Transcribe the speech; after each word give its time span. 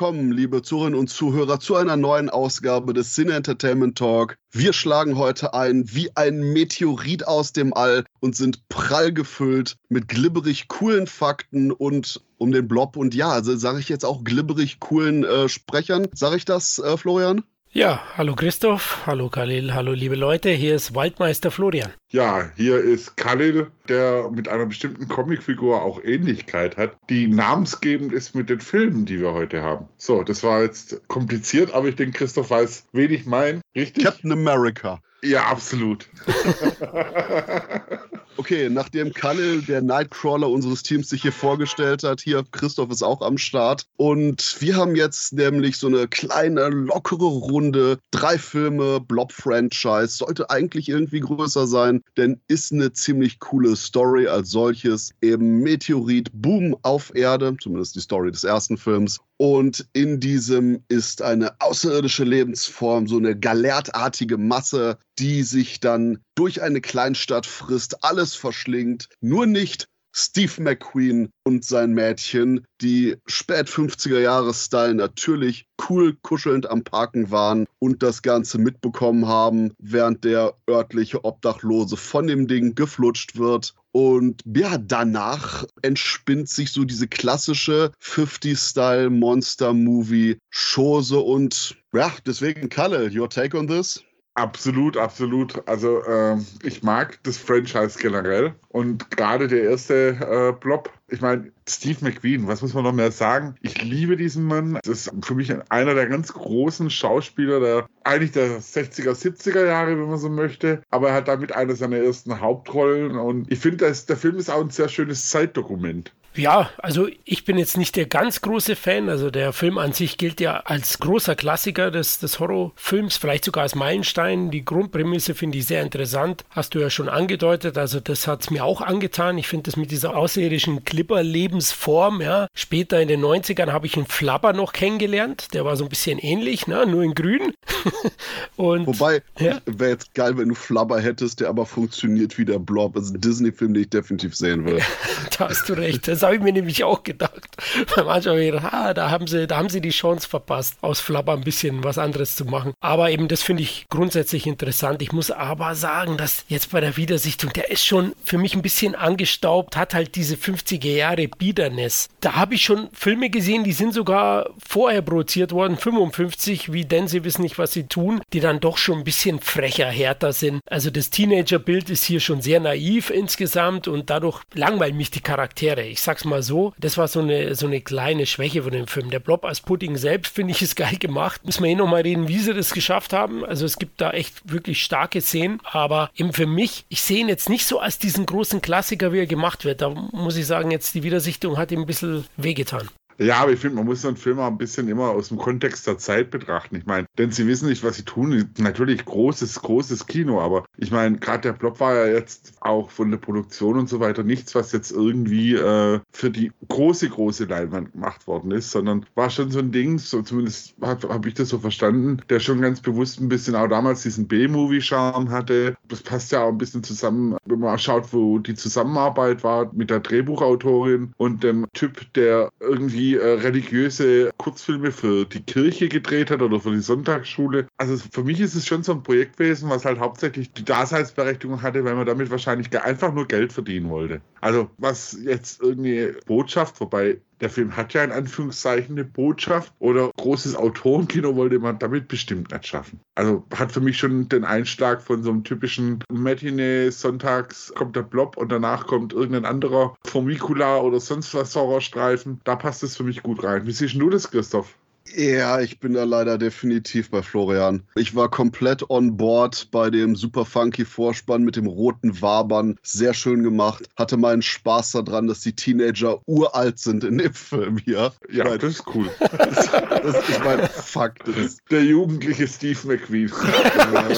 Willkommen, 0.00 0.32
liebe 0.32 0.62
Zuhörerinnen 0.62 0.98
und 0.98 1.08
Zuhörer, 1.08 1.60
zu 1.60 1.76
einer 1.76 1.98
neuen 1.98 2.30
Ausgabe 2.30 2.94
des 2.94 3.14
Cine 3.14 3.34
Entertainment 3.34 3.98
Talk. 3.98 4.38
Wir 4.50 4.72
schlagen 4.72 5.18
heute 5.18 5.52
ein 5.52 5.84
wie 5.92 6.08
ein 6.16 6.38
Meteorit 6.54 7.28
aus 7.28 7.52
dem 7.52 7.74
All 7.74 8.06
und 8.20 8.34
sind 8.34 8.66
prall 8.70 9.12
gefüllt 9.12 9.76
mit 9.90 10.08
glibberig 10.08 10.68
coolen 10.68 11.06
Fakten 11.06 11.70
und 11.70 12.22
um 12.38 12.50
den 12.50 12.66
Blob 12.66 12.96
und 12.96 13.14
ja, 13.14 13.28
also 13.28 13.54
sage 13.54 13.80
ich 13.80 13.90
jetzt 13.90 14.06
auch 14.06 14.24
glibberig 14.24 14.80
coolen 14.80 15.22
äh, 15.22 15.50
Sprechern. 15.50 16.08
Sage 16.14 16.36
ich 16.36 16.46
das, 16.46 16.78
äh, 16.78 16.96
Florian? 16.96 17.42
Ja, 17.70 18.00
hallo 18.16 18.34
Christoph, 18.34 19.02
hallo 19.04 19.28
Khalil, 19.28 19.74
hallo 19.74 19.92
liebe 19.92 20.16
Leute, 20.16 20.48
hier 20.48 20.76
ist 20.76 20.94
Waldmeister 20.94 21.50
Florian. 21.50 21.92
Ja, 22.12 22.50
hier 22.56 22.78
ist 22.78 23.16
Khalil, 23.16 23.70
der 23.88 24.30
mit 24.32 24.48
einer 24.48 24.66
bestimmten 24.66 25.06
Comicfigur 25.06 25.80
auch 25.82 26.02
Ähnlichkeit 26.02 26.76
hat, 26.76 26.96
die 27.08 27.28
namensgebend 27.28 28.12
ist 28.12 28.34
mit 28.34 28.50
den 28.50 28.58
Filmen, 28.58 29.06
die 29.06 29.20
wir 29.20 29.32
heute 29.32 29.62
haben. 29.62 29.86
So, 29.96 30.24
das 30.24 30.42
war 30.42 30.62
jetzt 30.62 31.06
kompliziert, 31.06 31.72
aber 31.72 31.86
ich 31.86 31.94
denke, 31.94 32.18
Christoph 32.18 32.50
weiß, 32.50 32.86
wen 32.90 33.12
ich 33.12 33.26
meine. 33.26 33.60
Richtig? 33.76 34.02
Captain 34.02 34.32
America. 34.32 35.00
Ja, 35.22 35.44
absolut. 35.44 36.08
Okay, 38.40 38.70
nachdem 38.70 39.12
Kalle, 39.12 39.58
der 39.60 39.82
Nightcrawler 39.82 40.48
unseres 40.48 40.82
Teams, 40.82 41.10
sich 41.10 41.20
hier 41.20 41.32
vorgestellt 41.32 42.04
hat, 42.04 42.22
hier 42.22 42.42
Christoph 42.50 42.90
ist 42.90 43.02
auch 43.02 43.20
am 43.20 43.36
Start. 43.36 43.84
Und 43.98 44.56
wir 44.60 44.76
haben 44.76 44.96
jetzt 44.96 45.34
nämlich 45.34 45.76
so 45.76 45.88
eine 45.88 46.08
kleine, 46.08 46.68
lockere 46.68 47.26
Runde. 47.26 47.98
Drei 48.10 48.38
Filme, 48.38 48.98
Blob-Franchise. 48.98 50.16
Sollte 50.16 50.48
eigentlich 50.48 50.88
irgendwie 50.88 51.20
größer 51.20 51.66
sein, 51.66 51.99
denn 52.16 52.40
ist 52.48 52.72
eine 52.72 52.92
ziemlich 52.92 53.38
coole 53.38 53.76
Story 53.76 54.26
als 54.26 54.50
solches. 54.50 55.10
Eben 55.20 55.58
Meteorit, 55.60 56.30
Boom 56.32 56.76
auf 56.82 57.14
Erde, 57.14 57.56
zumindest 57.60 57.96
die 57.96 58.00
Story 58.00 58.30
des 58.30 58.44
ersten 58.44 58.76
Films. 58.76 59.18
Und 59.36 59.86
in 59.92 60.20
diesem 60.20 60.84
ist 60.88 61.22
eine 61.22 61.60
außerirdische 61.60 62.24
Lebensform, 62.24 63.06
so 63.06 63.16
eine 63.16 63.38
galertartige 63.38 64.36
Masse, 64.36 64.98
die 65.18 65.42
sich 65.42 65.80
dann 65.80 66.18
durch 66.34 66.62
eine 66.62 66.80
Kleinstadt 66.80 67.46
frisst, 67.46 68.04
alles 68.04 68.34
verschlingt, 68.34 69.08
nur 69.20 69.46
nicht 69.46 69.88
Steve 70.12 70.62
McQueen 70.62 71.30
und 71.44 71.64
sein 71.64 71.92
Mädchen, 71.92 72.64
die 72.80 73.16
spät 73.26 73.68
50er 73.68 74.18
Jahre 74.18 74.52
Style 74.52 74.94
natürlich 74.94 75.66
cool 75.88 76.16
kuschelnd 76.22 76.68
am 76.68 76.82
Parken 76.82 77.30
waren 77.30 77.66
und 77.78 78.02
das 78.02 78.22
Ganze 78.22 78.58
mitbekommen 78.58 79.26
haben, 79.26 79.72
während 79.78 80.24
der 80.24 80.54
örtliche 80.68 81.24
Obdachlose 81.24 81.96
von 81.96 82.26
dem 82.26 82.48
Ding 82.48 82.74
geflutscht 82.74 83.36
wird. 83.36 83.74
Und 83.92 84.42
ja, 84.54 84.78
danach 84.78 85.64
entspinnt 85.82 86.48
sich 86.48 86.72
so 86.72 86.84
diese 86.84 87.08
klassische 87.08 87.90
50-Style 88.00 89.10
Monster-Movie-Chose 89.10 91.18
und 91.18 91.76
ja, 91.92 92.12
deswegen 92.24 92.68
Kalle, 92.68 93.10
your 93.12 93.28
take 93.28 93.58
on 93.58 93.66
this? 93.66 94.04
Absolut, 94.34 94.96
absolut. 94.96 95.66
Also 95.68 96.02
äh, 96.04 96.36
ich 96.62 96.82
mag 96.82 97.18
das 97.24 97.36
Franchise 97.36 97.98
generell 97.98 98.54
und 98.68 99.10
gerade 99.10 99.48
der 99.48 99.64
erste 99.64 100.16
äh, 100.20 100.58
Blob. 100.58 100.92
Ich 101.08 101.20
meine, 101.20 101.50
Steve 101.68 101.98
McQueen, 102.02 102.46
was 102.46 102.62
muss 102.62 102.72
man 102.72 102.84
noch 102.84 102.92
mehr 102.92 103.10
sagen? 103.10 103.56
Ich 103.60 103.82
liebe 103.82 104.16
diesen 104.16 104.44
Mann. 104.44 104.78
Das 104.84 105.06
ist 105.06 105.12
für 105.24 105.34
mich 105.34 105.52
einer 105.70 105.94
der 105.94 106.06
ganz 106.06 106.32
großen 106.32 106.90
Schauspieler 106.90 107.58
der 107.58 107.86
eigentlich 108.04 108.30
der 108.30 108.60
60er, 108.60 109.12
70er 109.12 109.66
Jahre, 109.66 109.98
wenn 109.98 110.08
man 110.08 110.18
so 110.18 110.30
möchte. 110.30 110.82
Aber 110.90 111.08
er 111.08 111.14
hat 111.14 111.28
damit 111.28 111.52
eine 111.52 111.74
seiner 111.74 111.98
ersten 111.98 112.40
Hauptrollen 112.40 113.16
und 113.16 113.50
ich 113.50 113.58
finde, 113.58 113.92
der 113.92 114.16
Film 114.16 114.36
ist 114.36 114.48
auch 114.48 114.60
ein 114.60 114.70
sehr 114.70 114.88
schönes 114.88 115.28
Zeitdokument. 115.28 116.12
Ja, 116.40 116.70
also 116.78 117.08
ich 117.24 117.44
bin 117.44 117.58
jetzt 117.58 117.76
nicht 117.76 117.96
der 117.96 118.06
ganz 118.06 118.40
große 118.40 118.76
Fan. 118.76 119.08
Also 119.08 119.30
der 119.30 119.52
Film 119.52 119.78
an 119.78 119.92
sich 119.92 120.16
gilt 120.16 120.40
ja 120.40 120.60
als 120.60 120.98
großer 120.98 121.34
Klassiker 121.34 121.90
des, 121.90 122.18
des 122.18 122.40
Horrorfilms, 122.40 123.16
vielleicht 123.16 123.44
sogar 123.44 123.64
als 123.64 123.74
Meilenstein. 123.74 124.50
Die 124.50 124.64
Grundprämisse 124.64 125.34
finde 125.34 125.58
ich 125.58 125.66
sehr 125.66 125.82
interessant. 125.82 126.44
Hast 126.50 126.74
du 126.74 126.78
ja 126.78 126.88
schon 126.88 127.08
angedeutet. 127.08 127.76
Also 127.76 128.00
das 128.00 128.26
hat 128.26 128.42
es 128.42 128.50
mir 128.50 128.64
auch 128.64 128.80
angetan. 128.80 129.38
Ich 129.38 129.48
finde 129.48 129.64
das 129.64 129.76
mit 129.76 129.90
dieser 129.90 130.16
außerirdischen 130.16 130.84
Clipper-Lebensform, 130.84 132.22
ja. 132.22 132.46
Später 132.54 133.00
in 133.00 133.08
den 133.08 133.20
90ern 133.20 133.72
habe 133.72 133.86
ich 133.86 133.96
einen 133.96 134.06
Flabber 134.06 134.52
noch 134.52 134.72
kennengelernt. 134.72 135.48
Der 135.52 135.64
war 135.64 135.76
so 135.76 135.84
ein 135.84 135.90
bisschen 135.90 136.18
ähnlich, 136.18 136.66
ne? 136.66 136.86
nur 136.86 137.02
in 137.02 137.14
grün. 137.14 137.52
Und, 138.56 138.86
Wobei, 138.86 139.22
ja? 139.38 139.60
wäre 139.66 139.90
jetzt 139.90 140.14
geil, 140.14 140.38
wenn 140.38 140.48
du 140.48 140.54
Flabber 140.54 141.00
hättest, 141.00 141.40
der 141.40 141.48
aber 141.48 141.66
funktioniert 141.66 142.38
wie 142.38 142.44
der 142.44 142.58
Blob. 142.58 142.96
Also 142.96 143.14
ein 143.14 143.20
Disney-Film, 143.20 143.74
den 143.74 143.82
ich 143.82 143.90
definitiv 143.90 144.34
sehen 144.34 144.64
will. 144.64 144.80
da 145.38 145.48
hast 145.48 145.68
du 145.68 145.74
recht. 145.74 146.08
Das 146.08 146.20
das 146.20 146.29
habe 146.30 146.36
ich 146.36 146.42
mir 146.44 146.52
nämlich 146.52 146.84
auch 146.84 147.02
gedacht. 147.02 147.56
Anschauen 147.96 148.34
habe 148.34 148.44
ich 148.44 148.52
gedacht, 148.52 148.72
ah, 148.72 148.94
da 148.94 149.10
haben 149.10 149.26
sie, 149.26 149.48
da 149.48 149.56
haben 149.56 149.68
sie 149.68 149.80
die 149.80 149.90
Chance 149.90 150.28
verpasst, 150.28 150.76
aus 150.80 151.00
Flabber 151.00 151.32
ein 151.32 151.42
bisschen 151.42 151.82
was 151.82 151.98
anderes 151.98 152.36
zu 152.36 152.44
machen. 152.44 152.72
Aber 152.80 153.10
eben, 153.10 153.26
das 153.26 153.42
finde 153.42 153.64
ich 153.64 153.86
grundsätzlich 153.88 154.46
interessant. 154.46 155.02
Ich 155.02 155.12
muss 155.12 155.32
aber 155.32 155.74
sagen, 155.74 156.16
dass 156.16 156.44
jetzt 156.48 156.70
bei 156.70 156.80
der 156.80 156.96
Wiedersichtung, 156.96 157.52
der 157.52 157.70
ist 157.70 157.84
schon 157.84 158.12
für 158.24 158.38
mich 158.38 158.54
ein 158.54 158.62
bisschen 158.62 158.94
angestaubt, 158.94 159.76
hat 159.76 159.92
halt 159.92 160.14
diese 160.14 160.36
50er 160.36 160.94
Jahre 160.94 161.26
Biederness. 161.26 162.08
Da 162.20 162.34
habe 162.34 162.54
ich 162.54 162.62
schon 162.62 162.88
Filme 162.92 163.30
gesehen, 163.30 163.64
die 163.64 163.72
sind 163.72 163.92
sogar 163.92 164.50
vorher 164.64 165.02
produziert 165.02 165.50
worden, 165.50 165.76
55, 165.76 166.72
wie 166.72 166.84
denn 166.84 167.08
sie 167.08 167.24
wissen 167.24 167.42
nicht, 167.42 167.58
was 167.58 167.72
sie 167.72 167.88
tun, 167.88 168.20
die 168.32 168.40
dann 168.40 168.60
doch 168.60 168.78
schon 168.78 168.98
ein 168.98 169.04
bisschen 169.04 169.40
frecher, 169.40 169.86
härter 169.86 170.32
sind. 170.32 170.60
Also 170.70 170.90
das 170.90 171.10
Teenager-Bild 171.10 171.90
ist 171.90 172.04
hier 172.04 172.20
schon 172.20 172.40
sehr 172.40 172.60
naiv 172.60 173.10
insgesamt 173.10 173.88
und 173.88 174.10
dadurch 174.10 174.42
langweilen 174.54 174.96
mich 174.96 175.10
die 175.10 175.20
Charaktere. 175.20 175.82
Ich 175.82 176.00
sag's 176.10 176.24
mal 176.24 176.42
so, 176.42 176.72
das 176.76 176.98
war 176.98 177.06
so 177.06 177.20
eine, 177.20 177.54
so 177.54 177.68
eine 177.68 177.80
kleine 177.80 178.26
Schwäche 178.26 178.64
von 178.64 178.72
dem 178.72 178.88
Film. 178.88 179.10
Der 179.10 179.20
Blob 179.20 179.44
als 179.44 179.60
Pudding 179.60 179.96
selbst 179.96 180.34
finde 180.34 180.50
ich 180.50 180.60
ist 180.60 180.74
geil 180.74 180.96
gemacht. 180.98 181.46
Müssen 181.46 181.62
wir 181.62 181.70
eh 181.70 181.76
nochmal 181.76 182.02
reden, 182.02 182.26
wie 182.26 182.40
sie 182.40 182.52
das 182.52 182.74
geschafft 182.74 183.12
haben. 183.12 183.44
Also 183.44 183.64
es 183.64 183.78
gibt 183.78 184.00
da 184.00 184.10
echt 184.10 184.50
wirklich 184.50 184.82
starke 184.82 185.20
Szenen, 185.20 185.60
aber 185.62 186.10
eben 186.16 186.32
für 186.32 186.46
mich, 186.46 186.84
ich 186.88 187.02
sehe 187.02 187.20
ihn 187.20 187.28
jetzt 187.28 187.48
nicht 187.48 187.64
so 187.64 187.78
als 187.78 188.00
diesen 188.00 188.26
großen 188.26 188.60
Klassiker, 188.60 189.12
wie 189.12 189.20
er 189.20 189.26
gemacht 189.26 189.64
wird. 189.64 189.82
Da 189.82 189.90
muss 189.90 190.36
ich 190.36 190.46
sagen, 190.46 190.72
jetzt 190.72 190.96
die 190.96 191.04
Wiedersichtung 191.04 191.58
hat 191.58 191.70
ihm 191.70 191.80
ein 191.80 191.86
bisschen 191.86 192.24
wehgetan. 192.36 192.88
Ja, 193.22 193.42
aber 193.42 193.52
ich 193.52 193.60
finde, 193.60 193.76
man 193.76 193.84
muss 193.84 194.00
so 194.00 194.08
einen 194.08 194.16
Film 194.16 194.38
auch 194.38 194.46
ein 194.46 194.56
bisschen 194.56 194.88
immer 194.88 195.10
aus 195.10 195.28
dem 195.28 195.36
Kontext 195.36 195.86
der 195.86 195.98
Zeit 195.98 196.30
betrachten. 196.30 196.76
Ich 196.76 196.86
meine, 196.86 197.06
denn 197.18 197.30
sie 197.30 197.46
wissen 197.46 197.68
nicht, 197.68 197.84
was 197.84 197.96
sie 197.96 198.04
tun. 198.04 198.50
Natürlich 198.56 199.04
großes, 199.04 199.60
großes 199.60 200.06
Kino, 200.06 200.40
aber 200.40 200.64
ich 200.78 200.90
meine, 200.90 201.18
gerade 201.18 201.42
der 201.42 201.52
Blob 201.52 201.80
war 201.80 201.94
ja 201.94 202.06
jetzt 202.06 202.54
auch 202.60 202.90
von 202.90 203.10
der 203.10 203.18
Produktion 203.18 203.76
und 203.76 203.90
so 203.90 204.00
weiter 204.00 204.22
nichts, 204.22 204.54
was 204.54 204.72
jetzt 204.72 204.90
irgendwie 204.90 205.54
äh, 205.54 206.00
für 206.10 206.30
die 206.30 206.50
große, 206.70 207.10
große 207.10 207.44
Leinwand 207.44 207.92
gemacht 207.92 208.26
worden 208.26 208.52
ist, 208.52 208.70
sondern 208.70 209.04
war 209.14 209.28
schon 209.28 209.50
so 209.50 209.58
ein 209.58 209.70
Ding, 209.70 209.98
so 209.98 210.22
zumindest 210.22 210.74
habe 210.80 211.10
hab 211.10 211.26
ich 211.26 211.34
das 211.34 211.50
so 211.50 211.58
verstanden, 211.58 212.22
der 212.30 212.40
schon 212.40 212.62
ganz 212.62 212.80
bewusst 212.80 213.20
ein 213.20 213.28
bisschen 213.28 213.54
auch 213.54 213.68
damals 213.68 214.02
diesen 214.02 214.28
B-Movie-Charme 214.28 215.30
hatte. 215.30 215.76
Das 215.88 216.00
passt 216.00 216.32
ja 216.32 216.44
auch 216.44 216.52
ein 216.52 216.58
bisschen 216.58 216.82
zusammen, 216.82 217.36
wenn 217.44 217.58
man 217.58 217.78
schaut, 217.78 218.14
wo 218.14 218.38
die 218.38 218.54
Zusammenarbeit 218.54 219.44
war 219.44 219.70
mit 219.74 219.90
der 219.90 220.00
Drehbuchautorin 220.00 221.12
und 221.18 221.44
dem 221.44 221.66
Typ, 221.74 222.10
der 222.14 222.48
irgendwie 222.60 223.09
äh, 223.14 223.26
religiöse 223.40 224.30
Kurzfilme 224.36 224.92
für 224.92 225.24
die 225.24 225.42
Kirche 225.42 225.88
gedreht 225.88 226.30
hat 226.30 226.42
oder 226.42 226.60
für 226.60 226.70
die 226.70 226.80
Sonntagsschule. 226.80 227.66
Also 227.76 227.96
für 227.96 228.24
mich 228.24 228.40
ist 228.40 228.54
es 228.54 228.66
schon 228.66 228.82
so 228.82 228.92
ein 228.92 229.02
Projekt 229.02 229.36
gewesen, 229.36 229.70
was 229.70 229.84
halt 229.84 229.98
hauptsächlich 229.98 230.52
die 230.52 230.64
Daseinsberechtigung 230.64 231.62
hatte, 231.62 231.84
weil 231.84 231.94
man 231.94 232.06
damit 232.06 232.30
wahrscheinlich 232.30 232.70
einfach 232.80 233.12
nur 233.12 233.26
Geld 233.26 233.52
verdienen 233.52 233.90
wollte. 233.90 234.20
Also 234.40 234.70
was 234.78 235.16
jetzt 235.24 235.60
irgendwie 235.60 236.12
Botschaft, 236.26 236.80
wobei 236.80 237.18
der 237.40 237.50
Film 237.50 237.76
hat 237.76 237.94
ja 237.94 238.04
in 238.04 238.12
Anführungszeichen 238.12 238.96
eine 238.96 239.04
Botschaft 239.04 239.72
oder 239.78 240.10
großes 240.16 240.56
Autorenkino 240.56 241.36
wollte 241.36 241.58
man 241.58 241.78
damit 241.78 242.08
bestimmt 242.08 242.52
nicht 242.52 242.66
schaffen. 242.66 243.00
Also 243.14 243.44
hat 243.54 243.72
für 243.72 243.80
mich 243.80 243.98
schon 243.98 244.28
den 244.28 244.44
Einschlag 244.44 245.02
von 245.02 245.22
so 245.22 245.30
einem 245.30 245.44
typischen 245.44 246.04
Matinee, 246.12 246.90
sonntags 246.90 247.72
kommt 247.74 247.96
der 247.96 248.02
Blob 248.02 248.36
und 248.36 248.50
danach 248.50 248.86
kommt 248.86 249.12
irgendein 249.12 249.44
anderer 249.44 249.96
Formicula 250.04 250.80
oder 250.80 251.00
sonst 251.00 251.34
was 251.34 251.54
Horrorstreifen. 251.54 252.40
Da 252.44 252.56
passt 252.56 252.82
es 252.82 252.96
für 252.96 253.04
mich 253.04 253.22
gut 253.22 253.42
rein. 253.42 253.66
Wie 253.66 253.72
siehst 253.72 253.94
du 253.94 254.10
das, 254.10 254.30
Christoph? 254.30 254.76
Ja, 255.16 255.60
ich 255.60 255.80
bin 255.80 255.94
da 255.94 256.04
leider 256.04 256.38
definitiv 256.38 257.10
bei 257.10 257.22
Florian. 257.22 257.82
Ich 257.96 258.14
war 258.14 258.30
komplett 258.30 258.88
on 258.90 259.16
board 259.16 259.68
bei 259.70 259.90
dem 259.90 260.14
super 260.14 260.44
funky 260.44 260.84
Vorspann 260.84 261.42
mit 261.42 261.56
dem 261.56 261.66
roten 261.66 262.20
Wabern. 262.22 262.78
Sehr 262.82 263.14
schön 263.14 263.42
gemacht. 263.42 263.88
Hatte 263.96 264.16
meinen 264.16 264.42
Spaß 264.42 264.92
daran, 264.92 265.26
dass 265.26 265.40
die 265.40 265.54
Teenager 265.54 266.20
uralt 266.26 266.78
sind 266.78 267.04
in 267.04 267.18
dem 267.18 267.34
Film 267.34 267.78
hier. 267.78 268.12
Ja, 268.30 268.44
meine, 268.44 268.58
das 268.58 268.74
ist 268.74 268.84
cool. 268.94 269.10
Das, 269.50 269.70
das 269.70 270.28
ist 270.28 270.44
mein 270.44 270.68
Fakt. 270.68 271.22
Der 271.70 271.82
jugendliche 271.82 272.46
Steve 272.46 272.78
McQueen. 272.86 273.28
ja, 273.92 274.14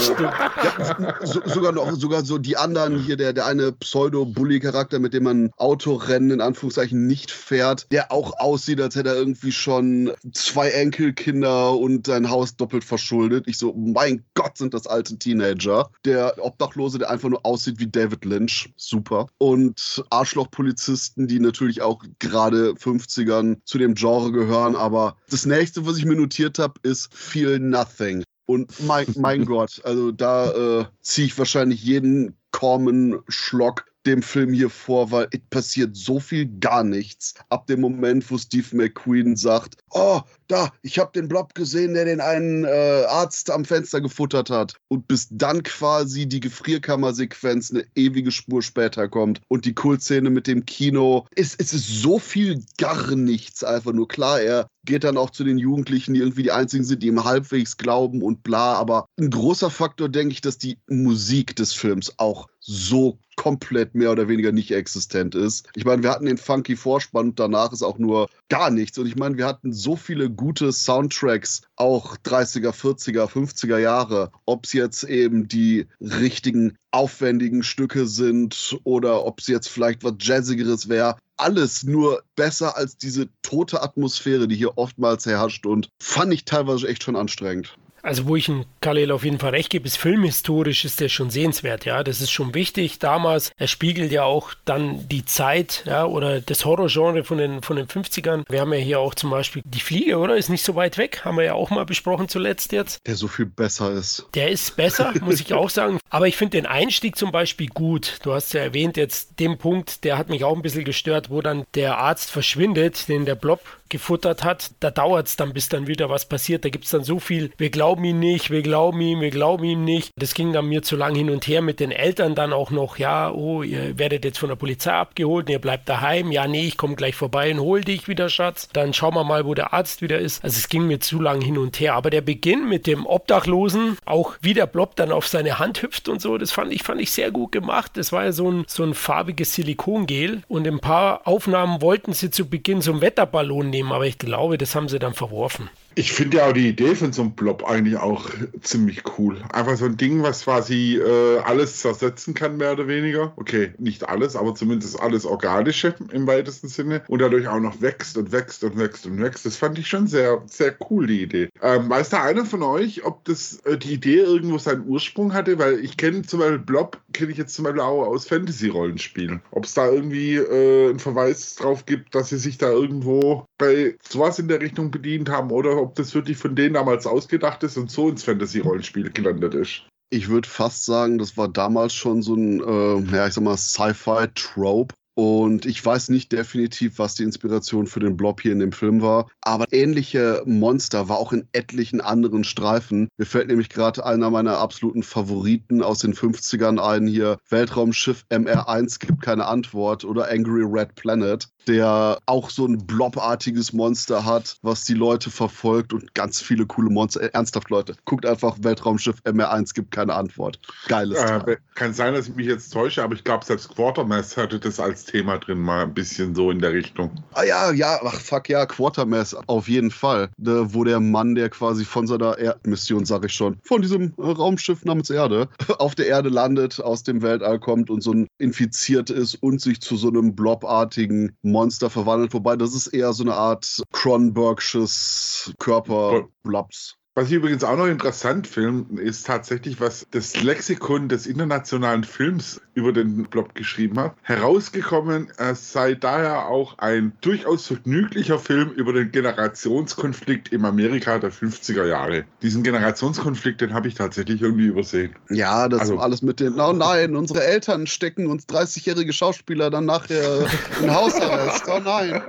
so, 1.22 1.40
sogar 1.46 1.72
noch, 1.72 1.92
sogar 1.92 2.24
so 2.24 2.38
die 2.38 2.56
anderen 2.56 2.98
hier, 2.98 3.16
der, 3.16 3.32
der 3.32 3.46
eine 3.46 3.72
Pseudo-Bully-Charakter, 3.72 4.98
mit 4.98 5.14
dem 5.14 5.24
man 5.24 5.50
Autorennen 5.56 6.30
in 6.30 6.40
Anführungszeichen 6.40 7.06
nicht 7.06 7.30
fährt, 7.30 7.86
der 7.92 8.12
auch 8.12 8.38
aussieht, 8.38 8.80
als 8.80 8.96
hätte 8.96 9.10
er 9.10 9.16
irgendwie 9.16 9.52
schon 9.52 10.12
zwei 10.32 10.71
Enkelkinder 10.72 11.76
und 11.76 12.06
sein 12.06 12.28
Haus 12.30 12.56
doppelt 12.56 12.84
verschuldet. 12.84 13.46
Ich 13.46 13.58
so, 13.58 13.72
mein 13.74 14.24
Gott, 14.34 14.58
sind 14.58 14.74
das 14.74 14.86
alte 14.86 15.18
Teenager. 15.18 15.90
Der 16.04 16.34
Obdachlose, 16.38 16.98
der 16.98 17.10
einfach 17.10 17.28
nur 17.28 17.44
aussieht 17.44 17.78
wie 17.78 17.86
David 17.86 18.24
Lynch. 18.24 18.72
Super. 18.76 19.26
Und 19.38 20.04
Arschlochpolizisten, 20.10 21.26
die 21.26 21.40
natürlich 21.40 21.82
auch 21.82 22.02
gerade 22.18 22.72
50ern 22.72 23.58
zu 23.64 23.78
dem 23.78 23.94
Genre 23.94 24.32
gehören. 24.32 24.76
Aber 24.76 25.16
das 25.30 25.46
nächste, 25.46 25.86
was 25.86 25.98
ich 25.98 26.04
mir 26.04 26.16
notiert 26.16 26.58
habe, 26.58 26.74
ist 26.82 27.12
Feel 27.14 27.58
Nothing. 27.58 28.24
Und 28.46 28.72
mein, 28.86 29.06
mein 29.16 29.44
Gott, 29.46 29.80
also 29.84 30.12
da 30.12 30.80
äh, 30.80 30.84
ziehe 31.00 31.26
ich 31.26 31.38
wahrscheinlich 31.38 31.82
jeden 31.82 32.36
Corman-Schlock 32.50 33.91
dem 34.06 34.22
Film 34.22 34.52
hier 34.52 34.70
vor, 34.70 35.10
weil 35.10 35.28
es 35.30 35.40
passiert 35.50 35.96
so 35.96 36.20
viel 36.20 36.46
gar 36.60 36.84
nichts. 36.84 37.34
Ab 37.48 37.66
dem 37.66 37.80
Moment, 37.80 38.30
wo 38.30 38.38
Steve 38.38 38.76
McQueen 38.76 39.36
sagt, 39.36 39.76
oh, 39.90 40.20
da, 40.48 40.70
ich 40.82 40.98
habe 40.98 41.12
den 41.12 41.28
Blob 41.28 41.54
gesehen, 41.54 41.94
der 41.94 42.04
den 42.04 42.20
einen 42.20 42.64
äh, 42.64 43.04
Arzt 43.08 43.50
am 43.50 43.64
Fenster 43.64 44.00
gefuttert 44.00 44.50
hat. 44.50 44.74
Und 44.88 45.08
bis 45.08 45.28
dann 45.30 45.62
quasi 45.62 46.26
die 46.26 46.40
Gefrierkammer-Sequenz 46.40 47.70
eine 47.70 47.84
ewige 47.94 48.30
Spur 48.30 48.62
später 48.62 49.08
kommt 49.08 49.40
und 49.48 49.64
die 49.64 49.74
Kultszene 49.74 50.30
mit 50.30 50.46
dem 50.46 50.66
Kino. 50.66 51.26
Es, 51.34 51.54
es 51.56 51.72
ist 51.72 51.88
so 52.02 52.18
viel 52.18 52.62
gar 52.78 53.14
nichts 53.14 53.64
einfach 53.64 53.92
nur. 53.92 54.08
Klar, 54.08 54.40
er 54.40 54.66
geht 54.84 55.04
dann 55.04 55.16
auch 55.16 55.30
zu 55.30 55.44
den 55.44 55.58
Jugendlichen, 55.58 56.14
die 56.14 56.20
irgendwie 56.20 56.42
die 56.42 56.52
einzigen 56.52 56.84
sind, 56.84 57.02
die 57.02 57.08
ihm 57.08 57.24
halbwegs 57.24 57.76
glauben 57.76 58.22
und 58.22 58.42
bla. 58.42 58.74
Aber 58.74 59.06
ein 59.18 59.30
großer 59.30 59.70
Faktor, 59.70 60.08
denke 60.08 60.32
ich, 60.32 60.40
dass 60.40 60.58
die 60.58 60.78
Musik 60.88 61.56
des 61.56 61.72
Films 61.72 62.14
auch 62.18 62.48
so 62.58 63.18
komplett 63.36 63.94
mehr 63.94 64.12
oder 64.12 64.28
weniger 64.28 64.52
nicht 64.52 64.70
existent 64.72 65.34
ist. 65.34 65.68
Ich 65.74 65.84
meine, 65.84 66.02
wir 66.02 66.10
hatten 66.10 66.26
den 66.26 66.38
funky 66.38 66.76
Vorspann 66.76 67.30
und 67.30 67.40
danach 67.40 67.72
ist 67.72 67.82
auch 67.82 67.98
nur 67.98 68.28
gar 68.48 68.70
nichts. 68.70 68.98
Und 68.98 69.06
ich 69.06 69.16
meine, 69.16 69.36
wir 69.36 69.46
hatten 69.46 69.72
so 69.72 69.96
viele 69.96 70.30
gute 70.30 70.72
Soundtracks, 70.72 71.62
auch 71.76 72.16
30er, 72.18 72.70
40er, 72.70 73.26
50er 73.26 73.78
Jahre. 73.78 74.30
Ob 74.44 74.66
es 74.66 74.72
jetzt 74.72 75.04
eben 75.04 75.48
die 75.48 75.86
richtigen, 76.00 76.76
aufwendigen 76.90 77.62
Stücke 77.62 78.06
sind 78.06 78.78
oder 78.84 79.24
ob 79.24 79.40
es 79.40 79.46
jetzt 79.46 79.68
vielleicht 79.68 80.04
was 80.04 80.14
Jazzigeres 80.20 80.88
wäre 80.88 81.16
alles 81.36 81.82
nur 81.84 82.22
besser 82.36 82.76
als 82.76 82.96
diese 82.96 83.28
tote 83.42 83.82
Atmosphäre, 83.82 84.48
die 84.48 84.56
hier 84.56 84.78
oftmals 84.78 85.26
herrscht 85.26 85.66
und 85.66 85.88
fand 86.00 86.32
ich 86.32 86.44
teilweise 86.44 86.88
echt 86.88 87.02
schon 87.02 87.16
anstrengend. 87.16 87.76
Also 88.02 88.26
wo 88.26 88.34
ich 88.34 88.48
in 88.48 88.66
Khalil 88.80 89.12
auf 89.12 89.24
jeden 89.24 89.38
Fall 89.38 89.50
recht 89.50 89.70
gebe, 89.70 89.86
ist 89.86 89.96
filmhistorisch 89.96 90.84
ist 90.84 91.00
der 91.00 91.08
schon 91.08 91.30
sehenswert, 91.30 91.84
ja. 91.84 92.02
Das 92.02 92.20
ist 92.20 92.32
schon 92.32 92.54
wichtig. 92.54 92.98
Damals, 92.98 93.52
er 93.56 93.68
spiegelt 93.68 94.10
ja 94.10 94.24
auch 94.24 94.52
dann 94.64 95.08
die 95.08 95.24
Zeit, 95.24 95.84
ja, 95.86 96.04
oder 96.04 96.40
das 96.40 96.64
Horrorgenre 96.64 97.22
von 97.22 97.38
den, 97.38 97.62
von 97.62 97.76
den 97.76 97.86
50ern. 97.86 98.42
Wir 98.48 98.60
haben 98.60 98.72
ja 98.72 98.80
hier 98.80 99.00
auch 99.00 99.14
zum 99.14 99.30
Beispiel 99.30 99.62
die 99.64 99.80
Fliege, 99.80 100.18
oder? 100.18 100.36
Ist 100.36 100.48
nicht 100.48 100.64
so 100.64 100.74
weit 100.74 100.98
weg. 100.98 101.24
Haben 101.24 101.36
wir 101.36 101.44
ja 101.44 101.54
auch 101.54 101.70
mal 101.70 101.86
besprochen 101.86 102.28
zuletzt 102.28 102.72
jetzt. 102.72 103.06
Der 103.06 103.14
so 103.14 103.28
viel 103.28 103.46
besser 103.46 103.92
ist. 103.92 104.26
Der 104.34 104.50
ist 104.50 104.76
besser, 104.76 105.12
muss 105.20 105.40
ich 105.40 105.54
auch 105.54 105.70
sagen. 105.70 105.98
Aber 106.10 106.26
ich 106.26 106.36
finde 106.36 106.58
den 106.58 106.66
Einstieg 106.66 107.16
zum 107.16 107.30
Beispiel 107.30 107.68
gut. 107.68 108.18
Du 108.24 108.32
hast 108.32 108.52
ja 108.52 108.60
erwähnt 108.60 108.96
jetzt 108.96 109.38
den 109.38 109.58
Punkt, 109.58 110.04
der 110.04 110.18
hat 110.18 110.28
mich 110.28 110.44
auch 110.44 110.56
ein 110.56 110.62
bisschen 110.62 110.84
gestört, 110.84 111.30
wo 111.30 111.40
dann 111.40 111.64
der 111.74 111.98
Arzt 111.98 112.30
verschwindet, 112.30 113.08
den 113.08 113.24
der 113.24 113.36
Blob 113.36 113.60
gefuttert 113.92 114.42
hat, 114.42 114.72
da 114.80 114.90
dauert 114.90 115.28
es 115.28 115.36
dann, 115.36 115.52
bis 115.52 115.68
dann 115.68 115.86
wieder 115.86 116.10
was 116.10 116.24
passiert. 116.24 116.64
Da 116.64 116.70
gibt 116.70 116.86
es 116.86 116.90
dann 116.90 117.04
so 117.04 117.20
viel, 117.20 117.52
wir 117.58 117.70
glauben 117.70 118.02
ihm 118.04 118.18
nicht, 118.18 118.50
wir 118.50 118.62
glauben 118.62 119.00
ihm, 119.00 119.20
wir 119.20 119.30
glauben 119.30 119.62
ihm 119.64 119.84
nicht. 119.84 120.10
Das 120.16 120.34
ging 120.34 120.52
dann 120.52 120.66
mir 120.66 120.82
zu 120.82 120.96
lang 120.96 121.14
hin 121.14 121.30
und 121.30 121.46
her 121.46 121.62
mit 121.62 121.78
den 121.78 121.92
Eltern 121.92 122.34
dann 122.34 122.52
auch 122.52 122.70
noch, 122.70 122.98
ja, 122.98 123.30
oh, 123.30 123.62
ihr 123.62 123.98
werdet 123.98 124.24
jetzt 124.24 124.38
von 124.38 124.48
der 124.48 124.56
Polizei 124.56 124.92
abgeholt, 124.92 125.48
ihr 125.50 125.58
bleibt 125.58 125.88
daheim, 125.88 126.32
ja, 126.32 126.48
nee, 126.48 126.66
ich 126.66 126.78
komme 126.78 126.96
gleich 126.96 127.14
vorbei 127.14 127.52
und 127.52 127.60
hol 127.60 127.82
dich 127.82 128.08
wieder, 128.08 128.30
Schatz. 128.30 128.68
Dann 128.72 128.94
schauen 128.94 129.14
wir 129.14 129.24
mal, 129.24 129.44
wo 129.44 129.54
der 129.54 129.74
Arzt 129.74 130.00
wieder 130.00 130.18
ist. 130.18 130.42
Also 130.42 130.56
es 130.56 130.68
ging 130.68 130.86
mir 130.86 131.00
zu 131.00 131.20
lang 131.20 131.42
hin 131.42 131.58
und 131.58 131.78
her. 131.78 131.94
Aber 131.94 132.08
der 132.08 132.22
Beginn 132.22 132.68
mit 132.68 132.86
dem 132.86 133.04
Obdachlosen, 133.04 133.98
auch 134.06 134.34
wie 134.40 134.54
der 134.54 134.66
Blob 134.66 134.96
dann 134.96 135.12
auf 135.12 135.28
seine 135.28 135.58
Hand 135.58 135.82
hüpft 135.82 136.08
und 136.08 136.22
so, 136.22 136.38
das 136.38 136.50
fand 136.50 136.72
ich, 136.72 136.82
fand 136.82 137.00
ich 137.00 137.12
sehr 137.12 137.30
gut 137.30 137.52
gemacht. 137.52 137.92
Das 137.96 138.10
war 138.10 138.24
ja 138.24 138.32
so 138.32 138.50
ein, 138.50 138.64
so 138.66 138.82
ein 138.84 138.94
farbiges 138.94 139.54
Silikongel 139.54 140.42
und 140.48 140.66
ein 140.66 140.80
paar 140.80 141.26
Aufnahmen 141.26 141.82
wollten 141.82 142.14
sie 142.14 142.30
zu 142.30 142.48
Beginn 142.48 142.80
so 142.80 142.92
einen 142.92 143.02
Wetterballon 143.02 143.68
nehmen 143.68 143.81
nehmen, 143.82 143.92
aber 143.92 144.06
ich 144.06 144.18
glaube, 144.18 144.58
das 144.58 144.74
haben 144.74 144.88
sie 144.88 144.98
dann 144.98 145.14
verworfen. 145.14 145.68
Ich 145.94 146.12
finde 146.12 146.38
ja 146.38 146.48
auch 146.48 146.52
die 146.52 146.68
Idee 146.68 146.94
von 146.94 147.12
so 147.12 147.22
einem 147.22 147.32
Blob 147.32 147.64
eigentlich 147.68 147.96
auch 147.96 148.30
ziemlich 148.62 149.02
cool. 149.18 149.38
Einfach 149.52 149.76
so 149.76 149.84
ein 149.84 149.96
Ding, 149.96 150.22
was 150.22 150.44
quasi 150.44 150.96
äh, 150.96 151.38
alles 151.38 151.80
zersetzen 151.80 152.34
kann, 152.34 152.56
mehr 152.56 152.72
oder 152.72 152.88
weniger. 152.88 153.32
Okay, 153.36 153.72
nicht 153.78 154.08
alles, 154.08 154.36
aber 154.36 154.54
zumindest 154.54 155.00
alles 155.00 155.26
Organische 155.26 155.94
im 156.12 156.26
weitesten 156.26 156.68
Sinne. 156.68 157.02
Und 157.08 157.20
dadurch 157.20 157.46
auch 157.48 157.60
noch 157.60 157.80
wächst 157.80 158.16
und 158.16 158.32
wächst 158.32 158.64
und 158.64 158.78
wächst 158.78 159.06
und 159.06 159.20
wächst. 159.20 159.44
Das 159.44 159.56
fand 159.56 159.78
ich 159.78 159.86
schon 159.86 160.06
sehr, 160.06 160.42
sehr 160.46 160.74
cool, 160.90 161.06
die 161.06 161.22
Idee. 161.22 161.48
Ähm, 161.60 161.90
weiß 161.90 162.10
da 162.10 162.22
einer 162.22 162.46
von 162.46 162.62
euch, 162.62 163.04
ob 163.04 163.24
das 163.24 163.60
äh, 163.64 163.76
die 163.76 163.94
Idee 163.94 164.20
irgendwo 164.20 164.58
seinen 164.58 164.86
Ursprung 164.86 165.34
hatte? 165.34 165.58
Weil 165.58 165.80
ich 165.80 165.96
kenne 165.96 166.22
zum 166.22 166.40
Beispiel 166.40 166.58
Blob, 166.58 166.98
kenne 167.12 167.32
ich 167.32 167.38
jetzt 167.38 167.54
zum 167.54 167.64
Beispiel 167.64 167.82
auch 167.82 168.06
aus 168.06 168.26
Fantasy-Rollenspielen. 168.28 169.42
Ob 169.50 169.64
es 169.64 169.74
da 169.74 169.90
irgendwie 169.90 170.36
äh, 170.36 170.90
einen 170.90 170.98
Verweis 170.98 171.56
drauf 171.56 171.84
gibt, 171.84 172.14
dass 172.14 172.30
sie 172.30 172.38
sich 172.38 172.58
da 172.58 172.70
irgendwo 172.70 173.44
bei 173.58 173.96
sowas 174.02 174.38
in 174.38 174.48
der 174.48 174.60
Richtung 174.60 174.90
bedient 174.90 175.28
haben 175.28 175.50
oder 175.50 175.81
ob 175.82 175.94
das 175.96 176.14
wirklich 176.14 176.38
von 176.38 176.54
denen 176.56 176.74
damals 176.74 177.06
ausgedacht 177.06 177.62
ist 177.62 177.76
und 177.76 177.90
so 177.90 178.08
ins 178.08 178.24
Fantasy-Rollenspiel 178.24 179.10
gelandet 179.10 179.54
ist. 179.54 179.82
Ich 180.10 180.28
würde 180.28 180.48
fast 180.48 180.84
sagen, 180.84 181.18
das 181.18 181.36
war 181.36 181.48
damals 181.48 181.94
schon 181.94 182.22
so 182.22 182.34
ein, 182.34 182.60
äh, 182.60 183.16
ja, 183.16 183.26
ich 183.26 183.34
sag 183.34 183.44
mal, 183.44 183.56
Sci-Fi-Trope, 183.56 184.94
und 185.14 185.66
ich 185.66 185.84
weiß 185.84 186.08
nicht 186.08 186.32
definitiv, 186.32 186.98
was 186.98 187.14
die 187.14 187.22
Inspiration 187.22 187.86
für 187.86 188.00
den 188.00 188.16
Blob 188.16 188.40
hier 188.40 188.52
in 188.52 188.60
dem 188.60 188.72
Film 188.72 189.02
war. 189.02 189.28
Aber 189.42 189.66
ähnliche 189.70 190.42
Monster 190.46 191.08
war 191.08 191.18
auch 191.18 191.32
in 191.32 191.48
etlichen 191.52 192.00
anderen 192.00 192.44
Streifen. 192.44 193.08
Mir 193.18 193.26
fällt 193.26 193.48
nämlich 193.48 193.68
gerade 193.68 194.04
einer 194.06 194.30
meiner 194.30 194.58
absoluten 194.58 195.02
Favoriten 195.02 195.82
aus 195.82 195.98
den 195.98 196.14
50ern 196.14 196.78
ein 196.78 197.06
hier. 197.06 197.38
Weltraumschiff 197.50 198.24
MR1 198.30 199.00
gibt 199.00 199.22
keine 199.22 199.46
Antwort 199.46 200.04
oder 200.04 200.30
Angry 200.30 200.64
Red 200.64 200.94
Planet 200.94 201.48
der 201.66 202.18
auch 202.26 202.50
so 202.50 202.66
ein 202.66 202.78
blobartiges 202.86 203.72
Monster 203.72 204.24
hat, 204.24 204.56
was 204.62 204.84
die 204.84 204.94
Leute 204.94 205.30
verfolgt 205.30 205.92
und 205.92 206.14
ganz 206.14 206.40
viele 206.40 206.66
coole 206.66 206.90
Monster. 206.90 207.22
Äh, 207.22 207.30
ernsthaft, 207.32 207.70
Leute, 207.70 207.94
guckt 208.04 208.26
einfach 208.26 208.56
Weltraumschiff 208.60 209.18
MR1, 209.24 209.74
gibt 209.74 209.90
keine 209.90 210.14
Antwort. 210.14 210.58
Geiles 210.88 211.18
äh, 211.18 211.56
Kann 211.74 211.94
sein, 211.94 212.14
dass 212.14 212.28
ich 212.28 212.34
mich 212.34 212.46
jetzt 212.46 212.70
täusche, 212.70 213.02
aber 213.02 213.14
ich 213.14 213.24
glaube, 213.24 213.44
selbst 213.44 213.68
Quartermass 213.74 214.36
hatte 214.36 214.58
das 214.58 214.80
als 214.80 215.01
Thema 215.04 215.38
drin, 215.38 215.58
mal 215.58 215.82
ein 215.82 215.94
bisschen 215.94 216.34
so 216.34 216.50
in 216.50 216.58
der 216.58 216.72
Richtung. 216.72 217.10
Ah 217.32 217.44
ja, 217.44 217.72
ja, 217.72 218.00
ach 218.04 218.20
fuck 218.20 218.48
ja, 218.48 218.66
Quartermass, 218.66 219.34
auf 219.46 219.68
jeden 219.68 219.90
Fall. 219.90 220.30
Da, 220.38 220.72
wo 220.72 220.84
der 220.84 221.00
Mann, 221.00 221.34
der 221.34 221.48
quasi 221.50 221.84
von 221.84 222.06
seiner 222.06 222.38
Erdmission, 222.38 223.04
sag 223.04 223.24
ich 223.24 223.32
schon, 223.32 223.58
von 223.62 223.82
diesem 223.82 224.14
Raumschiff 224.18 224.84
namens 224.84 225.10
Erde, 225.10 225.48
auf 225.78 225.94
der 225.94 226.06
Erde 226.06 226.28
landet, 226.28 226.80
aus 226.80 227.02
dem 227.02 227.22
Weltall 227.22 227.58
kommt 227.58 227.90
und 227.90 228.02
so 228.02 228.12
ein 228.12 228.26
infiziert 228.38 229.10
ist 229.10 229.36
und 229.36 229.60
sich 229.60 229.80
zu 229.80 229.96
so 229.96 230.08
einem 230.08 230.34
blobartigen 230.34 231.36
Monster 231.42 231.90
verwandelt, 231.90 232.34
wobei 232.34 232.56
das 232.56 232.74
ist 232.74 232.88
eher 232.88 233.12
so 233.12 233.24
eine 233.24 233.34
Art 233.34 233.82
Cronenbergsches 233.92 235.52
Körperblaps. 235.58 236.96
Was 237.14 237.26
ich 237.26 237.34
übrigens 237.34 237.62
auch 237.62 237.76
noch 237.76 237.88
interessant 237.88 238.46
finde, 238.46 239.02
ist 239.02 239.26
tatsächlich, 239.26 239.82
was 239.82 240.06
das 240.12 240.42
Lexikon 240.42 241.10
des 241.10 241.26
internationalen 241.26 242.04
Films 242.04 242.62
über 242.72 242.90
den 242.90 243.24
Blob 243.24 243.54
geschrieben 243.54 243.98
hat. 244.00 244.14
Herausgekommen 244.22 245.28
es 245.36 245.72
sei 245.72 245.94
daher 245.94 246.46
auch 246.46 246.78
ein 246.78 247.12
durchaus 247.20 247.66
vergnüglicher 247.66 248.38
Film 248.38 248.70
über 248.70 248.94
den 248.94 249.12
Generationskonflikt 249.12 250.52
im 250.54 250.64
Amerika 250.64 251.18
der 251.18 251.30
50er 251.30 251.84
Jahre. 251.84 252.24
Diesen 252.40 252.62
Generationskonflikt, 252.62 253.60
den 253.60 253.74
habe 253.74 253.88
ich 253.88 253.94
tatsächlich 253.94 254.40
irgendwie 254.40 254.68
übersehen. 254.68 255.14
Ja, 255.28 255.68
das 255.68 255.80
also, 255.80 255.98
alles 255.98 256.22
mit 256.22 256.40
den, 256.40 256.58
oh 256.58 256.72
nein, 256.72 257.14
unsere 257.14 257.44
Eltern 257.44 257.86
stecken 257.86 258.26
uns 258.26 258.46
30-jährige 258.46 259.12
Schauspieler 259.12 259.68
dann 259.68 259.84
nachher 259.84 260.46
in 260.82 260.90
Hausarrest. 260.90 261.64
Oh 261.68 261.80
nein. 261.84 262.22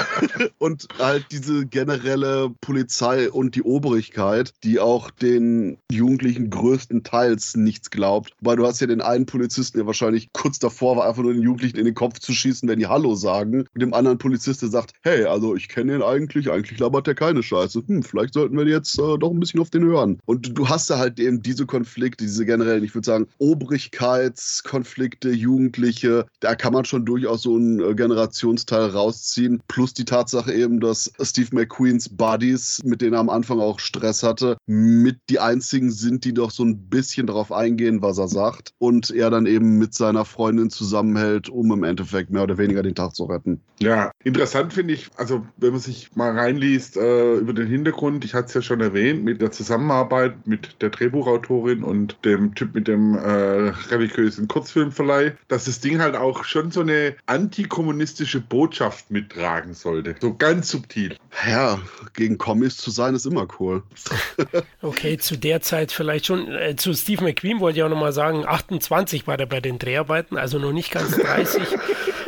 und 0.58 0.88
halt 0.98 1.26
diese 1.30 1.66
generelle 1.66 2.48
Polizei 2.62 3.30
und 3.30 3.56
die 3.56 3.62
Obrigkeit 3.62 4.21
Öffentlichkeit, 4.22 4.54
die 4.64 4.80
auch 4.80 5.10
den 5.10 5.78
Jugendlichen 5.90 6.50
größtenteils 6.50 7.56
nichts 7.56 7.90
glaubt. 7.90 8.32
Weil 8.40 8.56
du 8.56 8.66
hast 8.66 8.80
ja 8.80 8.86
den 8.86 9.00
einen 9.00 9.26
Polizisten, 9.26 9.78
der 9.78 9.86
wahrscheinlich 9.86 10.32
kurz 10.32 10.58
davor 10.58 10.96
war, 10.96 11.08
einfach 11.08 11.22
nur 11.22 11.32
den 11.34 11.42
Jugendlichen 11.42 11.78
in 11.78 11.84
den 11.84 11.94
Kopf 11.94 12.18
zu 12.18 12.32
schießen, 12.32 12.68
wenn 12.68 12.78
die 12.78 12.86
Hallo 12.86 13.14
sagen. 13.14 13.66
Und 13.74 13.82
dem 13.82 13.94
anderen 13.94 14.18
Polizist, 14.18 14.62
der 14.62 14.68
sagt, 14.68 14.92
hey, 15.02 15.24
also 15.24 15.54
ich 15.56 15.68
kenne 15.68 15.96
ihn 15.96 16.02
eigentlich, 16.02 16.50
eigentlich 16.50 16.78
labert 16.78 17.06
der 17.06 17.14
keine 17.14 17.42
Scheiße. 17.42 17.82
Hm, 17.86 18.02
vielleicht 18.02 18.34
sollten 18.34 18.56
wir 18.56 18.66
jetzt 18.66 18.98
äh, 18.98 19.18
doch 19.18 19.30
ein 19.30 19.40
bisschen 19.40 19.60
auf 19.60 19.70
den 19.70 19.84
hören. 19.84 20.18
Und 20.26 20.56
du 20.56 20.68
hast 20.68 20.90
da 20.90 20.98
halt 20.98 21.18
eben 21.18 21.42
diese 21.42 21.66
Konflikte, 21.66 22.24
diese 22.24 22.46
generellen, 22.46 22.84
ich 22.84 22.94
würde 22.94 23.06
sagen, 23.06 23.26
Obrigkeitskonflikte, 23.38 25.30
Jugendliche, 25.30 26.26
da 26.40 26.54
kann 26.54 26.72
man 26.72 26.84
schon 26.84 27.04
durchaus 27.04 27.42
so 27.42 27.56
einen 27.56 27.80
äh, 27.80 27.94
Generationsteil 27.94 28.86
rausziehen. 28.86 29.60
Plus 29.68 29.94
die 29.94 30.04
Tatsache 30.04 30.52
eben, 30.52 30.80
dass 30.80 31.12
Steve 31.20 31.48
McQueens 31.52 32.08
Buddies, 32.08 32.80
mit 32.84 33.00
denen 33.00 33.14
er 33.14 33.20
am 33.20 33.30
Anfang 33.30 33.60
auch 33.60 33.78
Stress 33.78 34.11
Franchise 34.12 34.26
hatte, 34.26 34.56
mit 34.66 35.18
die 35.28 35.38
einzigen 35.38 35.90
sind, 35.90 36.24
die 36.24 36.34
doch 36.34 36.50
so 36.50 36.64
ein 36.64 36.88
bisschen 36.88 37.26
darauf 37.26 37.52
eingehen, 37.52 38.02
was 38.02 38.18
er 38.18 38.28
sagt. 38.28 38.72
Und 38.78 39.10
er 39.10 39.30
dann 39.30 39.46
eben 39.46 39.78
mit 39.78 39.94
seiner 39.94 40.24
Freundin 40.24 40.70
zusammenhält, 40.70 41.48
um 41.48 41.72
im 41.72 41.84
Endeffekt 41.84 42.30
mehr 42.30 42.42
oder 42.42 42.58
weniger 42.58 42.82
den 42.82 42.94
Tag 42.94 43.14
zu 43.14 43.24
retten. 43.24 43.60
Ja, 43.80 44.12
interessant 44.22 44.72
finde 44.72 44.94
ich, 44.94 45.10
also 45.16 45.44
wenn 45.56 45.72
man 45.72 45.80
sich 45.80 46.14
mal 46.14 46.30
reinliest 46.38 46.96
äh, 46.96 47.34
über 47.34 47.52
den 47.52 47.66
Hintergrund, 47.66 48.24
ich 48.24 48.34
hatte 48.34 48.46
es 48.46 48.54
ja 48.54 48.62
schon 48.62 48.80
erwähnt, 48.80 49.24
mit 49.24 49.40
der 49.40 49.50
Zusammenarbeit 49.50 50.46
mit 50.46 50.76
der 50.80 50.90
Drehbuchautorin 50.90 51.82
und 51.82 52.16
dem 52.24 52.54
Typ 52.54 52.74
mit 52.74 52.86
dem 52.86 53.14
äh, 53.14 53.72
religiösen 53.90 54.46
Kurzfilmverleih, 54.46 55.32
dass 55.48 55.64
das 55.64 55.80
Ding 55.80 56.00
halt 56.00 56.16
auch 56.16 56.44
schon 56.44 56.70
so 56.70 56.80
eine 56.80 57.16
antikommunistische 57.26 58.40
Botschaft 58.40 59.10
mittragen 59.10 59.74
sollte. 59.74 60.14
So 60.20 60.34
ganz 60.34 60.68
subtil. 60.68 61.16
Ja, 61.48 61.80
gegen 62.14 62.38
Kommis 62.38 62.76
zu 62.76 62.90
sein 62.90 63.14
ist 63.14 63.26
immer 63.26 63.48
cool. 63.58 63.82
okay, 64.82 65.18
zu 65.18 65.36
der 65.36 65.60
Zeit 65.60 65.92
vielleicht 65.92 66.26
schon. 66.26 66.52
Äh, 66.52 66.76
zu 66.76 66.94
Steve 66.94 67.24
McQueen 67.24 67.60
wollte 67.60 67.78
ich 67.78 67.84
auch 67.84 67.88
nochmal 67.88 68.12
sagen, 68.12 68.44
28 68.46 69.26
war 69.26 69.38
er 69.38 69.46
bei 69.46 69.60
den 69.60 69.78
Dreharbeiten, 69.78 70.36
also 70.36 70.58
noch 70.58 70.72
nicht 70.72 70.90
ganz 70.90 71.16
30. 71.16 71.62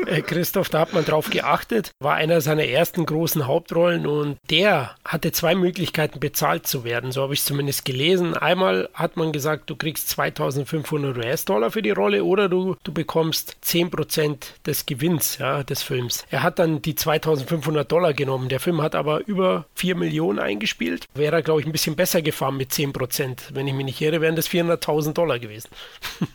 Äh, 0.07 0.23
Christoph, 0.23 0.69
da 0.69 0.81
hat 0.81 0.93
man 0.93 1.05
drauf 1.05 1.31
geachtet, 1.31 1.91
war 2.01 2.15
einer 2.15 2.41
seiner 2.41 2.65
ersten 2.65 3.07
großen 3.07 3.47
Hauptrollen 3.47 4.07
und 4.07 4.39
der 4.51 4.97
hatte 5.05 5.33
zwei 5.33 5.55
Möglichkeiten 5.55 6.21
bezahlt 6.21 6.67
zu 6.67 6.85
werden, 6.85 7.13
so 7.13 7.23
habe 7.23 7.35
ich 7.35 7.41
es 7.41 7.47
zumindest 7.47 7.85
gelesen. 7.85 8.37
Einmal 8.37 8.89
hat 8.95 9.17
man 9.17 9.33
gesagt, 9.33 9.71
du 9.71 9.77
kriegst 9.77 10.09
2500 10.11 11.17
US-Dollar 11.17 11.71
für 11.71 11.83
die 11.83 11.91
Rolle 11.91 12.25
oder 12.25 12.49
du, 12.49 12.77
du 12.83 12.93
bekommst 12.93 13.57
10% 13.65 14.39
des 14.67 14.87
Gewinns 14.87 15.39
ja, 15.39 15.63
des 15.63 15.83
Films. 15.83 16.25
Er 16.31 16.43
hat 16.43 16.59
dann 16.59 16.83
die 16.83 16.95
2500 16.95 17.91
Dollar 17.91 18.13
genommen. 18.13 18.49
Der 18.49 18.61
Film 18.61 18.83
hat 18.83 18.95
aber 18.95 19.27
über 19.27 19.67
4 19.75 19.97
Millionen 19.97 20.39
eingespielt. 20.39 21.07
Wäre 21.15 21.37
er, 21.37 21.43
glaube 21.43 21.61
ich, 21.61 21.67
ein 21.67 21.73
bisschen 21.73 21.97
besser 21.97 22.23
gefahren 22.23 22.57
mit 22.57 22.71
10%. 22.71 23.55
Wenn 23.55 23.69
ich 23.69 23.75
mich 23.75 23.85
nicht 23.85 24.01
irre, 24.01 24.21
wären 24.21 24.37
das 24.37 24.49
400.000 24.49 25.13
Dollar 25.13 25.39
gewesen. 25.39 25.69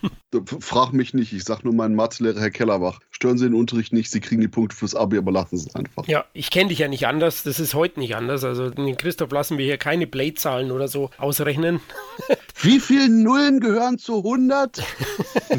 Frag 0.59 0.93
mich 0.93 1.15
nicht, 1.15 1.33
ich 1.33 1.43
sag 1.43 1.63
nur 1.63 1.73
meinen 1.73 1.95
Mathelehrer 1.95 2.39
Herr 2.39 2.51
Kellerbach. 2.51 2.99
Stören 3.09 3.39
Sie 3.39 3.45
den 3.45 3.55
Unterricht 3.55 3.93
nicht, 3.93 4.11
Sie 4.11 4.19
kriegen 4.19 4.41
die 4.41 4.47
Punkte 4.47 4.75
fürs 4.75 4.93
Abi, 4.93 5.17
aber 5.17 5.31
lassen 5.31 5.57
Sie 5.57 5.67
es 5.67 5.75
einfach. 5.75 6.07
Ja, 6.07 6.23
ich 6.33 6.51
kenne 6.51 6.69
dich 6.69 6.79
ja 6.79 6.87
nicht 6.87 7.07
anders, 7.07 7.41
das 7.41 7.59
ist 7.59 7.73
heute 7.73 7.99
nicht 7.99 8.15
anders. 8.15 8.43
Also 8.43 8.69
den 8.69 8.95
Christoph 8.95 9.31
lassen 9.31 9.57
wir 9.57 9.65
hier 9.65 9.77
keine 9.77 10.05
Blade-Zahlen 10.05 10.69
oder 10.69 10.87
so 10.87 11.09
ausrechnen. 11.17 11.79
Wie 12.61 12.79
viele 12.79 13.09
Nullen 13.09 13.59
gehören 13.59 13.97
zu 13.97 14.17
100? 14.17 14.83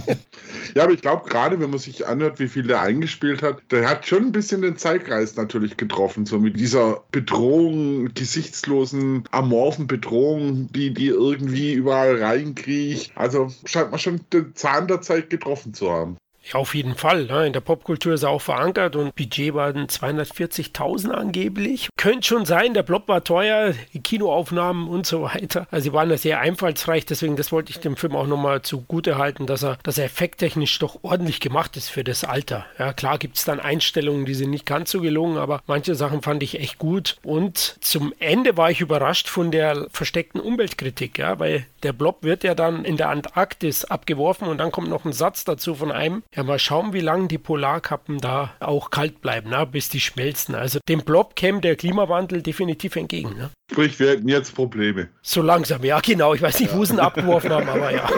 ja, 0.75 0.85
aber 0.85 0.93
ich 0.93 1.01
glaube, 1.01 1.29
gerade 1.29 1.59
wenn 1.59 1.71
man 1.71 1.79
sich 1.79 2.07
anhört, 2.07 2.39
wie 2.39 2.49
viel 2.49 2.65
der 2.65 2.83
eingespielt 2.83 3.43
hat, 3.43 3.63
der 3.71 3.89
hat 3.89 4.07
schon 4.07 4.27
ein 4.27 4.33
bisschen 4.33 4.61
den 4.61 4.77
Zeitkreis 4.77 5.35
natürlich 5.35 5.79
getroffen, 5.79 6.27
so 6.27 6.39
mit 6.39 6.61
dieser 6.61 7.03
Bedrohung, 7.11 8.13
gesichtslosen, 8.13 9.25
amorphen 9.31 9.87
Bedrohung, 9.87 10.69
die, 10.73 10.93
die 10.93 11.07
irgendwie 11.07 11.73
überall 11.73 12.23
reinkriecht. 12.23 13.13
Also 13.15 13.51
scheint 13.65 13.91
man 13.91 13.99
schon 13.99 14.21
den 14.31 14.55
Zahn 14.61 14.87
der 14.89 15.01
Zeit 15.01 15.31
getroffen 15.31 15.73
zu 15.73 15.91
haben. 15.91 16.19
Ja, 16.45 16.55
auf 16.55 16.75
jeden 16.75 16.95
Fall. 16.95 17.27
Ne? 17.27 17.47
In 17.47 17.53
der 17.53 17.61
Popkultur 17.61 18.15
ist 18.15 18.23
er 18.23 18.31
auch 18.31 18.41
verankert 18.41 18.97
und 18.97 19.15
Budget 19.15 19.55
waren 19.55 19.87
240.000 19.87 21.11
angeblich. 21.11 21.91
Könnte 21.97 22.27
schon 22.27 22.47
sein, 22.47 22.75
der 22.75 22.83
Blob 22.83 23.09
war 23.09 23.23
teuer, 23.23 23.75
die 23.93 24.01
Kinoaufnahmen 24.01 24.89
und 24.89 25.07
so 25.07 25.23
weiter. 25.23 25.67
Also 25.71 25.85
sie 25.85 25.93
waren 25.93 26.09
da 26.09 26.17
sehr 26.17 26.41
einfallsreich, 26.41 27.05
deswegen 27.05 27.37
das 27.37 27.53
wollte 27.53 27.71
ich 27.71 27.79
dem 27.79 27.97
Film 27.97 28.17
auch 28.17 28.27
nochmal 28.27 28.63
zugute 28.63 29.19
halten, 29.19 29.47
dass 29.47 29.63
er, 29.63 29.79
dass 29.83 29.99
er 29.99 30.07
effekttechnisch 30.07 30.79
doch 30.79 30.99
ordentlich 31.03 31.41
gemacht 31.41 31.77
ist 31.77 31.89
für 31.91 32.05
das 32.05 32.25
Alter. 32.25 32.65
Ja, 32.79 32.95
klar 32.95 33.19
gibt 33.19 33.37
es 33.37 33.45
dann 33.45 33.61
Einstellungen, 33.61 34.25
die 34.25 34.35
sind 34.35 34.51
nicht 34.51 34.67
ganz 34.67 34.91
so 34.91 35.01
gelungen, 35.01 35.37
aber 35.37 35.63
manche 35.67 35.95
Sachen 35.95 36.23
fand 36.23 36.43
ich 36.43 36.59
echt 36.59 36.79
gut. 36.79 37.17
Und 37.23 37.77
zum 37.81 38.15
Ende 38.19 38.57
war 38.57 38.71
ich 38.71 38.81
überrascht 38.81 39.29
von 39.29 39.51
der 39.51 39.87
versteckten 39.93 40.41
Umweltkritik, 40.41 41.19
ja, 41.19 41.39
weil 41.39 41.67
der 41.83 41.93
Blob 41.93 42.23
wird 42.23 42.45
ja 42.45 42.55
dann 42.55 42.85
in 42.85 42.97
der 42.97 43.09
Antarktis 43.09 43.85
abgeworfen 43.85 44.49
und 44.49 44.59
dann 44.59 44.73
kommt 44.73 44.89
noch 44.89 45.05
ein 45.05 45.13
Satz 45.13 45.45
dazu 45.45 45.75
von 45.75 45.93
einem, 45.93 46.23
ja, 46.35 46.43
mal 46.43 46.59
schauen, 46.59 46.93
wie 46.93 47.01
lange 47.01 47.29
die 47.29 47.39
Polarkappen 47.39 48.19
da 48.19 48.55
auch 48.61 48.91
kalt 48.91 49.21
bleiben, 49.21 49.51
ne, 49.51 49.67
bis 49.67 49.89
die 49.89 50.01
schmelzen. 50.01 50.55
Also 50.55 50.79
dem 50.89 51.03
Blob 51.03 51.37
käme 51.37 51.61
der 51.61 51.77
Klimawandel 51.77 52.43
definitiv 52.43 52.97
entgegen. 52.97 53.37
Ne? 53.37 53.51
Sprich, 53.71 54.01
wir 54.01 54.11
hätten 54.11 54.29
jetzt 54.29 54.55
Probleme. 54.55 55.09
So 55.23 55.43
langsam, 55.43 55.85
ja, 55.85 56.01
genau. 56.01 56.35
Ich 56.35 56.43
weiß 56.43 56.59
nicht, 56.59 56.75
wo 56.75 56.85
sie 56.85 56.95
ihn 56.95 56.99
abgeworfen 56.99 57.51
haben, 57.51 57.69
aber 57.69 57.93
ja. 57.93 58.09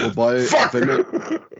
Wobei, 0.00 0.46
wenn, 0.72 1.04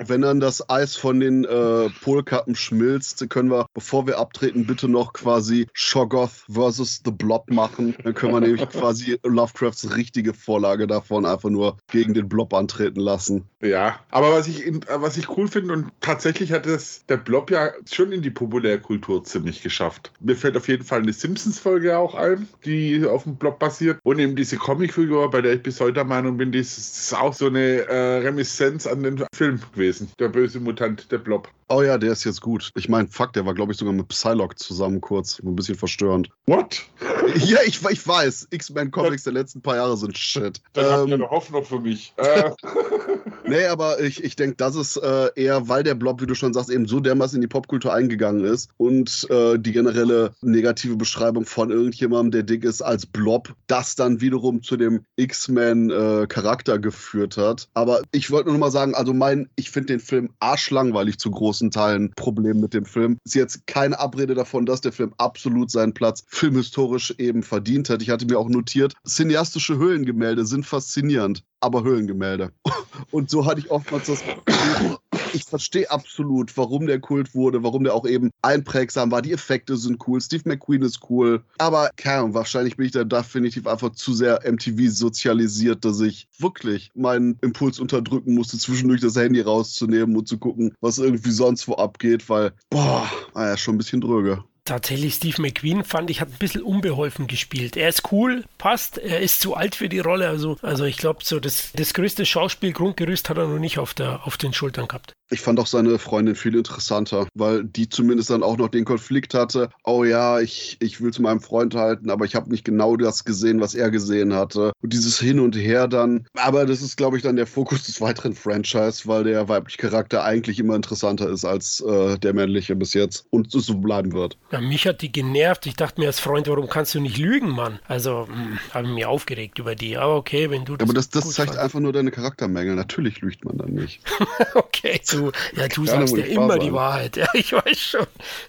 wenn, 0.08 0.22
dann 0.22 0.40
das 0.40 0.68
Eis 0.68 0.96
von 0.96 1.20
den 1.20 1.44
äh, 1.44 1.88
Polkappen 2.02 2.56
schmilzt, 2.56 3.28
können 3.30 3.50
wir, 3.50 3.66
bevor 3.74 4.06
wir 4.08 4.18
abtreten, 4.18 4.66
bitte 4.66 4.88
noch 4.88 5.12
quasi 5.12 5.68
Shoggoth 5.74 6.44
versus 6.50 7.00
The 7.04 7.12
Blob 7.12 7.48
machen. 7.50 7.94
Dann 8.02 8.14
können 8.14 8.32
wir 8.32 8.40
nämlich 8.40 8.68
quasi 8.68 9.18
Lovecrafts 9.22 9.96
richtige 9.96 10.34
Vorlage 10.34 10.88
davon 10.88 11.24
einfach 11.24 11.50
nur 11.50 11.76
gegen 11.92 12.14
den 12.14 12.28
Blob 12.28 12.52
antreten 12.52 13.00
lassen. 13.00 13.44
Ja, 13.60 13.98
aber 14.10 14.32
was 14.32 14.46
ich, 14.46 14.70
was 14.88 15.16
ich 15.16 15.36
cool 15.36 15.48
finde 15.48 15.74
und 15.74 15.90
tatsächlich 16.00 16.52
hat 16.52 16.66
es 16.66 17.04
der 17.06 17.16
Blob 17.16 17.50
ja 17.50 17.72
schon 17.90 18.12
in 18.12 18.22
die 18.22 18.30
Populärkultur 18.30 19.24
ziemlich 19.24 19.62
geschafft. 19.62 20.12
Mir 20.20 20.36
fällt 20.36 20.56
auf 20.56 20.68
jeden 20.68 20.84
Fall 20.84 21.02
eine 21.02 21.12
Simpsons-Folge 21.12 21.98
auch 21.98 22.14
ein, 22.14 22.48
die 22.64 23.04
auf 23.04 23.24
dem 23.24 23.36
Blob 23.36 23.58
basiert 23.58 23.98
und 24.04 24.20
eben 24.20 24.36
diese 24.36 24.58
Comicfigur, 24.58 25.30
bei 25.30 25.42
der 25.42 25.54
ich 25.54 25.62
bis 25.62 25.80
heute 25.80 25.94
der 25.94 26.04
Meinung 26.04 26.36
bin, 26.36 26.52
die 26.52 26.60
ist, 26.60 27.12
auch 27.14 27.34
so 27.34 27.46
eine 27.46 27.86
äh, 27.88 28.18
Reminiszenz 28.18 28.86
an 28.86 29.02
den 29.02 29.24
Film 29.34 29.60
gewesen. 29.72 30.12
Der 30.20 30.28
böse 30.28 30.60
Mutant, 30.60 31.10
der 31.10 31.18
Blob. 31.18 31.48
Oh 31.68 31.82
ja, 31.82 31.98
der 31.98 32.12
ist 32.12 32.24
jetzt 32.24 32.40
gut. 32.40 32.70
Ich 32.76 32.88
meine, 32.88 33.08
fuck, 33.08 33.32
der 33.32 33.44
war, 33.44 33.54
glaube 33.54 33.72
ich, 33.72 33.78
sogar 33.78 33.92
mit 33.92 34.08
Psylocke 34.08 34.54
zusammen 34.54 35.00
kurz. 35.00 35.38
Ein 35.40 35.56
bisschen 35.56 35.74
verstörend. 35.74 36.30
What? 36.46 36.84
Ja, 37.44 37.58
ich, 37.66 37.84
ich 37.84 38.08
weiß. 38.08 38.48
X-Men-Comics 38.50 39.24
der 39.24 39.34
letzten 39.34 39.60
paar 39.60 39.76
Jahre 39.76 39.98
sind 39.98 40.16
shit. 40.16 40.62
Dann 40.72 40.86
ähm, 40.86 40.90
habt 40.92 41.08
ihr 41.08 41.14
eine 41.14 41.30
Hoffnung 41.30 41.62
für 41.62 41.78
mich. 41.78 42.14
Äh. 42.16 42.50
nee, 43.48 43.66
aber 43.66 44.00
ich, 44.00 44.22
ich 44.22 44.36
denke, 44.36 44.56
das 44.56 44.76
ist 44.76 44.96
äh, 44.96 45.30
eher, 45.34 45.68
weil 45.68 45.82
der 45.82 45.94
Blob, 45.94 46.20
wie 46.20 46.26
du 46.26 46.34
schon 46.34 46.52
sagst, 46.52 46.70
eben 46.70 46.86
so 46.86 47.00
dermaßen 47.00 47.36
in 47.36 47.40
die 47.40 47.48
Popkultur 47.48 47.92
eingegangen 47.92 48.44
ist 48.44 48.70
und 48.76 49.26
äh, 49.30 49.58
die 49.58 49.72
generelle 49.72 50.32
negative 50.42 50.96
Beschreibung 50.96 51.44
von 51.44 51.70
irgendjemandem, 51.70 52.30
der 52.30 52.42
dick 52.42 52.64
ist, 52.64 52.82
als 52.82 53.06
Blob, 53.06 53.54
das 53.66 53.96
dann 53.96 54.20
wiederum 54.20 54.62
zu 54.62 54.76
dem 54.76 55.04
X-Men-Charakter 55.16 56.74
äh, 56.74 56.78
geführt 56.78 57.36
hat. 57.36 57.68
Aber 57.74 58.02
ich 58.12 58.30
wollte 58.30 58.50
nur 58.50 58.58
mal 58.58 58.70
sagen, 58.70 58.94
also 58.94 59.12
mein, 59.14 59.48
ich 59.56 59.70
finde 59.70 59.94
den 59.94 60.00
Film 60.00 60.30
arschlangweilig 60.40 61.18
zu 61.18 61.30
großen 61.30 61.70
Teilen 61.70 62.12
Problem 62.16 62.60
mit 62.60 62.74
dem 62.74 62.84
Film. 62.84 63.18
Ist 63.24 63.34
jetzt 63.34 63.66
keine 63.66 63.98
Abrede 63.98 64.34
davon, 64.34 64.66
dass 64.66 64.80
der 64.80 64.92
Film 64.92 65.12
absolut 65.18 65.70
seinen 65.70 65.94
Platz 65.94 66.24
filmhistorisch 66.28 67.14
eben 67.18 67.42
verdient 67.42 67.90
hat. 67.90 68.02
Ich 68.02 68.10
hatte 68.10 68.26
mir 68.26 68.38
auch 68.38 68.48
notiert, 68.48 68.94
cineastische 69.06 69.78
Höhlengemälde 69.78 70.44
sind 70.44 70.66
faszinierend, 70.66 71.44
aber 71.60 71.84
Höhlengemälde. 71.84 72.52
Und 73.10 73.30
so 73.30 73.46
hatte 73.46 73.60
ich 73.60 73.70
oftmals 73.70 74.06
das 74.06 74.22
Gefühl, 74.46 74.98
ich 75.32 75.44
verstehe 75.44 75.90
absolut, 75.90 76.56
warum 76.56 76.86
der 76.86 77.00
Kult 77.00 77.34
wurde, 77.34 77.62
warum 77.62 77.84
der 77.84 77.94
auch 77.94 78.06
eben 78.06 78.30
einprägsam 78.42 79.10
war. 79.10 79.22
Die 79.22 79.32
Effekte 79.32 79.76
sind 79.76 80.06
cool, 80.06 80.20
Steve 80.20 80.42
McQueen 80.46 80.82
ist 80.82 81.00
cool. 81.10 81.42
Aber 81.58 81.90
Ahnung, 82.04 82.34
wahrscheinlich 82.34 82.76
bin 82.76 82.86
ich 82.86 82.92
da 82.92 83.04
definitiv 83.04 83.66
einfach 83.66 83.92
zu 83.92 84.12
sehr 84.14 84.40
MTV 84.44 84.90
sozialisiert, 84.90 85.84
dass 85.84 86.00
ich 86.00 86.28
wirklich 86.38 86.90
meinen 86.94 87.38
Impuls 87.42 87.78
unterdrücken 87.78 88.34
musste, 88.34 88.58
zwischendurch 88.58 89.00
das 89.00 89.16
Handy 89.16 89.40
rauszunehmen 89.40 90.16
und 90.16 90.28
zu 90.28 90.38
gucken, 90.38 90.74
was 90.80 90.98
irgendwie 90.98 91.30
sonst 91.30 91.68
wo 91.68 91.74
abgeht, 91.74 92.28
weil, 92.28 92.52
boah, 92.70 93.08
naja, 93.34 93.56
schon 93.56 93.74
ein 93.74 93.78
bisschen 93.78 94.00
dröge 94.00 94.42
tatsächlich 94.68 95.14
Steve 95.14 95.42
McQueen 95.42 95.84
fand 95.84 96.10
ich 96.10 96.20
hat 96.20 96.28
ein 96.28 96.38
bisschen 96.38 96.62
unbeholfen 96.62 97.26
gespielt. 97.26 97.76
Er 97.76 97.88
ist 97.88 98.12
cool, 98.12 98.44
passt, 98.58 98.98
er 98.98 99.20
ist 99.20 99.40
zu 99.40 99.54
alt 99.54 99.74
für 99.74 99.88
die 99.88 99.98
Rolle, 99.98 100.28
also 100.28 100.56
also 100.62 100.84
ich 100.84 100.96
glaube 100.96 101.24
so 101.24 101.40
das 101.40 101.72
das 101.72 101.94
größte 101.94 102.24
Schauspielgrundgerüst 102.24 103.28
hat 103.28 103.38
er 103.38 103.46
noch 103.48 103.58
nicht 103.58 103.78
auf 103.78 103.94
der 103.94 104.26
auf 104.26 104.36
den 104.36 104.52
Schultern 104.52 104.88
gehabt. 104.88 105.12
Ich 105.30 105.40
fand 105.40 105.60
auch 105.60 105.66
seine 105.66 105.98
Freundin 105.98 106.34
viel 106.34 106.54
interessanter, 106.54 107.26
weil 107.34 107.64
die 107.64 107.88
zumindest 107.88 108.30
dann 108.30 108.42
auch 108.42 108.56
noch 108.56 108.68
den 108.68 108.84
Konflikt 108.84 109.34
hatte. 109.34 109.68
Oh 109.84 110.04
ja, 110.04 110.40
ich, 110.40 110.76
ich 110.80 111.00
will 111.00 111.12
zu 111.12 111.22
meinem 111.22 111.40
Freund 111.40 111.74
halten, 111.74 112.10
aber 112.10 112.24
ich 112.24 112.34
habe 112.34 112.50
nicht 112.50 112.64
genau 112.64 112.96
das 112.96 113.24
gesehen, 113.24 113.60
was 113.60 113.74
er 113.74 113.90
gesehen 113.90 114.34
hatte. 114.34 114.72
Und 114.82 114.92
dieses 114.92 115.18
Hin 115.18 115.40
und 115.40 115.54
Her 115.54 115.86
dann. 115.86 116.26
Aber 116.34 116.64
das 116.64 116.80
ist, 116.80 116.96
glaube 116.96 117.16
ich, 117.16 117.22
dann 117.22 117.36
der 117.36 117.46
Fokus 117.46 117.84
des 117.84 118.00
weiteren 118.00 118.34
Franchise, 118.34 119.02
weil 119.04 119.24
der 119.24 119.48
weibliche 119.48 119.78
Charakter 119.78 120.24
eigentlich 120.24 120.58
immer 120.58 120.76
interessanter 120.76 121.28
ist 121.28 121.44
als 121.44 121.80
äh, 121.80 122.18
der 122.18 122.32
männliche 122.32 122.74
bis 122.74 122.94
jetzt 122.94 123.26
und 123.30 123.50
so 123.50 123.74
bleiben 123.74 124.12
wird. 124.12 124.38
Ja, 124.50 124.60
mich 124.60 124.86
hat 124.86 125.02
die 125.02 125.12
genervt. 125.12 125.66
Ich 125.66 125.76
dachte 125.76 126.00
mir 126.00 126.06
als 126.06 126.20
Freund, 126.20 126.48
warum 126.48 126.68
kannst 126.68 126.94
du 126.94 127.00
nicht 127.00 127.18
lügen, 127.18 127.50
Mann? 127.50 127.80
Also, 127.86 128.26
hm, 128.28 128.58
habe 128.72 128.86
ich 128.86 128.94
mich 128.94 129.06
aufgeregt 129.06 129.58
über 129.58 129.74
die. 129.74 129.96
Aber 129.98 130.16
okay, 130.16 130.50
wenn 130.50 130.64
du 130.64 130.76
das. 130.76 130.86
aber 130.86 130.94
das, 130.94 131.10
das 131.10 131.30
zeigt 131.30 131.50
fand. 131.50 131.62
einfach 131.62 131.80
nur 131.80 131.92
deine 131.92 132.10
Charaktermängel. 132.10 132.74
Natürlich 132.74 133.20
lügt 133.20 133.44
man 133.44 133.58
dann 133.58 133.72
nicht. 133.72 134.00
okay, 134.54 135.00
so 135.02 135.17
du, 135.18 135.32
ja, 135.56 135.68
du 135.68 135.86
sagst 135.86 136.16
ja 136.16 136.24
immer 136.24 136.54
sein. 136.54 136.60
die 136.60 136.72
Wahrheit. 136.72 137.16
Ja, 137.16 137.26
ich 137.34 137.52
weiß 137.52 137.78
schon. 137.78 138.06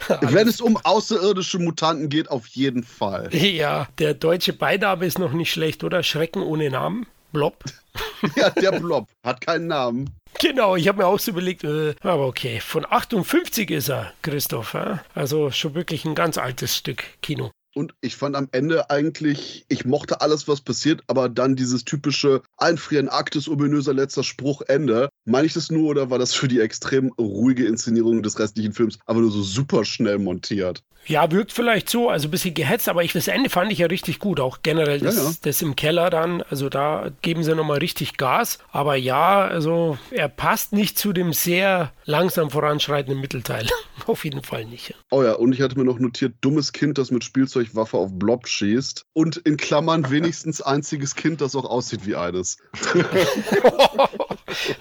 Wenn 0.22 0.48
es 0.48 0.62
um 0.62 0.78
außerirdische 0.78 1.60
Mutanten 1.60 2.10
geht, 2.10 2.30
auf 2.30 2.48
jeden 2.48 2.84
Fall. 2.84 3.30
Ja, 3.34 3.88
der 3.98 4.14
deutsche 4.14 4.54
Beiname 4.54 5.06
ist 5.06 5.20
noch 5.20 5.34
nicht 5.34 5.52
schlecht, 5.52 5.84
oder? 5.84 6.04
Schrecken 6.04 6.42
ohne 6.44 6.70
Namen? 6.70 7.06
Blob. 7.32 7.64
ja, 8.36 8.50
der 8.50 8.80
Blob 8.80 9.08
hat 9.24 9.42
keinen 9.42 9.68
Namen. 9.68 10.10
Genau, 10.40 10.76
ich 10.76 10.88
habe 10.88 11.00
mir 11.00 11.08
auch 11.08 11.20
so 11.20 11.32
überlegt, 11.32 11.64
äh, 11.64 11.96
aber 12.02 12.28
okay, 12.28 12.60
von 12.60 12.86
58 12.90 13.70
ist 13.72 13.90
er, 13.90 14.14
Christoph. 14.22 14.74
Äh? 14.74 14.98
Also 15.14 15.52
schon 15.52 15.76
wirklich 15.76 16.06
ein 16.06 16.16
ganz 16.16 16.38
altes 16.38 16.78
Stück 16.78 17.04
Kino. 17.22 17.52
Und 17.80 17.96
ich 18.02 18.18
fand 18.18 18.36
am 18.36 18.50
Ende 18.52 18.90
eigentlich, 18.90 19.64
ich 19.70 19.86
mochte 19.86 20.20
alles, 20.20 20.50
was 20.50 20.60
passiert, 20.60 21.02
aber 21.08 21.30
dann 21.30 21.56
dieses 21.56 21.86
typische 21.86 22.42
Einfrieren, 22.58 23.08
Aktes, 23.08 23.48
ominöser 23.48 23.94
letzter 23.94 24.26
Spruch, 24.26 24.64
Ende. 24.68 25.08
Meine 25.24 25.48
ich 25.48 25.54
das 25.54 25.72
nur 25.72 25.90
oder 25.90 26.10
war 26.10 26.20
das 26.20 26.34
für 26.34 26.50
die 26.50 26.60
extrem 26.60 27.14
ruhige 27.18 27.66
Inszenierung 27.66 28.22
des 28.22 28.38
restlichen 28.38 28.74
Films 28.74 29.00
aber 29.06 29.22
nur 29.22 29.32
so 29.32 29.42
super 29.42 29.86
schnell 29.86 30.20
montiert? 30.20 30.84
Ja, 31.06 31.32
wirkt 31.32 31.52
vielleicht 31.52 31.90
so, 31.90 32.10
also 32.10 32.28
ein 32.28 32.32
bisschen 32.32 32.54
gehetzt, 32.54 32.88
aber 32.88 33.04
ich, 33.04 33.14
das 33.14 33.28
Ende 33.28 33.50
fand 33.50 33.72
ich 33.72 33.80
ja 33.80 33.88
richtig 33.88 34.20
gut, 34.20 34.40
auch 34.40 34.60
generell 34.62 35.00
das, 35.00 35.16
ja, 35.16 35.24
ja. 35.24 35.32
das 35.42 35.62
im 35.62 35.76
Keller 35.76 36.10
dann, 36.12 36.44
also 36.44 36.70
da 36.70 37.10
geben 37.24 37.44
sie 37.44 37.56
nochmal 37.56 37.80
richtig 37.80 38.18
Gas, 38.18 38.60
aber 38.72 38.96
ja, 38.96 39.42
also 39.42 39.98
er 40.12 40.30
passt 40.30 40.72
nicht 40.72 41.00
zu 41.00 41.12
dem 41.12 41.34
sehr 41.34 41.92
langsam 42.06 42.52
voranschreitenden 42.52 43.20
Mittelteil, 43.20 43.66
auf 44.06 44.24
jeden 44.24 44.44
Fall 44.44 44.66
nicht. 44.66 44.94
Oh 45.10 45.24
ja, 45.24 45.34
und 45.34 45.54
ich 45.54 45.62
hatte 45.62 45.78
mir 45.80 45.86
noch 45.86 45.98
notiert, 45.98 46.36
dummes 46.42 46.74
Kind, 46.74 47.00
das 47.00 47.10
mit 47.10 47.24
Spielzeugwaffe 47.24 47.98
auf 47.98 48.12
Blob 48.14 48.48
schießt 48.48 49.06
und 49.14 49.38
in 49.38 49.58
Klammern 49.58 50.12
wenigstens 50.12 50.62
einziges 50.62 51.16
Kind, 51.16 51.42
das 51.42 51.56
auch 51.56 51.66
aussieht 51.66 52.06
wie 52.06 52.16
eines. 52.16 52.58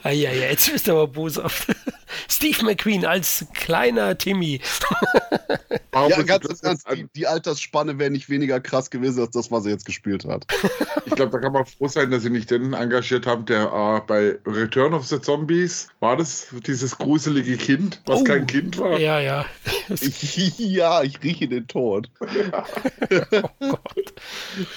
ah, 0.02 0.10
ja, 0.10 0.30
ja, 0.30 0.50
jetzt 0.50 0.70
bist 0.70 0.88
du 0.88 0.92
aber 0.92 1.06
boshaft. 1.06 1.68
Steve 2.30 2.64
McQueen 2.64 3.04
als 3.04 3.46
kleiner 3.54 4.16
Timmy. 4.16 4.60
ja, 5.94 6.22
ganz 6.22 6.60
Ernst, 6.62 6.86
die, 6.92 7.06
die, 7.16 7.26
Altersspanne 7.26 7.98
wäre 7.98 8.10
nicht 8.10 8.28
weniger 8.28 8.60
krass 8.60 8.90
gewesen 8.90 9.20
als 9.20 9.30
das, 9.30 9.50
was 9.50 9.64
er 9.64 9.72
jetzt 9.72 9.86
gespielt 9.86 10.24
hat. 10.24 10.46
Ich 11.06 11.14
glaube, 11.14 11.32
da 11.32 11.38
kann 11.38 11.52
man 11.52 11.64
froh 11.64 11.88
sein, 11.88 12.10
dass 12.10 12.22
sie 12.22 12.30
nicht 12.30 12.50
den 12.50 12.74
engagiert 12.74 13.26
haben, 13.26 13.46
der 13.46 13.72
äh, 13.72 14.06
bei 14.06 14.38
Return 14.46 14.92
of 14.92 15.06
the 15.06 15.18
Zombies 15.18 15.88
war 16.00 16.16
das 16.16 16.48
dieses 16.66 16.96
gruselige 16.98 17.56
Kind, 17.56 18.02
was 18.04 18.20
oh, 18.20 18.24
kein 18.24 18.46
Kind 18.46 18.78
war. 18.78 18.98
Ja, 18.98 19.18
ja. 19.18 19.46
Ja, 20.58 21.02
ich 21.02 21.22
rieche 21.22 21.48
den 21.48 21.66
Tod. 21.66 22.10
Ja. 22.20 22.64
oh 23.40 23.48
Gott. 23.58 24.12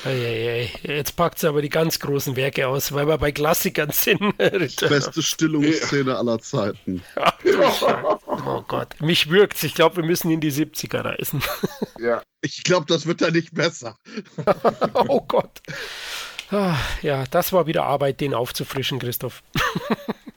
Ei, 0.06 0.10
ei, 0.10 0.50
ei. 0.50 0.72
Jetzt 0.84 1.16
packt 1.16 1.40
sie 1.40 1.48
aber 1.48 1.62
die 1.62 1.70
ganz 1.70 2.00
großen 2.00 2.36
Werke 2.36 2.68
aus, 2.68 2.94
weil 2.94 3.08
wir 3.08 3.18
bei 3.18 3.32
Klassikern 3.32 3.92
sind. 3.92 4.38
Beste 4.38 5.22
Stillungsszene 5.22 6.16
aller 6.16 6.40
Zeiten. 6.40 7.04
Oh 7.46 8.64
Gott, 8.68 9.00
mich 9.02 9.30
wirkt's. 9.30 9.64
Ich 9.64 9.74
glaube, 9.74 9.98
wir 9.98 10.04
müssen 10.04 10.32
in 10.32 10.40
die 10.40 10.52
70er 10.52 11.04
reisen. 11.04 11.42
ja. 12.00 12.22
Ich 12.42 12.64
glaube, 12.64 12.86
das 12.88 13.06
wird 13.06 13.22
da 13.22 13.30
nicht 13.30 13.54
besser. 13.54 13.98
oh 15.08 15.22
Gott. 15.22 15.62
Ah, 16.50 16.76
ja, 17.02 17.24
das 17.32 17.54
war 17.54 17.68
wieder 17.68 17.86
Arbeit, 17.86 18.20
den 18.20 18.34
aufzufrischen, 18.34 19.00
Christoph. 19.00 19.42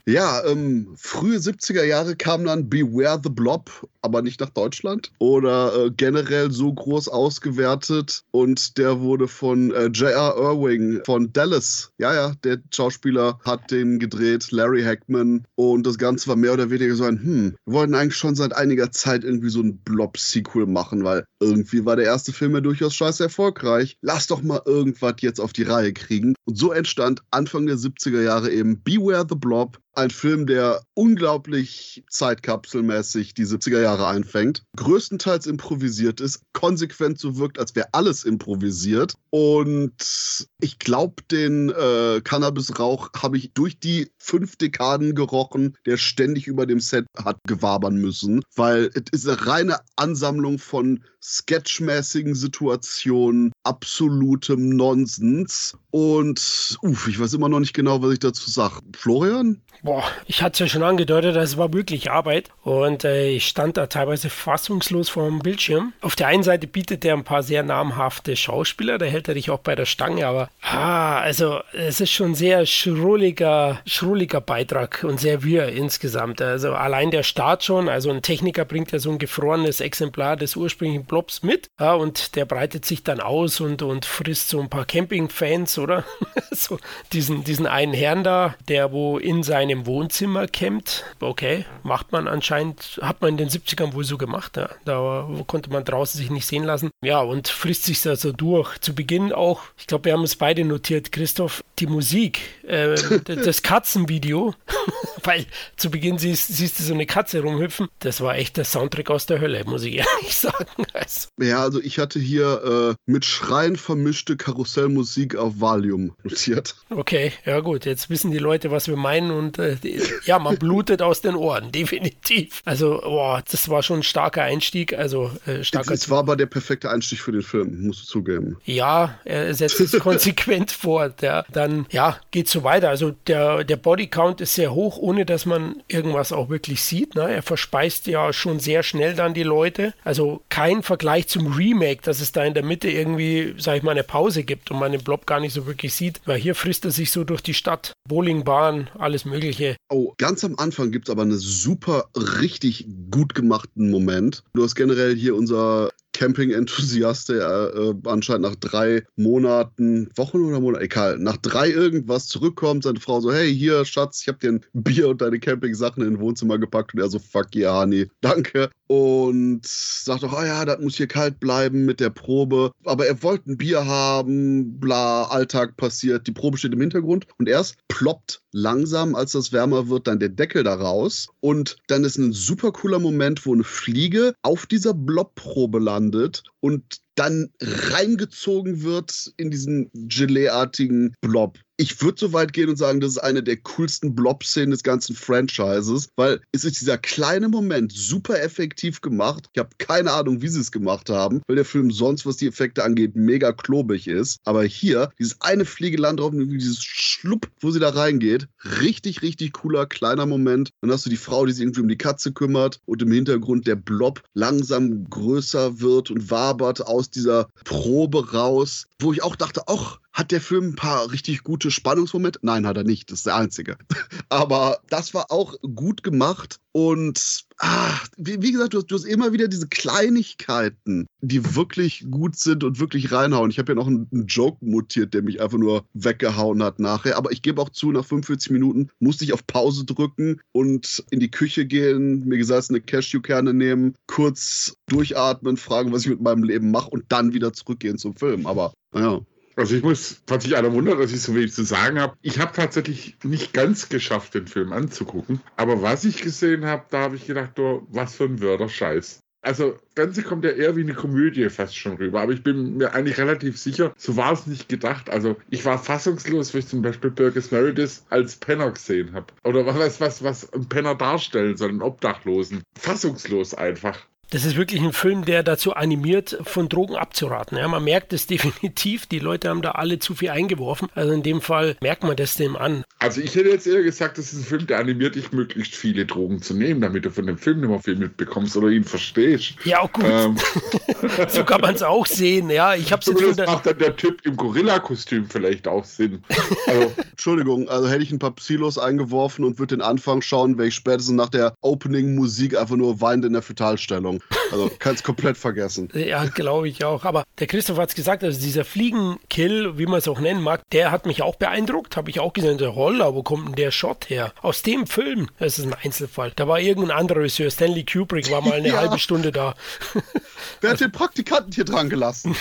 Ja, 0.07 0.45
ähm, 0.45 0.93
frühe 0.97 1.37
70er 1.37 1.83
Jahre 1.83 2.15
kam 2.15 2.45
dann 2.45 2.69
Beware 2.69 3.19
the 3.23 3.29
Blob, 3.29 3.71
aber 4.03 4.21
nicht 4.21 4.39
nach 4.39 4.51
Deutschland 4.51 5.11
oder 5.17 5.85
äh, 5.85 5.91
generell 5.91 6.51
so 6.51 6.71
groß 6.71 7.09
ausgewertet 7.09 8.21
und 8.29 8.77
der 8.77 8.99
wurde 8.99 9.27
von 9.27 9.71
äh, 9.71 9.87
J.R. 9.87 10.35
Irving 10.37 11.01
von 11.07 11.33
Dallas. 11.33 11.91
Ja, 11.97 12.13
ja, 12.13 12.33
der 12.43 12.59
Schauspieler 12.71 13.39
hat 13.43 13.71
den 13.71 13.97
gedreht, 13.97 14.51
Larry 14.51 14.83
Hackman 14.83 15.47
und 15.55 15.87
das 15.87 15.97
Ganze 15.97 16.27
war 16.27 16.35
mehr 16.35 16.53
oder 16.53 16.69
weniger 16.69 16.93
so 16.93 17.05
ein, 17.05 17.19
hm, 17.19 17.55
wir 17.65 17.73
wollten 17.73 17.95
eigentlich 17.95 18.15
schon 18.15 18.35
seit 18.35 18.55
einiger 18.55 18.91
Zeit 18.91 19.23
irgendwie 19.23 19.49
so 19.49 19.61
ein 19.61 19.77
Blob-Sequel 19.77 20.67
machen, 20.67 21.03
weil 21.03 21.25
irgendwie 21.39 21.83
war 21.83 21.95
der 21.95 22.05
erste 22.05 22.31
Film 22.31 22.53
ja 22.53 22.61
durchaus 22.61 22.93
scheiße 22.93 23.23
erfolgreich. 23.23 23.97
Lass 24.01 24.27
doch 24.27 24.43
mal 24.43 24.61
irgendwas 24.65 25.15
jetzt 25.21 25.39
auf 25.39 25.53
die 25.53 25.63
Reihe 25.63 25.93
kriegen. 25.93 26.35
Und 26.45 26.57
so 26.57 26.71
entstand 26.71 27.21
Anfang 27.31 27.65
der 27.65 27.77
70er 27.77 28.21
Jahre 28.21 28.51
eben 28.51 28.81
Beware 28.83 29.25
the 29.27 29.35
Blob, 29.35 29.79
ein 29.95 30.09
Film, 30.09 30.45
der 30.45 30.81
unglaublich 30.93 32.03
zeitkapselmäßig 32.09 33.33
die 33.33 33.45
70er 33.45 33.81
Jahre 33.81 34.07
einfängt, 34.07 34.63
größtenteils 34.77 35.47
improvisiert 35.47 36.21
ist, 36.21 36.41
konsequent 36.53 37.19
so 37.19 37.37
wirkt, 37.37 37.59
als 37.59 37.75
wäre 37.75 37.89
alles 37.91 38.23
improvisiert. 38.23 39.13
Und 39.29 40.47
ich 40.61 40.79
glaube, 40.79 41.23
den 41.29 41.69
äh, 41.69 42.21
Cannabisrauch 42.23 43.09
habe 43.15 43.37
ich 43.37 43.53
durch 43.53 43.79
die 43.79 44.11
fünf 44.17 44.55
Dekaden 44.55 45.15
gerochen, 45.15 45.77
der 45.85 45.97
ständig 45.97 46.47
über 46.47 46.65
dem 46.65 46.79
Set 46.79 47.05
hat 47.17 47.37
gewabern 47.47 47.95
müssen, 47.95 48.41
weil 48.55 48.89
es 48.93 49.03
ist 49.11 49.27
eine 49.27 49.47
reine 49.47 49.77
Ansammlung 49.95 50.59
von 50.59 51.03
sketchmäßigen 51.21 52.35
Situationen, 52.35 53.51
absolutem 53.63 54.69
Nonsens. 54.69 55.77
Und 55.91 56.77
uff, 56.81 57.07
ich 57.07 57.19
weiß 57.19 57.33
immer 57.33 57.49
noch 57.49 57.59
nicht 57.59 57.73
genau, 57.73 58.01
was 58.01 58.13
ich 58.13 58.19
dazu 58.19 58.49
sage. 58.49 58.79
Florian? 58.95 59.61
Boah, 59.85 60.03
ich 60.25 60.41
hatte 60.41 60.53
es 60.53 60.59
ja 60.61 60.67
schon 60.67 60.81
angedeutet, 60.81 61.35
es 61.35 61.57
war 61.57 61.71
wirklich 61.71 62.09
Arbeit 62.09 62.49
und 62.63 63.03
äh, 63.03 63.29
ich 63.29 63.45
stand 63.45 63.77
da 63.77 63.85
teilweise 63.85 64.31
fassungslos 64.31 65.09
vor 65.09 65.27
dem 65.27 65.37
Bildschirm. 65.37 65.93
Auf 66.01 66.15
der 66.15 66.25
einen 66.25 66.41
Seite 66.41 66.65
bietet 66.65 67.05
er 67.05 67.13
ein 67.13 67.23
paar 67.23 67.43
sehr 67.43 67.61
namhafte 67.61 68.35
Schauspieler, 68.35 68.97
da 68.97 69.05
hält 69.05 69.27
er 69.27 69.35
dich 69.35 69.51
auch 69.51 69.59
bei 69.59 69.75
der 69.75 69.85
Stange, 69.85 70.25
aber 70.25 70.49
ah, 70.63 71.19
also 71.19 71.59
es 71.71 72.01
ist 72.01 72.09
schon 72.09 72.33
sehr 72.33 72.65
schrulliger, 72.65 73.79
schrulliger 73.85 74.41
Beitrag 74.41 75.03
und 75.03 75.19
sehr 75.19 75.43
wirr 75.43 75.69
insgesamt. 75.69 76.41
Also 76.41 76.73
allein 76.73 77.11
der 77.11 77.21
Start 77.21 77.63
schon, 77.63 77.87
also 77.87 78.09
ein 78.09 78.23
Techniker 78.23 78.65
bringt 78.65 78.91
ja 78.91 78.97
so 78.97 79.11
ein 79.11 79.19
gefrorenes 79.19 79.81
Exemplar 79.81 80.35
des 80.35 80.55
ursprünglichen 80.55 81.05
Blobs 81.05 81.43
mit 81.43 81.69
ja, 81.79 81.93
und 81.93 82.35
der 82.35 82.45
breitet 82.45 82.85
sich 82.85 83.03
dann 83.03 83.19
aus 83.19 83.59
und, 83.59 83.83
und 83.83 84.05
frisst 84.05 84.49
so 84.49 84.59
ein 84.59 84.69
paar 84.69 84.85
Campingfans, 84.85 85.77
oder? 85.77 86.03
so 86.51 86.79
diesen, 87.13 87.43
diesen 87.43 87.67
einen 87.67 87.93
Herrn 87.93 88.23
da, 88.23 88.55
der 88.67 88.91
wo 88.91 89.19
in 89.19 89.43
seinem 89.43 89.74
im 89.75 89.85
Wohnzimmer 89.85 90.47
campt. 90.47 91.03
Okay, 91.19 91.65
macht 91.83 92.11
man 92.11 92.27
anscheinend, 92.27 92.99
hat 93.01 93.21
man 93.21 93.31
in 93.31 93.37
den 93.37 93.49
70ern 93.49 93.93
wohl 93.93 94.03
so 94.03 94.17
gemacht. 94.17 94.57
Ja. 94.57 94.69
Da 94.85 95.27
konnte 95.47 95.69
man 95.69 95.83
draußen 95.83 96.17
sich 96.17 96.31
nicht 96.31 96.45
sehen 96.45 96.63
lassen. 96.63 96.91
Ja, 97.03 97.19
und 97.19 97.47
frisst 97.47 97.83
sich 97.83 98.01
da 98.01 98.15
so 98.15 98.31
durch. 98.31 98.79
Zu 98.79 98.95
Beginn 98.95 99.33
auch, 99.33 99.61
ich 99.77 99.87
glaube, 99.87 100.05
wir 100.05 100.13
haben 100.13 100.23
es 100.23 100.35
beide 100.35 100.63
notiert, 100.63 101.11
Christoph, 101.11 101.63
die 101.79 101.87
Musik, 101.87 102.41
äh, 102.63 102.95
das 103.25 103.61
Katzenvideo, 103.61 104.53
weil 105.23 105.45
zu 105.75 105.89
Beginn 105.89 106.17
siehst, 106.17 106.47
siehst, 106.47 106.79
du 106.79 106.83
so 106.83 106.93
eine 106.93 107.05
Katze 107.05 107.41
rumhüpfen. 107.41 107.87
Das 107.99 108.21
war 108.21 108.35
echt 108.35 108.57
der 108.57 108.65
Soundtrack 108.65 109.09
aus 109.09 109.25
der 109.25 109.39
Hölle, 109.39 109.63
muss 109.65 109.83
ich 109.83 109.95
ehrlich 109.97 110.35
sagen. 110.35 110.85
Also. 110.93 111.29
Ja, 111.39 111.61
also 111.61 111.81
ich 111.81 111.99
hatte 111.99 112.19
hier 112.19 112.95
äh, 112.95 113.11
mit 113.11 113.25
Schreien 113.25 113.75
vermischte 113.75 114.37
Karussellmusik 114.37 115.35
auf 115.35 115.59
Valium 115.59 116.15
notiert. 116.23 116.75
Okay, 116.89 117.31
ja 117.45 117.59
gut, 117.59 117.85
jetzt 117.85 118.09
wissen 118.09 118.31
die 118.31 118.39
Leute, 118.39 118.71
was 118.71 118.87
wir 118.87 118.97
meinen 118.97 119.31
und 119.31 119.59
äh, 119.59 119.77
ja, 120.25 120.39
man 120.39 120.57
blutet 120.57 121.01
aus 121.01 121.21
den 121.21 121.35
Ohren, 121.35 121.71
definitiv. 121.71 122.61
Also, 122.65 122.99
boah, 123.01 123.43
das 123.49 123.69
war 123.69 123.83
schon 123.83 123.99
ein 123.99 124.03
starker 124.03 124.43
Einstieg. 124.43 124.93
Also, 124.93 125.31
äh, 125.45 125.63
starker 125.63 125.93
es, 125.93 126.03
es 126.03 126.09
war 126.09 126.19
aber 126.19 126.35
der 126.35 126.45
perfekte 126.45 126.89
Einstieg 126.89 127.19
für 127.19 127.31
den 127.31 127.41
Film, 127.41 127.85
musst 127.85 128.03
du 128.03 128.05
zugeben. 128.07 128.57
Ja, 128.65 129.19
er 129.25 129.53
setzt 129.53 129.79
es 129.79 129.97
konsequent 129.99 130.71
fort. 130.71 131.21
Ja. 131.21 131.43
Dann, 131.67 131.85
ja, 131.91 132.17
geht 132.31 132.47
so 132.47 132.63
weiter. 132.63 132.89
Also, 132.89 133.11
der, 133.27 133.63
der 133.63 133.77
Bodycount 133.77 134.41
ist 134.41 134.55
sehr 134.55 134.73
hoch, 134.73 134.97
ohne 134.97 135.25
dass 135.25 135.45
man 135.45 135.81
irgendwas 135.87 136.31
auch 136.31 136.49
wirklich 136.49 136.81
sieht. 136.81 137.15
Ne? 137.15 137.33
Er 137.33 137.41
verspeist 137.41 138.07
ja 138.07 138.33
schon 138.33 138.59
sehr 138.59 138.83
schnell 138.83 139.15
dann 139.15 139.33
die 139.33 139.43
Leute. 139.43 139.93
Also, 140.03 140.41
kein 140.49 140.83
Vergleich 140.83 141.27
zum 141.27 141.53
Remake, 141.53 142.01
dass 142.01 142.19
es 142.19 142.31
da 142.31 142.43
in 142.43 142.53
der 142.53 142.63
Mitte 142.63 142.89
irgendwie, 142.89 143.55
sag 143.57 143.77
ich 143.77 143.83
mal, 143.83 143.91
eine 143.91 144.03
Pause 144.03 144.43
gibt 144.43 144.71
und 144.71 144.79
man 144.79 144.91
den 144.91 145.03
Blob 145.03 145.25
gar 145.25 145.39
nicht 145.39 145.53
so 145.53 145.65
wirklich 145.65 145.93
sieht. 145.93 146.21
Weil 146.25 146.39
hier 146.39 146.55
frisst 146.55 146.85
er 146.85 146.91
sich 146.91 147.11
so 147.11 147.23
durch 147.23 147.41
die 147.41 147.53
Stadt. 147.53 147.93
Bowlingbahn, 148.07 148.89
alles 148.97 149.25
mögliche 149.25 149.35
mögliche. 149.35 149.75
Oh, 149.89 150.13
ganz 150.17 150.43
am 150.43 150.55
Anfang 150.57 150.91
gibt 150.91 151.07
es 151.07 151.11
aber 151.11 151.23
einen 151.23 151.37
super, 151.37 152.05
richtig 152.15 152.87
gut 153.11 153.35
gemachten 153.35 153.89
Moment. 153.91 154.43
Du 154.53 154.63
hast 154.63 154.75
generell 154.75 155.15
hier 155.15 155.35
unser 155.35 155.91
Camping-Enthusiast, 156.15 157.29
der 157.29 157.73
äh, 157.75 157.93
anscheinend 158.05 158.43
nach 158.43 158.55
drei 158.55 159.03
Monaten, 159.17 160.09
Wochen 160.15 160.39
oder 160.39 160.61
Monaten, 160.61 160.85
egal, 160.85 161.19
nach 161.19 161.35
drei 161.37 161.69
irgendwas 161.69 162.27
zurückkommt, 162.27 162.83
seine 162.83 163.01
Frau 163.01 163.19
so, 163.19 163.33
hey, 163.33 163.53
hier, 163.53 163.83
Schatz, 163.83 164.21
ich 164.21 164.29
hab 164.29 164.39
dir 164.39 164.53
ein 164.53 164.61
Bier 164.73 165.09
und 165.09 165.21
deine 165.21 165.39
Camping-Sachen 165.39 166.03
in 166.03 166.11
den 166.11 166.19
Wohnzimmer 166.21 166.57
gepackt 166.57 166.93
und 166.93 167.01
er 167.01 167.09
so, 167.09 167.19
fuck 167.19 167.53
yeah, 167.53 167.81
honey, 167.81 168.09
danke. 168.21 168.69
Und 168.87 169.65
sagt 169.65 170.23
doch, 170.23 170.39
oh 170.39 170.43
ja, 170.43 170.63
das 170.63 170.79
muss 170.79 170.95
hier 170.95 171.07
kalt 171.07 171.39
bleiben 171.39 171.85
mit 171.85 171.99
der 171.99 172.11
Probe. 172.11 172.71
Aber 172.85 173.07
er 173.07 173.21
wollte 173.21 173.51
ein 173.51 173.57
Bier 173.57 173.85
haben, 173.85 174.79
bla, 174.79 175.23
Alltag 175.23 175.75
passiert, 175.75 176.27
die 176.27 176.31
Probe 176.31 176.57
steht 176.57 176.73
im 176.73 176.81
Hintergrund 176.81 177.27
und 177.37 177.49
erst 177.49 177.77
ploppt 177.89 178.41
langsam, 178.53 179.15
als 179.15 179.33
das 179.33 179.51
wärmer 179.51 179.89
wird, 179.89 180.07
dann 180.07 180.19
der 180.19 180.29
Deckel 180.29 180.63
da 180.63 180.75
raus 180.75 181.27
und 181.41 181.75
dann 181.87 182.05
ist 182.05 182.17
ein 182.17 182.31
super 182.31 182.71
cooler 182.71 182.99
Moment, 182.99 183.45
wo 183.45 183.53
eine 183.53 183.65
Fliege 183.65 184.33
auf 184.43 184.65
dieser 184.65 184.93
Blobprobe 184.93 185.79
landet 185.79 186.04
landet 186.05 186.43
und 186.65 186.99
dann 187.13 187.51
reingezogen 187.61 188.81
wird 188.81 189.31
in 189.37 189.51
diesen 189.51 189.91
Gelee-artigen 189.93 191.13
Blob 191.21 191.59
ich 191.77 192.01
würde 192.01 192.19
so 192.19 192.33
weit 192.33 192.53
gehen 192.53 192.69
und 192.69 192.77
sagen, 192.77 193.01
das 193.01 193.11
ist 193.11 193.17
eine 193.17 193.43
der 193.43 193.57
coolsten 193.57 194.15
Blob-Szenen 194.15 194.71
des 194.71 194.83
ganzen 194.83 195.15
Franchises, 195.15 196.09
weil 196.15 196.39
es 196.51 196.63
ist 196.63 196.79
dieser 196.79 196.97
kleine 196.97 197.49
Moment 197.49 197.91
super 197.91 198.41
effektiv 198.41 199.01
gemacht. 199.01 199.49
Ich 199.53 199.59
habe 199.59 199.69
keine 199.77 200.11
Ahnung, 200.11 200.41
wie 200.41 200.47
sie 200.47 200.61
es 200.61 200.71
gemacht 200.71 201.09
haben, 201.09 201.41
weil 201.47 201.57
der 201.57 201.65
Film 201.65 201.91
sonst, 201.91 202.25
was 202.25 202.37
die 202.37 202.47
Effekte 202.47 202.83
angeht, 202.83 203.15
mega 203.15 203.51
klobig 203.51 204.07
ist. 204.07 204.39
Aber 204.45 204.63
hier, 204.63 205.11
dieses 205.19 205.41
eine 205.41 205.65
Fliegeland 205.65 206.19
drauf, 206.19 206.31
dieses 206.33 206.81
Schlupp, 206.81 207.49
wo 207.59 207.71
sie 207.71 207.79
da 207.79 207.89
reingeht, 207.89 208.47
richtig, 208.79 209.21
richtig 209.21 209.53
cooler 209.53 209.85
kleiner 209.85 210.25
Moment. 210.25 210.69
Dann 210.81 210.91
hast 210.91 211.05
du 211.05 211.09
die 211.09 211.17
Frau, 211.17 211.45
die 211.45 211.51
sich 211.51 211.63
irgendwie 211.63 211.81
um 211.81 211.87
die 211.87 211.97
Katze 211.97 212.31
kümmert 212.31 212.79
und 212.85 213.01
im 213.01 213.11
Hintergrund 213.11 213.67
der 213.67 213.75
Blob 213.75 214.23
langsam 214.33 215.09
größer 215.09 215.81
wird 215.81 216.09
und 216.09 216.31
wabert 216.31 216.54
aus 216.59 216.87
aus 216.87 217.09
dieser 217.09 217.47
Probe 217.63 218.31
raus, 218.33 218.87
wo 218.99 219.13
ich 219.13 219.23
auch 219.23 219.35
dachte, 219.35 219.63
ach, 219.67 219.99
hat 220.15 220.31
der 220.31 220.39
Film 220.39 220.69
ein 220.69 220.75
paar 220.75 221.11
richtig 221.11 221.43
gute 221.43 221.69
Spannungsmomente? 221.69 222.39
Nein, 222.41 222.65
hat 222.65 222.77
er 222.77 222.85
nicht. 222.85 223.11
Das 223.11 223.19
ist 223.19 223.25
der 223.25 223.35
einzige. 223.35 223.77
Aber 224.29 224.79
das 224.89 225.13
war 225.13 225.29
auch 225.29 225.55
gut 225.61 226.03
gemacht. 226.03 226.61
Und 226.71 227.43
ah, 227.57 227.99
wie, 228.15 228.41
wie, 228.41 228.53
gesagt, 228.53 228.73
du 228.73 228.77
hast, 228.77 228.87
du 228.87 228.95
hast, 228.95 229.03
immer 229.03 229.33
wieder 229.33 229.49
diese 229.49 229.67
Kleinigkeiten, 229.67 231.07
die 231.19 231.55
wirklich 231.55 232.05
gut 232.09 232.37
sind 232.37 232.63
und 232.63 232.79
wirklich 232.79 233.11
reinhauen. 233.11 233.51
Ich 233.51 233.59
habe 233.59 233.73
ja 233.73 233.75
noch 233.75 233.87
einen, 233.87 234.07
einen, 234.11 234.27
Joke 234.27 234.63
mutiert, 234.65 235.13
der 235.13 235.21
mich 235.21 235.41
einfach 235.41 235.57
nur 235.57 235.85
weggehauen 235.93 236.63
hat 236.63 236.79
nachher. 236.79 237.17
Aber 237.17 237.33
ich 237.33 237.41
gebe 237.41 237.61
auch 237.61 237.69
zu, 237.69 237.91
nach 237.91 238.05
45 238.05 238.51
Minuten 238.51 238.89
musste 238.99 239.25
ich 239.25 239.33
auf 239.33 239.45
Pause 239.45 239.83
drücken 239.83 240.39
und 240.53 241.03
in 241.11 241.19
die 241.19 241.31
Küche 241.31 241.65
gehen, 241.65 242.25
mir 242.25 242.37
gesalzene 242.37 242.79
Cashewkerne 242.79 243.53
nehmen, 243.53 243.95
kurz 244.07 244.77
durchatmen, 244.87 245.57
fragen, 245.57 245.91
was 245.91 246.03
ich 246.03 246.09
mit 246.09 246.21
meinem 246.21 246.43
Leben 246.43 246.71
mache 246.71 246.89
und 246.89 247.03
dann 247.09 247.33
wieder 247.33 247.51
zurückgehen 247.51 247.97
zum 247.97 248.15
Film. 248.15 248.47
Aber 248.47 248.71
naja. 248.93 249.21
Also 249.55 249.75
ich 249.75 249.83
muss, 249.83 250.21
falls 250.27 250.43
sich 250.43 250.55
einer 250.55 250.73
wundert, 250.73 250.99
dass 250.99 251.13
ich 251.13 251.21
so 251.21 251.33
wenig 251.33 251.53
zu 251.53 251.63
sagen 251.63 251.99
habe, 251.99 252.17
ich 252.21 252.39
habe 252.39 252.51
tatsächlich 252.53 253.17
nicht 253.23 253.53
ganz 253.53 253.87
geschafft, 253.87 254.33
den 254.33 254.47
Film 254.47 254.73
anzugucken. 254.73 255.39
Aber 255.55 255.81
was 255.81 256.03
ich 256.03 256.21
gesehen 256.21 256.65
habe, 256.65 256.83
da 256.89 257.01
habe 257.01 257.15
ich 257.15 257.25
gedacht, 257.25 257.57
oh, 257.59 257.87
was 257.89 258.15
für 258.15 258.25
ein 258.25 258.41
Wörterscheiß. 258.41 259.19
Also, 259.45 259.77
Ganze 259.93 260.23
kommt 260.23 260.43
ja 260.43 260.49
eher 260.49 260.75
wie 260.75 260.81
eine 260.81 260.95
Komödie 260.95 261.47
fast 261.49 261.77
schon 261.77 261.97
rüber. 261.97 262.19
Aber 262.19 262.31
ich 262.31 262.41
bin 262.41 262.77
mir 262.77 262.93
eigentlich 262.93 263.19
relativ 263.19 263.59
sicher, 263.59 263.93
so 263.95 264.17
war 264.17 264.33
es 264.33 264.47
nicht 264.47 264.67
gedacht. 264.67 265.11
Also, 265.11 265.35
ich 265.51 265.63
war 265.65 265.77
fassungslos, 265.77 266.53
wenn 266.53 266.61
ich 266.61 266.67
zum 266.67 266.81
Beispiel 266.81 267.11
Burgess 267.11 267.51
Meredith 267.51 268.03
als 268.09 268.37
Penner 268.37 268.71
gesehen 268.71 269.13
habe. 269.13 269.27
Oder 269.43 269.67
was, 269.67 270.01
was, 270.01 270.23
was 270.23 270.51
ein 270.51 270.67
Penner 270.67 270.95
darstellen 270.95 271.57
soll, 271.57 271.69
einen 271.69 271.83
Obdachlosen. 271.83 272.63
Fassungslos 272.75 273.53
einfach. 273.53 273.99
Das 274.31 274.43
ist 274.43 274.55
wirklich 274.55 274.81
ein 274.81 274.93
Film, 274.93 275.23
der 275.23 275.43
dazu 275.43 275.73
animiert, 275.73 276.37
von 276.43 276.67
Drogen 276.67 276.95
abzuraten. 276.95 277.57
Ja, 277.57 277.67
man 277.67 277.83
merkt 277.83 278.11
es 278.11 278.27
definitiv. 278.27 279.05
Die 279.05 279.19
Leute 279.19 279.49
haben 279.49 279.61
da 279.61 279.71
alle 279.71 279.99
zu 279.99 280.15
viel 280.15 280.29
eingeworfen. 280.29 280.87
Also 280.95 281.13
in 281.13 281.23
dem 281.23 281.41
Fall 281.41 281.77
merkt 281.81 282.03
man 282.03 282.15
das 282.15 282.35
dem 282.35 282.55
an. 282.55 282.83
Also 282.99 283.21
ich 283.21 283.35
hätte 283.35 283.49
jetzt 283.49 283.67
eher 283.67 283.83
gesagt, 283.83 284.17
das 284.17 284.33
ist 284.33 284.39
ein 284.39 284.45
Film, 284.45 284.67
der 284.67 284.79
animiert 284.79 285.15
dich, 285.15 285.31
möglichst 285.31 285.75
viele 285.75 286.05
Drogen 286.05 286.41
zu 286.41 286.55
nehmen, 286.55 286.81
damit 286.81 287.05
du 287.05 287.11
von 287.11 287.27
dem 287.27 287.37
Film 287.37 287.61
nicht 287.61 287.69
mehr 287.69 287.79
viel 287.79 287.95
mitbekommst 287.95 288.57
oder 288.57 288.69
ihn 288.69 288.83
verstehst. 288.83 289.53
Ja, 289.63 289.81
auch 289.81 289.91
gut. 289.91 290.05
Ähm. 290.07 290.37
so 291.27 291.43
kann 291.43 291.61
man 291.61 291.75
es 291.75 291.83
auch 291.83 292.05
sehen. 292.05 292.49
Ja, 292.49 292.73
ich 292.73 292.91
habe 292.91 293.03
jetzt 293.05 293.39
Das 293.39 293.47
macht 293.47 293.65
dann 293.67 293.77
der 293.77 293.95
Typ 293.95 294.25
im 294.25 294.35
Gorilla-Kostüm 294.35 295.29
vielleicht 295.29 295.67
auch 295.67 295.85
Sinn. 295.85 296.23
Also, 296.67 296.93
Entschuldigung, 297.11 297.69
also 297.69 297.87
hätte 297.87 298.03
ich 298.03 298.11
ein 298.11 298.19
paar 298.19 298.35
Psylos 298.35 298.77
eingeworfen 298.77 299.45
und 299.45 299.59
würde 299.59 299.77
den 299.77 299.81
Anfang 299.81 300.21
schauen, 300.21 300.57
wäre 300.57 300.67
ich 300.67 300.75
spätestens 300.75 301.15
nach 301.15 301.29
der 301.29 301.53
Opening-Musik 301.61 302.57
einfach 302.57 302.75
nur 302.75 303.01
weinend 303.01 303.25
in 303.25 303.33
der 303.33 303.41
Fetalstellung. 303.41 304.14
Ahnung. 304.15 304.51
Also 304.51 304.71
kannst 304.79 305.03
komplett 305.03 305.37
vergessen. 305.37 305.89
Ja, 306.05 306.25
glaube 306.25 306.67
ich 306.69 306.85
auch. 306.85 307.03
Aber 307.03 307.23
der 307.39 307.47
Christoph 307.47 307.77
hat 307.77 307.89
es 307.89 307.95
gesagt, 307.95 308.23
also 308.23 308.39
dieser 308.39 308.63
Fliegenkill, 308.63 309.77
wie 309.77 309.87
man 309.87 309.97
es 309.97 310.07
auch 310.07 310.19
nennen 310.19 310.41
mag, 310.41 310.61
der 310.71 310.91
hat 310.91 311.05
mich 311.07 311.23
auch 311.23 311.35
beeindruckt. 311.35 311.97
Habe 311.97 312.11
ich 312.11 312.19
auch 312.19 312.33
gesehen, 312.33 312.57
der 312.59 312.69
Roller, 312.69 313.15
wo 313.15 313.23
kommt 313.23 313.47
denn 313.47 313.55
der 313.55 313.71
Shot 313.71 314.09
her? 314.09 314.33
Aus 314.41 314.61
dem 314.61 314.85
Film. 314.85 315.29
Das 315.39 315.57
ist 315.57 315.65
ein 315.65 315.73
Einzelfall. 315.73 316.31
Da 316.35 316.47
war 316.47 316.59
irgendein 316.59 316.95
anderer 316.95 317.21
Regisseur, 317.21 317.49
Stanley 317.49 317.85
Kubrick, 317.85 318.29
war 318.29 318.41
mal 318.41 318.53
eine 318.53 318.67
ja. 318.69 318.77
halbe 318.77 318.99
Stunde 318.99 319.31
da. 319.31 319.55
Wer 320.61 320.71
hat 320.71 320.79
den 320.79 320.91
Praktikanten 320.91 321.51
hier 321.51 321.65
dran 321.65 321.89
gelassen? 321.89 322.35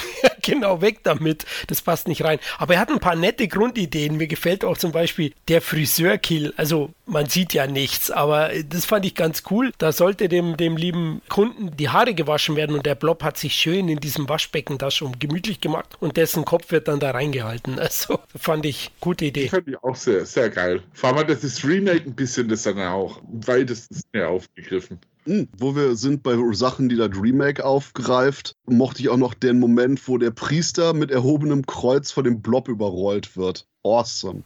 genau, 0.46 0.80
weg 0.80 1.00
damit. 1.02 1.44
Das 1.66 1.82
passt 1.82 2.08
nicht 2.08 2.24
rein. 2.24 2.38
Aber 2.58 2.74
er 2.74 2.80
hat 2.80 2.90
ein 2.90 3.00
paar 3.00 3.16
nette 3.16 3.48
Grundideen. 3.48 4.16
Mir 4.16 4.26
gefällt 4.26 4.64
auch 4.64 4.78
zum 4.78 4.92
Beispiel 4.92 5.32
der 5.48 5.60
Friseurkill. 5.60 6.52
Also 6.56 6.90
man 7.06 7.26
sieht 7.26 7.52
ja 7.52 7.66
nichts, 7.66 8.10
aber 8.10 8.50
das 8.68 8.84
fand 8.84 9.06
ich 9.06 9.14
ganz 9.14 9.42
cool. 9.50 9.72
Da 9.78 9.92
sollte 9.92 10.28
dem, 10.28 10.56
dem 10.56 10.76
lieben 10.76 11.22
Kunden 11.28 11.76
die 11.76 11.88
Haare 11.88 12.14
gewaschen 12.14 12.56
werden 12.56 12.76
und 12.76 12.86
der 12.86 12.94
Blob 12.94 13.22
hat 13.22 13.36
sich 13.36 13.54
schön 13.54 13.88
in 13.88 14.00
diesem 14.00 14.28
Waschbecken 14.28 14.78
da 14.78 14.90
schon 14.90 15.18
gemütlich 15.18 15.60
gemacht 15.60 15.96
und 16.00 16.16
dessen 16.16 16.44
Kopf 16.44 16.70
wird 16.70 16.88
dann 16.88 17.00
da 17.00 17.10
reingehalten. 17.10 17.78
Also 17.94 18.18
fand 18.34 18.64
ich 18.64 18.90
gute 18.98 19.26
Idee. 19.26 19.48
Fand 19.48 19.68
ich 19.68 19.76
auch 19.84 19.94
sehr, 19.94 20.24
sehr 20.24 20.48
geil. 20.48 20.82
Vor 20.94 21.14
allem 21.14 21.28
das 21.28 21.44
ist 21.44 21.64
Remake 21.64 22.04
ein 22.06 22.14
bisschen 22.14 22.48
das 22.48 22.62
dann 22.62 22.78
auch 22.80 23.20
weitestens 23.30 24.02
mehr 24.12 24.30
aufgegriffen. 24.30 24.98
Hm, 25.26 25.48
wo 25.56 25.74
wir 25.74 25.96
sind 25.96 26.22
bei 26.22 26.36
Sachen, 26.52 26.88
die 26.88 26.96
das 26.96 27.10
Remake 27.20 27.64
aufgreift, 27.64 28.56
mochte 28.66 29.00
ich 29.00 29.08
auch 29.08 29.16
noch 29.16 29.32
den 29.32 29.58
Moment, 29.58 30.06
wo 30.06 30.18
der 30.18 30.30
Priester 30.30 30.92
mit 30.92 31.10
erhobenem 31.10 31.64
Kreuz 31.64 32.10
vor 32.10 32.22
dem 32.22 32.42
Blob 32.42 32.68
überrollt 32.68 33.36
wird. 33.36 33.66
Awesome. 33.84 34.44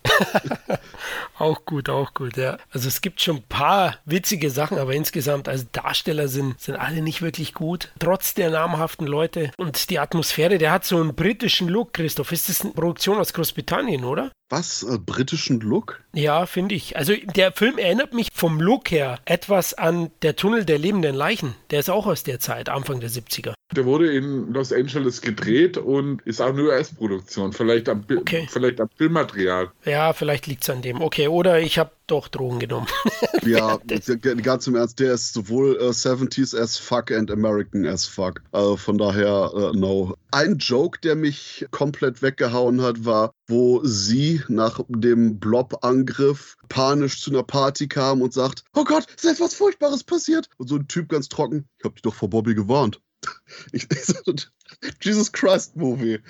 auch 1.38 1.64
gut, 1.64 1.88
auch 1.88 2.12
gut, 2.12 2.36
ja. 2.36 2.58
Also 2.72 2.88
es 2.88 3.00
gibt 3.00 3.20
schon 3.20 3.36
ein 3.36 3.42
paar 3.48 3.98
witzige 4.04 4.50
Sachen, 4.50 4.78
aber 4.78 4.94
insgesamt, 4.94 5.48
also 5.48 5.64
Darsteller 5.70 6.26
sind, 6.26 6.60
sind 6.60 6.74
alle 6.74 7.02
nicht 7.02 7.22
wirklich 7.22 7.54
gut, 7.54 7.92
trotz 8.00 8.34
der 8.34 8.50
namhaften 8.50 9.06
Leute. 9.06 9.52
Und 9.56 9.90
die 9.90 10.00
Atmosphäre, 10.00 10.58
der 10.58 10.72
hat 10.72 10.84
so 10.84 10.96
einen 10.96 11.14
britischen 11.14 11.68
Look, 11.68 11.92
Christoph. 11.92 12.32
Ist 12.32 12.48
das 12.48 12.62
eine 12.62 12.72
Produktion 12.72 13.18
aus 13.18 13.32
Großbritannien, 13.32 14.04
oder? 14.04 14.32
Was? 14.50 14.82
Äh, 14.82 14.98
britischen 14.98 15.60
Look? 15.60 16.02
Ja, 16.14 16.46
finde 16.46 16.74
ich. 16.74 16.96
Also 16.96 17.14
der 17.36 17.52
Film 17.52 17.78
erinnert 17.78 18.14
mich 18.14 18.28
vom 18.32 18.60
Look 18.60 18.90
her 18.90 19.20
etwas 19.24 19.74
an 19.74 20.10
Der 20.22 20.34
Tunnel 20.34 20.64
der 20.64 20.78
lebenden 20.78 21.14
Leichen. 21.14 21.54
Der 21.70 21.78
ist 21.80 21.90
auch 21.90 22.06
aus 22.06 22.24
der 22.24 22.40
Zeit, 22.40 22.68
Anfang 22.68 22.98
der 22.98 23.10
70er. 23.10 23.52
Der 23.76 23.84
wurde 23.84 24.10
in 24.10 24.52
Los 24.54 24.72
Angeles 24.72 25.20
gedreht 25.20 25.76
und 25.76 26.22
ist 26.22 26.40
auch 26.40 26.48
eine 26.48 26.62
US-Produktion. 26.62 27.52
Vielleicht 27.52 27.90
am, 27.90 28.02
okay. 28.16 28.46
vielleicht 28.50 28.80
am 28.80 28.88
Filmmaterial. 28.96 29.70
Ja, 29.84 30.14
vielleicht 30.14 30.46
liegt 30.46 30.62
es 30.62 30.70
an 30.70 30.80
dem. 30.80 31.02
Okay, 31.02 31.28
oder 31.28 31.60
ich 31.60 31.78
habe 31.78 31.90
doch 32.06 32.28
Drogen 32.28 32.60
genommen. 32.60 32.86
ja, 33.42 33.78
ganz 34.42 34.66
im 34.66 34.74
Ernst, 34.74 34.98
der 35.00 35.12
ist 35.12 35.34
sowohl 35.34 35.76
äh, 35.76 35.90
70s 35.90 36.58
as 36.58 36.78
fuck 36.78 37.12
and 37.12 37.30
American 37.30 37.84
as 37.86 38.06
fuck. 38.06 38.40
Also 38.52 38.78
von 38.78 38.96
daher, 38.96 39.52
äh, 39.54 39.76
no. 39.76 40.14
Ein 40.30 40.56
Joke, 40.56 40.98
der 41.00 41.14
mich 41.14 41.66
komplett 41.70 42.22
weggehauen 42.22 42.80
hat, 42.80 43.04
war, 43.04 43.34
wo 43.48 43.82
sie 43.84 44.42
nach 44.48 44.80
dem 44.88 45.38
Blob-Angriff 45.38 46.56
panisch 46.70 47.20
zu 47.20 47.30
einer 47.30 47.42
Party 47.42 47.86
kam 47.86 48.22
und 48.22 48.32
sagt, 48.32 48.64
oh 48.74 48.84
Gott, 48.84 49.04
ist 49.14 49.26
etwas 49.26 49.54
Furchtbares 49.54 50.04
passiert. 50.04 50.48
Und 50.56 50.68
so 50.68 50.76
ein 50.76 50.88
Typ 50.88 51.10
ganz 51.10 51.28
trocken, 51.28 51.68
ich 51.78 51.84
hab 51.84 51.94
dich 51.94 52.02
doch 52.02 52.14
vor 52.14 52.30
Bobby 52.30 52.54
gewarnt. 52.54 53.00
Ich, 53.72 53.86
ich, 53.90 54.48
Jesus 55.02 55.32
Christ 55.32 55.76
Movie. 55.76 56.20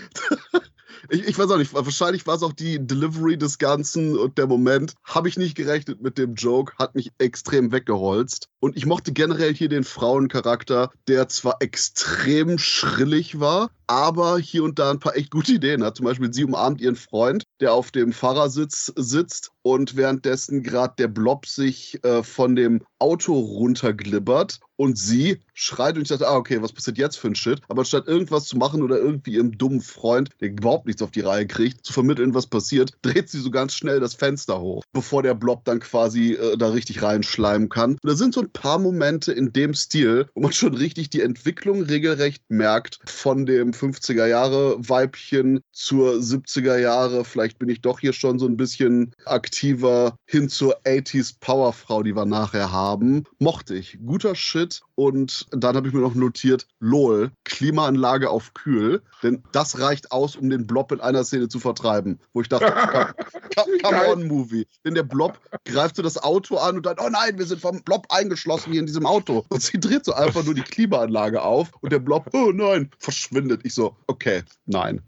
Ich, 1.10 1.28
ich, 1.28 1.38
weiß 1.38 1.50
auch 1.50 1.58
nicht, 1.58 1.72
wahrscheinlich 1.74 2.26
war 2.26 2.34
es 2.34 2.42
auch 2.42 2.52
die 2.52 2.84
Delivery 2.84 3.38
des 3.38 3.58
Ganzen 3.58 4.18
und 4.18 4.36
der 4.36 4.48
Moment. 4.48 4.94
Habe 5.04 5.28
ich 5.28 5.36
nicht 5.36 5.54
gerechnet 5.54 6.02
mit 6.02 6.18
dem 6.18 6.34
Joke, 6.34 6.72
hat 6.76 6.96
mich 6.96 7.12
extrem 7.18 7.70
weggeholzt. 7.70 8.48
Und 8.58 8.76
ich 8.76 8.84
mochte 8.84 9.12
generell 9.12 9.54
hier 9.54 9.68
den 9.68 9.84
Frauencharakter, 9.84 10.90
der 11.06 11.28
zwar 11.28 11.58
extrem 11.60 12.58
schrillig 12.58 13.38
war, 13.38 13.70
aber 13.88 14.38
hier 14.38 14.62
und 14.62 14.78
da 14.78 14.90
ein 14.90 15.00
paar 15.00 15.16
echt 15.16 15.30
gute 15.30 15.52
Ideen 15.52 15.82
hat. 15.82 15.96
Zum 15.96 16.04
Beispiel, 16.04 16.32
sie 16.32 16.44
umarmt 16.44 16.80
ihren 16.80 16.96
Freund, 16.96 17.44
der 17.60 17.72
auf 17.72 17.90
dem 17.90 18.12
Fahrersitz 18.12 18.92
sitzt 18.96 19.50
und 19.62 19.96
währenddessen 19.96 20.62
gerade 20.62 20.94
der 20.98 21.08
Blob 21.08 21.46
sich 21.46 22.02
äh, 22.04 22.22
von 22.22 22.54
dem 22.54 22.82
Auto 22.98 23.34
runterglibbert 23.34 24.60
und 24.76 24.96
sie 24.96 25.40
schreit 25.54 25.96
und 25.96 26.02
ich 26.02 26.08
dachte, 26.08 26.28
ah, 26.28 26.36
okay, 26.36 26.62
was 26.62 26.72
passiert 26.72 26.98
jetzt 26.98 27.16
für 27.16 27.26
ein 27.26 27.34
Shit? 27.34 27.60
Aber 27.68 27.84
statt 27.84 28.06
irgendwas 28.06 28.44
zu 28.44 28.56
machen 28.56 28.82
oder 28.82 28.96
irgendwie 28.96 29.32
ihrem 29.32 29.58
dummen 29.58 29.80
Freund, 29.80 30.30
der 30.40 30.50
überhaupt 30.50 30.86
nichts 30.86 31.02
auf 31.02 31.10
die 31.10 31.20
Reihe 31.20 31.46
kriegt, 31.46 31.84
zu 31.84 31.92
vermitteln, 31.92 32.32
was 32.32 32.46
passiert, 32.46 32.92
dreht 33.02 33.28
sie 33.28 33.40
so 33.40 33.50
ganz 33.50 33.74
schnell 33.74 33.98
das 33.98 34.14
Fenster 34.14 34.60
hoch, 34.60 34.84
bevor 34.92 35.22
der 35.22 35.34
Blob 35.34 35.64
dann 35.64 35.80
quasi 35.80 36.34
äh, 36.34 36.56
da 36.56 36.68
richtig 36.68 37.02
reinschleimen 37.02 37.68
kann. 37.68 37.92
Und 37.92 38.04
da 38.04 38.14
sind 38.14 38.34
so 38.34 38.40
ein 38.40 38.52
paar 38.52 38.78
Momente 38.78 39.32
in 39.32 39.52
dem 39.52 39.74
Stil, 39.74 40.28
wo 40.34 40.42
man 40.42 40.52
schon 40.52 40.74
richtig 40.74 41.10
die 41.10 41.22
Entwicklung 41.22 41.82
regelrecht 41.82 42.44
merkt 42.48 43.00
von 43.04 43.46
dem 43.46 43.72
50er 43.78 44.26
Jahre 44.26 44.76
Weibchen 44.88 45.60
zur 45.72 46.14
70er 46.14 46.78
Jahre. 46.78 47.24
Vielleicht 47.24 47.58
bin 47.58 47.68
ich 47.68 47.80
doch 47.80 48.00
hier 48.00 48.12
schon 48.12 48.38
so 48.38 48.46
ein 48.46 48.56
bisschen 48.56 49.14
aktiver 49.24 50.16
hin 50.26 50.48
zur 50.48 50.80
80s 50.82 51.36
Powerfrau, 51.40 52.02
die 52.02 52.14
wir 52.14 52.26
nachher 52.26 52.72
haben. 52.72 53.24
Mochte 53.38 53.74
ich. 53.74 53.98
Guter 54.04 54.34
Shit. 54.34 54.80
Und 54.98 55.46
dann 55.52 55.76
habe 55.76 55.86
ich 55.86 55.94
mir 55.94 56.00
noch 56.00 56.16
notiert, 56.16 56.66
LOL, 56.80 57.30
Klimaanlage 57.44 58.30
auf 58.30 58.52
kühl. 58.52 59.00
Denn 59.22 59.44
das 59.52 59.78
reicht 59.78 60.10
aus, 60.10 60.34
um 60.34 60.50
den 60.50 60.66
Blob 60.66 60.90
in 60.90 61.00
einer 61.00 61.22
Szene 61.22 61.46
zu 61.46 61.60
vertreiben. 61.60 62.18
Wo 62.32 62.40
ich 62.40 62.48
dachte, 62.48 62.66
come, 63.54 63.78
come 63.80 64.08
on, 64.08 64.26
Movie. 64.26 64.66
Denn 64.84 64.96
der 64.96 65.04
Blob 65.04 65.38
greift 65.64 65.94
so 65.94 66.02
das 66.02 66.20
Auto 66.20 66.56
an 66.56 66.78
und 66.78 66.84
dann, 66.84 66.96
oh 66.98 67.08
nein, 67.08 67.38
wir 67.38 67.46
sind 67.46 67.60
vom 67.60 67.80
Blob 67.84 68.06
eingeschlossen 68.08 68.72
hier 68.72 68.80
in 68.80 68.86
diesem 68.86 69.06
Auto. 69.06 69.44
Und 69.50 69.62
sie 69.62 69.78
dreht 69.78 70.04
so 70.04 70.14
einfach 70.14 70.42
nur 70.42 70.54
die 70.54 70.62
Klimaanlage 70.62 71.42
auf 71.42 71.70
und 71.80 71.92
der 71.92 72.00
Blob, 72.00 72.30
oh 72.32 72.50
nein, 72.52 72.90
verschwindet. 72.98 73.60
Ich 73.62 73.74
so, 73.74 73.94
okay, 74.08 74.42
nein. 74.66 75.00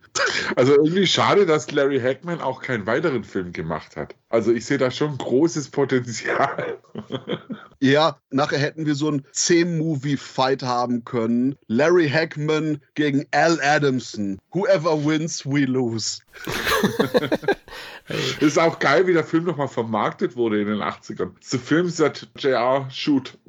Also 0.55 0.75
irgendwie 0.75 1.09
schade, 1.09 1.47
dass 1.47 1.69
Larry 1.73 1.99
Hackman 1.99 2.41
auch 2.41 2.63
keinen 2.63 2.87
weiteren 2.87 3.25
Film 3.25 3.53
gemacht 3.53 3.97
hat. 3.97 4.15
Also 4.31 4.53
ich 4.53 4.65
sehe 4.65 4.79
da 4.79 4.91
schon 4.91 5.19
großes 5.19 5.69
Potenzial. 5.69 6.79
Ja, 7.83 8.19
nachher 8.29 8.59
hätten 8.59 8.85
wir 8.85 8.95
so 8.95 9.09
einen 9.09 9.23
10-Movie-Fight 9.33 10.63
haben 10.63 11.03
können. 11.03 11.57
Larry 11.67 12.11
Hackman 12.11 12.83
gegen 12.95 13.25
Al 13.31 13.59
Adamson. 13.63 14.39
Whoever 14.53 15.03
wins, 15.03 15.47
we 15.47 15.61
lose. 15.61 16.21
ist 18.41 18.59
auch 18.59 18.79
geil, 18.81 19.07
wie 19.07 19.15
der 19.15 19.25
Film 19.25 19.45
nochmal 19.45 19.69
vermarktet 19.69 20.37
wurde 20.37 20.61
in 20.61 20.69
den 20.69 20.83
80ern. 20.83 21.31
The 21.41 21.57
film 21.57 21.91
that 21.97 22.29
JR 22.37 22.87
shoot. 22.91 23.39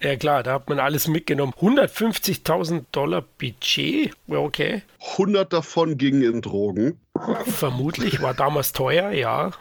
Ja 0.00 0.16
klar, 0.16 0.42
da 0.42 0.54
hat 0.54 0.68
man 0.68 0.78
alles 0.78 1.08
mitgenommen. 1.08 1.52
150.000 1.58 2.84
Dollar 2.92 3.22
Budget, 3.22 4.14
okay. 4.28 4.82
100 5.12 5.52
davon 5.52 5.96
gingen 5.96 6.22
in 6.22 6.42
Drogen. 6.42 7.00
Vermutlich 7.46 8.20
war 8.22 8.34
damals 8.34 8.72
teuer, 8.72 9.10
ja. 9.10 9.50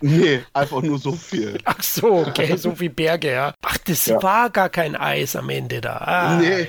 Nee, 0.00 0.42
einfach 0.52 0.82
nur 0.82 0.98
so 0.98 1.12
viel. 1.12 1.58
Ach 1.64 1.82
so, 1.82 2.18
okay, 2.18 2.56
so 2.56 2.74
viel 2.74 2.90
Berge, 2.90 3.32
ja. 3.32 3.54
Ach, 3.62 3.76
das 3.78 4.06
ja. 4.06 4.22
war 4.22 4.48
gar 4.50 4.68
kein 4.68 4.94
Eis 4.94 5.34
am 5.34 5.50
Ende 5.50 5.80
da. 5.80 5.96
Ah. 5.96 6.38
Nee, 6.38 6.68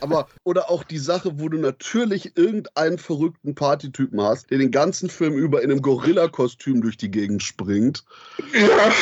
aber, 0.00 0.28
oder 0.44 0.70
auch 0.70 0.82
die 0.82 0.98
Sache, 0.98 1.38
wo 1.38 1.48
du 1.50 1.58
natürlich 1.58 2.36
irgendeinen 2.36 2.98
verrückten 2.98 3.54
Partytypen 3.54 4.22
hast, 4.22 4.50
der 4.50 4.58
den 4.58 4.70
ganzen 4.70 5.10
Film 5.10 5.34
über 5.34 5.62
in 5.62 5.70
einem 5.70 5.82
Gorilla-Kostüm 5.82 6.80
durch 6.80 6.96
die 6.96 7.10
Gegend 7.10 7.42
springt. 7.42 8.04
Ja, 8.54 8.92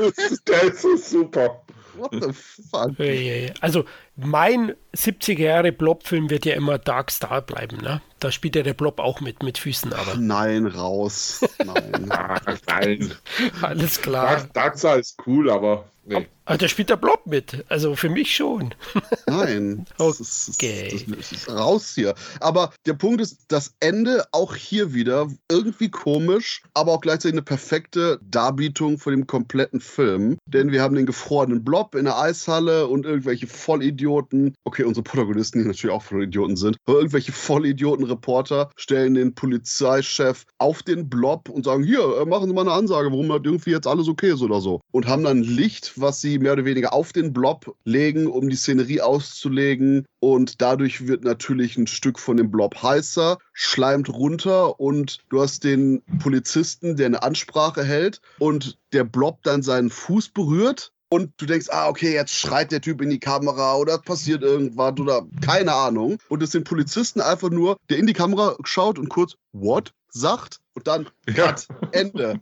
der 0.48 0.62
ist 0.64 0.82
so 0.82 0.96
super. 0.96 1.62
What 1.98 2.12
the 2.12 2.32
fuck? 2.32 3.60
Also, 3.60 3.84
mein 4.16 4.74
70er 4.94 5.40
Jahre 5.40 5.72
Blob-Film 5.72 6.30
wird 6.30 6.44
ja 6.44 6.54
immer 6.54 6.78
Dark 6.78 7.10
Star 7.10 7.42
bleiben, 7.42 7.78
ne? 7.78 8.00
Da 8.20 8.32
spielt 8.32 8.56
ja 8.56 8.62
der 8.62 8.74
Blob 8.74 8.98
auch 8.98 9.20
mit, 9.20 9.42
mit 9.42 9.58
Füßen, 9.58 9.92
aber. 9.92 10.16
Nein, 10.16 10.66
raus. 10.66 11.44
Nein. 11.64 12.08
nein. 12.66 13.14
Alles 13.62 14.00
klar. 14.00 14.36
Dark, 14.36 14.54
Dark 14.54 14.78
Star 14.78 14.98
ist 14.98 15.18
cool, 15.26 15.50
aber 15.50 15.84
Nee. 16.08 16.26
Aber 16.46 16.56
da 16.56 16.66
spielt 16.66 16.88
der 16.88 16.96
Blob 16.96 17.26
mit. 17.26 17.66
Also 17.68 17.94
für 17.94 18.08
mich 18.08 18.34
schon. 18.34 18.74
Nein. 19.26 19.86
Das 19.98 20.20
ist, 20.20 20.50
okay. 20.54 21.04
Das 21.08 21.32
ist 21.32 21.50
raus 21.50 21.92
hier. 21.94 22.14
Aber 22.40 22.72
der 22.86 22.94
Punkt 22.94 23.20
ist, 23.20 23.40
das 23.48 23.74
Ende 23.80 24.24
auch 24.32 24.54
hier 24.54 24.94
wieder 24.94 25.28
irgendwie 25.50 25.90
komisch, 25.90 26.62
aber 26.72 26.92
auch 26.92 27.00
gleichzeitig 27.00 27.34
eine 27.34 27.42
perfekte 27.42 28.20
Darbietung 28.22 28.98
von 28.98 29.12
dem 29.12 29.26
kompletten 29.26 29.80
Film. 29.80 30.38
Denn 30.46 30.72
wir 30.72 30.82
haben 30.82 30.94
den 30.94 31.04
gefrorenen 31.04 31.64
Blob 31.64 31.94
in 31.94 32.04
der 32.04 32.18
Eishalle 32.18 32.86
und 32.86 33.04
irgendwelche 33.04 33.46
Vollidioten. 33.46 34.54
Okay, 34.64 34.84
unsere 34.84 35.04
Protagonisten, 35.04 35.60
die 35.60 35.66
natürlich 35.66 35.94
auch 35.94 36.02
Vollidioten 36.02 36.56
sind, 36.56 36.76
aber 36.86 36.98
irgendwelche 36.98 37.32
Vollidioten-Reporter 37.32 38.70
stellen 38.76 39.14
den 39.14 39.34
Polizeichef 39.34 40.44
auf 40.58 40.82
den 40.82 41.10
Blob 41.10 41.48
und 41.48 41.64
sagen: 41.64 41.82
Hier, 41.82 42.20
äh, 42.20 42.24
machen 42.24 42.48
Sie 42.48 42.54
mal 42.54 42.62
eine 42.62 42.72
Ansage, 42.72 43.10
warum 43.10 43.28
das 43.28 43.40
irgendwie 43.44 43.70
jetzt 43.70 43.86
alles 43.86 44.08
okay 44.08 44.30
ist 44.30 44.42
oder 44.42 44.60
so. 44.60 44.80
Und 44.92 45.06
haben 45.06 45.24
dann 45.24 45.42
Licht 45.42 45.97
was 46.00 46.20
sie 46.20 46.38
mehr 46.38 46.52
oder 46.52 46.64
weniger 46.64 46.92
auf 46.92 47.12
den 47.12 47.32
Blob 47.32 47.74
legen, 47.84 48.26
um 48.26 48.48
die 48.48 48.56
Szenerie 48.56 49.00
auszulegen. 49.00 50.06
Und 50.20 50.60
dadurch 50.60 51.06
wird 51.06 51.24
natürlich 51.24 51.76
ein 51.76 51.86
Stück 51.86 52.18
von 52.18 52.36
dem 52.36 52.50
Blob 52.50 52.82
heißer, 52.82 53.38
schleimt 53.52 54.08
runter 54.08 54.80
und 54.80 55.18
du 55.28 55.40
hast 55.40 55.64
den 55.64 56.02
Polizisten, 56.20 56.96
der 56.96 57.06
eine 57.06 57.22
Ansprache 57.22 57.84
hält 57.84 58.20
und 58.38 58.78
der 58.92 59.04
Blob 59.04 59.42
dann 59.42 59.62
seinen 59.62 59.90
Fuß 59.90 60.30
berührt 60.30 60.92
und 61.10 61.32
du 61.38 61.46
denkst, 61.46 61.68
ah, 61.70 61.88
okay, 61.88 62.12
jetzt 62.12 62.34
schreit 62.34 62.70
der 62.70 62.80
Typ 62.80 63.00
in 63.00 63.10
die 63.10 63.20
Kamera 63.20 63.76
oder 63.76 63.98
passiert 63.98 64.42
irgendwas 64.42 64.98
oder 64.98 65.26
keine 65.40 65.72
Ahnung. 65.72 66.18
Und 66.28 66.42
es 66.42 66.50
sind 66.50 66.64
Polizisten 66.64 67.20
einfach 67.20 67.50
nur, 67.50 67.78
der 67.88 67.98
in 67.98 68.06
die 68.06 68.12
Kamera 68.12 68.56
schaut 68.64 68.98
und 68.98 69.08
kurz, 69.08 69.34
what? 69.52 69.92
sagt 70.10 70.60
und 70.78 70.86
dann 70.86 71.08
ja. 71.26 71.46
Cut, 71.46 71.66
Ende. 71.92 72.40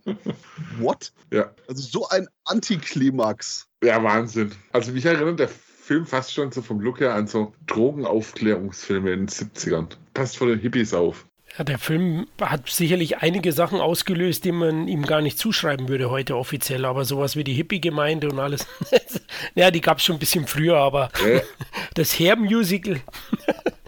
What? 0.79 1.12
Ja. 1.33 1.51
Also 1.68 1.83
so 1.83 2.09
ein 2.09 2.29
Antiklimax. 2.44 3.66
Ja, 3.83 4.03
Wahnsinn. 4.03 4.53
Also 4.72 4.92
mich 4.92 5.07
erinnert 5.07 5.40
der 5.40 5.49
Film 5.49 6.05
fast 6.05 6.35
schon 6.35 6.53
so 6.53 6.61
vom 6.61 6.81
Look 6.81 7.01
her 7.01 7.14
an 7.14 7.27
so 7.27 7.55
Drogenaufklärungsfilme 7.66 9.11
in 9.11 9.20
den 9.20 9.29
70ern. 9.29 9.88
Passt 10.12 10.37
vor 10.37 10.49
den 10.49 10.59
Hippies 10.59 10.92
auf. 10.92 11.25
Ja, 11.57 11.64
der 11.64 11.79
Film 11.79 12.27
hat 12.38 12.68
sicherlich 12.68 13.18
einige 13.18 13.53
Sachen 13.53 13.81
ausgelöst, 13.81 14.44
die 14.44 14.53
man 14.53 14.88
ihm 14.88 15.07
gar 15.07 15.22
nicht 15.22 15.38
zuschreiben 15.38 15.88
würde 15.88 16.11
heute 16.11 16.37
offiziell, 16.37 16.85
aber 16.85 17.07
sowas 17.07 17.37
wie 17.37 17.44
die 17.44 17.55
Hippie-Gemeinde 17.55 18.29
und 18.29 18.38
alles. 18.38 18.66
ja, 19.55 19.70
die 19.70 19.81
gab 19.81 19.99
es 19.99 20.05
schon 20.05 20.16
ein 20.16 20.18
bisschen 20.18 20.46
früher, 20.46 20.77
aber 20.77 21.09
ja. 21.27 21.40
das 21.94 22.18
Hair-Musical 22.18 23.01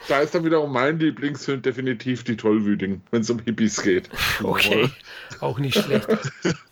da 0.07 0.21
ist 0.21 0.35
dann 0.35 0.45
wiederum 0.45 0.73
mein 0.73 0.99
Lieblingsfilm 0.99 1.63
definitiv 1.63 2.25
die 2.25 2.37
Tollwütigen, 2.37 3.03
wenn 3.11 3.23
es 3.23 3.31
um 3.31 3.41
Hippies 3.41 3.83
geht. 3.83 4.09
Okay, 4.43 4.89
auch 5.41 5.59
nicht 5.59 5.79
schlecht. 5.79 6.07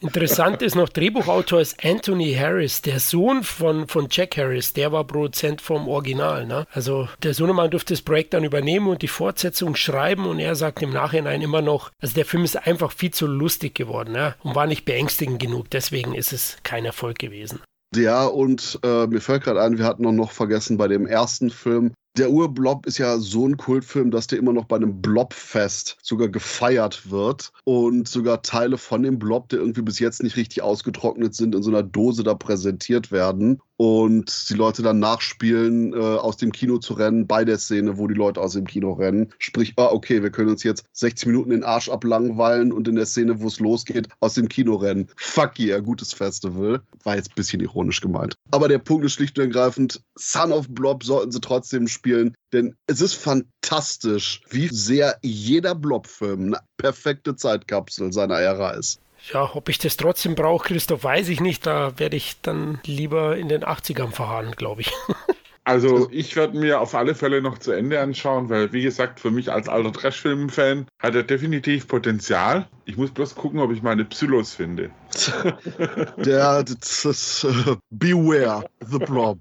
Interessant 0.00 0.62
ist 0.62 0.76
noch, 0.76 0.88
Drehbuchautor 0.88 1.60
ist 1.60 1.84
Anthony 1.84 2.32
Harris, 2.32 2.80
der 2.80 3.00
Sohn 3.00 3.42
von, 3.42 3.88
von 3.88 4.06
Jack 4.10 4.36
Harris, 4.36 4.72
der 4.72 4.92
war 4.92 5.04
Produzent 5.04 5.60
vom 5.60 5.88
Original. 5.88 6.46
Ne? 6.46 6.66
Also 6.70 7.08
der 7.22 7.34
Sohnemann 7.34 7.70
durfte 7.70 7.92
das 7.94 8.02
Projekt 8.02 8.34
dann 8.34 8.44
übernehmen 8.44 8.86
und 8.86 9.02
die 9.02 9.08
Fortsetzung 9.08 9.74
schreiben 9.74 10.26
und 10.26 10.38
er 10.38 10.54
sagt 10.54 10.80
im 10.82 10.92
Nachhinein 10.92 11.42
immer 11.42 11.60
noch, 11.60 11.90
also 12.00 12.14
der 12.14 12.24
Film 12.24 12.44
ist 12.44 12.56
einfach 12.56 12.92
viel 12.92 13.10
zu 13.10 13.26
lustig 13.26 13.74
geworden 13.74 14.12
ne? 14.12 14.36
und 14.42 14.54
war 14.54 14.66
nicht 14.66 14.84
beängstigend 14.84 15.40
genug, 15.40 15.68
deswegen 15.70 16.14
ist 16.14 16.32
es 16.32 16.56
kein 16.62 16.84
Erfolg 16.84 17.18
gewesen. 17.18 17.60
Ja, 17.94 18.26
und 18.26 18.78
äh, 18.82 19.06
mir 19.06 19.20
fällt 19.20 19.44
gerade 19.44 19.62
ein, 19.62 19.78
wir 19.78 19.84
hatten 19.84 20.02
noch 20.14 20.32
vergessen 20.32 20.76
bei 20.76 20.88
dem 20.88 21.06
ersten 21.06 21.50
Film, 21.50 21.92
der 22.16 22.30
Urblob 22.30 22.86
ist 22.86 22.98
ja 22.98 23.18
so 23.18 23.46
ein 23.46 23.56
Kultfilm, 23.56 24.10
dass 24.10 24.26
der 24.26 24.38
immer 24.38 24.52
noch 24.52 24.64
bei 24.64 24.76
einem 24.76 25.00
Blobfest 25.00 25.98
sogar 26.02 26.28
gefeiert 26.28 27.10
wird 27.10 27.52
und 27.64 28.08
sogar 28.08 28.42
Teile 28.42 28.78
von 28.78 29.02
dem 29.02 29.18
Blob, 29.18 29.48
der 29.50 29.60
irgendwie 29.60 29.82
bis 29.82 29.98
jetzt 29.98 30.22
nicht 30.22 30.36
richtig 30.36 30.62
ausgetrocknet 30.62 31.34
sind, 31.34 31.54
in 31.54 31.62
so 31.62 31.70
einer 31.70 31.82
Dose 31.82 32.22
da 32.22 32.34
präsentiert 32.34 33.12
werden 33.12 33.60
und 33.76 34.48
die 34.48 34.54
Leute 34.54 34.82
dann 34.82 34.98
nachspielen, 34.98 35.92
äh, 35.92 35.96
aus 35.96 36.36
dem 36.36 36.52
Kino 36.52 36.78
zu 36.78 36.94
rennen, 36.94 37.26
bei 37.26 37.44
der 37.44 37.58
Szene, 37.58 37.98
wo 37.98 38.06
die 38.06 38.14
Leute 38.14 38.40
aus 38.40 38.54
dem 38.54 38.66
Kino 38.66 38.92
rennen. 38.92 39.32
Sprich, 39.38 39.74
ah, 39.76 39.88
okay, 39.92 40.22
wir 40.22 40.30
können 40.30 40.50
uns 40.50 40.62
jetzt 40.62 40.84
60 40.92 41.26
Minuten 41.26 41.50
den 41.50 41.64
Arsch 41.64 41.88
ablangweilen 41.88 42.72
und 42.72 42.88
in 42.88 42.94
der 42.94 43.06
Szene, 43.06 43.40
wo 43.40 43.48
es 43.48 43.60
losgeht, 43.60 44.08
aus 44.20 44.34
dem 44.34 44.48
Kino 44.48 44.76
rennen. 44.76 45.08
Fuck 45.16 45.58
yeah, 45.58 45.80
gutes 45.80 46.12
Festival. 46.12 46.80
War 47.04 47.16
jetzt 47.16 47.30
ein 47.30 47.36
bisschen 47.36 47.60
ironisch 47.60 48.00
gemeint. 48.00 48.34
Aber 48.50 48.68
der 48.68 48.78
Punkt 48.78 49.04
ist 49.04 49.12
schlicht 49.12 49.38
und 49.38 49.44
ergreifend, 49.44 50.00
Son 50.14 50.52
of 50.52 50.68
Blob 50.68 51.04
sollten 51.04 51.32
sie 51.32 51.40
trotzdem 51.40 51.88
spielen, 51.88 52.34
denn 52.52 52.74
es 52.86 53.00
ist 53.00 53.14
fantastisch, 53.14 54.40
wie 54.48 54.68
sehr 54.68 55.18
jeder 55.22 55.74
Blob-Film 55.74 56.46
eine 56.46 56.60
perfekte 56.78 57.36
Zeitkapsel 57.36 58.12
seiner 58.12 58.36
Ära 58.36 58.70
ist. 58.70 59.00
Ja, 59.32 59.50
ob 59.54 59.68
ich 59.68 59.78
das 59.78 59.96
trotzdem 59.96 60.34
brauche, 60.34 60.68
Christoph, 60.68 61.04
weiß 61.04 61.28
ich 61.28 61.40
nicht. 61.40 61.66
Da 61.66 61.98
werde 61.98 62.16
ich 62.16 62.36
dann 62.42 62.80
lieber 62.84 63.36
in 63.36 63.48
den 63.48 63.64
80ern 63.64 64.12
verharren, 64.12 64.52
glaube 64.52 64.82
ich. 64.82 64.92
Also 65.66 66.08
ich 66.12 66.36
werde 66.36 66.56
mir 66.56 66.80
auf 66.80 66.94
alle 66.94 67.16
Fälle 67.16 67.42
noch 67.42 67.58
zu 67.58 67.72
Ende 67.72 68.00
anschauen, 68.00 68.48
weil 68.48 68.72
wie 68.72 68.82
gesagt, 68.82 69.18
für 69.18 69.32
mich 69.32 69.50
als 69.50 69.68
alter 69.68 69.92
Trash-Film-Fan 69.92 70.86
hat 71.00 71.16
er 71.16 71.24
definitiv 71.24 71.88
Potenzial. 71.88 72.68
Ich 72.84 72.96
muss 72.96 73.10
bloß 73.10 73.34
gucken, 73.34 73.58
ob 73.58 73.72
ich 73.72 73.82
meine 73.82 74.04
Psylos 74.04 74.54
finde. 74.54 74.92
Der, 76.18 76.62
das 76.62 77.04
ist, 77.04 77.44
uh, 77.44 77.74
Beware 77.90 78.64
the 78.88 78.98
Blob. 78.98 79.40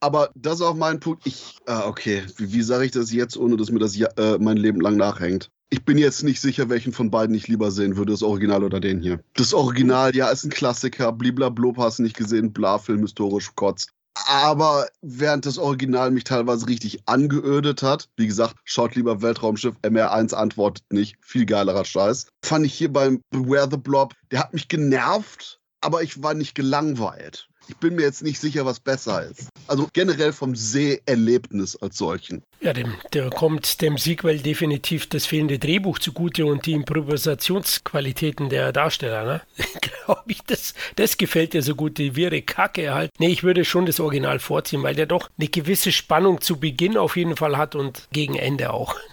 Aber 0.00 0.30
das 0.34 0.54
ist 0.54 0.62
auch 0.62 0.74
mein 0.74 0.98
Punkt. 0.98 1.24
Ich, 1.24 1.56
ah, 1.66 1.86
okay, 1.86 2.24
wie, 2.36 2.52
wie 2.52 2.62
sage 2.62 2.86
ich 2.86 2.90
das 2.90 3.12
jetzt, 3.12 3.36
ohne 3.36 3.56
dass 3.56 3.70
mir 3.70 3.78
das 3.78 3.96
äh, 3.96 4.38
mein 4.40 4.56
Leben 4.56 4.80
lang 4.80 4.96
nachhängt? 4.96 5.50
Ich 5.70 5.84
bin 5.84 5.98
jetzt 5.98 6.22
nicht 6.22 6.40
sicher, 6.40 6.70
welchen 6.70 6.94
von 6.94 7.10
beiden 7.10 7.34
ich 7.34 7.46
lieber 7.46 7.70
sehen 7.70 7.96
würde, 7.96 8.12
das 8.12 8.22
Original 8.22 8.64
oder 8.64 8.80
den 8.80 9.00
hier. 9.00 9.20
Das 9.34 9.52
Original, 9.52 10.16
ja, 10.16 10.30
ist 10.30 10.44
ein 10.44 10.50
Klassiker, 10.50 11.12
bliblablub, 11.12 11.76
hast 11.76 11.98
du 11.98 12.04
nicht 12.04 12.16
gesehen, 12.16 12.52
bla, 12.52 12.78
Film 12.78 13.02
historisch 13.02 13.50
Kotz. 13.54 13.88
Aber 14.26 14.88
während 15.02 15.44
das 15.46 15.58
Original 15.58 16.10
mich 16.10 16.24
teilweise 16.24 16.66
richtig 16.66 17.00
angeödet 17.06 17.82
hat, 17.82 18.08
wie 18.16 18.26
gesagt, 18.26 18.56
schaut 18.64 18.94
lieber 18.94 19.20
Weltraumschiff, 19.20 19.76
MR1 19.82 20.34
antwortet 20.34 20.84
nicht, 20.90 21.16
viel 21.20 21.44
geilerer 21.44 21.84
Scheiß, 21.84 22.26
fand 22.42 22.64
ich 22.66 22.74
hier 22.74 22.92
beim 22.92 23.20
Beware 23.30 23.68
the 23.70 23.76
Blob, 23.76 24.14
der 24.30 24.40
hat 24.40 24.54
mich 24.54 24.68
genervt, 24.68 25.60
aber 25.82 26.02
ich 26.02 26.22
war 26.22 26.34
nicht 26.34 26.54
gelangweilt. 26.54 27.48
Ich 27.68 27.76
bin 27.76 27.94
mir 27.94 28.02
jetzt 28.02 28.22
nicht 28.22 28.40
sicher, 28.40 28.64
was 28.64 28.80
besser 28.80 29.22
ist. 29.24 29.48
Also 29.66 29.88
generell 29.92 30.32
vom 30.32 30.56
Seherlebnis 30.56 31.76
als 31.76 31.98
solchen. 31.98 32.42
Ja, 32.60 32.72
dem, 32.72 32.94
der 33.12 33.28
kommt 33.30 33.82
dem 33.82 33.98
Sequel 33.98 34.38
definitiv 34.38 35.08
das 35.08 35.26
fehlende 35.26 35.58
Drehbuch 35.58 35.98
zugute 35.98 36.46
und 36.46 36.64
die 36.64 36.72
Improvisationsqualitäten 36.72 38.48
der 38.48 38.72
Darsteller. 38.72 39.24
Ne? 39.24 39.42
Glaube 39.82 40.24
ich, 40.26 40.42
das, 40.44 40.74
das 40.96 41.18
gefällt 41.18 41.52
dir 41.52 41.62
so 41.62 41.74
gut, 41.74 41.98
die 41.98 42.16
wirre 42.16 42.40
Kacke 42.40 42.94
halt. 42.94 43.10
Nee, 43.18 43.28
ich 43.28 43.44
würde 43.44 43.64
schon 43.64 43.86
das 43.86 44.00
Original 44.00 44.38
vorziehen, 44.38 44.82
weil 44.82 44.94
der 44.94 45.06
doch 45.06 45.28
eine 45.38 45.48
gewisse 45.48 45.92
Spannung 45.92 46.40
zu 46.40 46.58
Beginn 46.58 46.96
auf 46.96 47.16
jeden 47.16 47.36
Fall 47.36 47.58
hat 47.58 47.74
und 47.74 48.08
gegen 48.12 48.34
Ende 48.36 48.72
auch. 48.72 48.96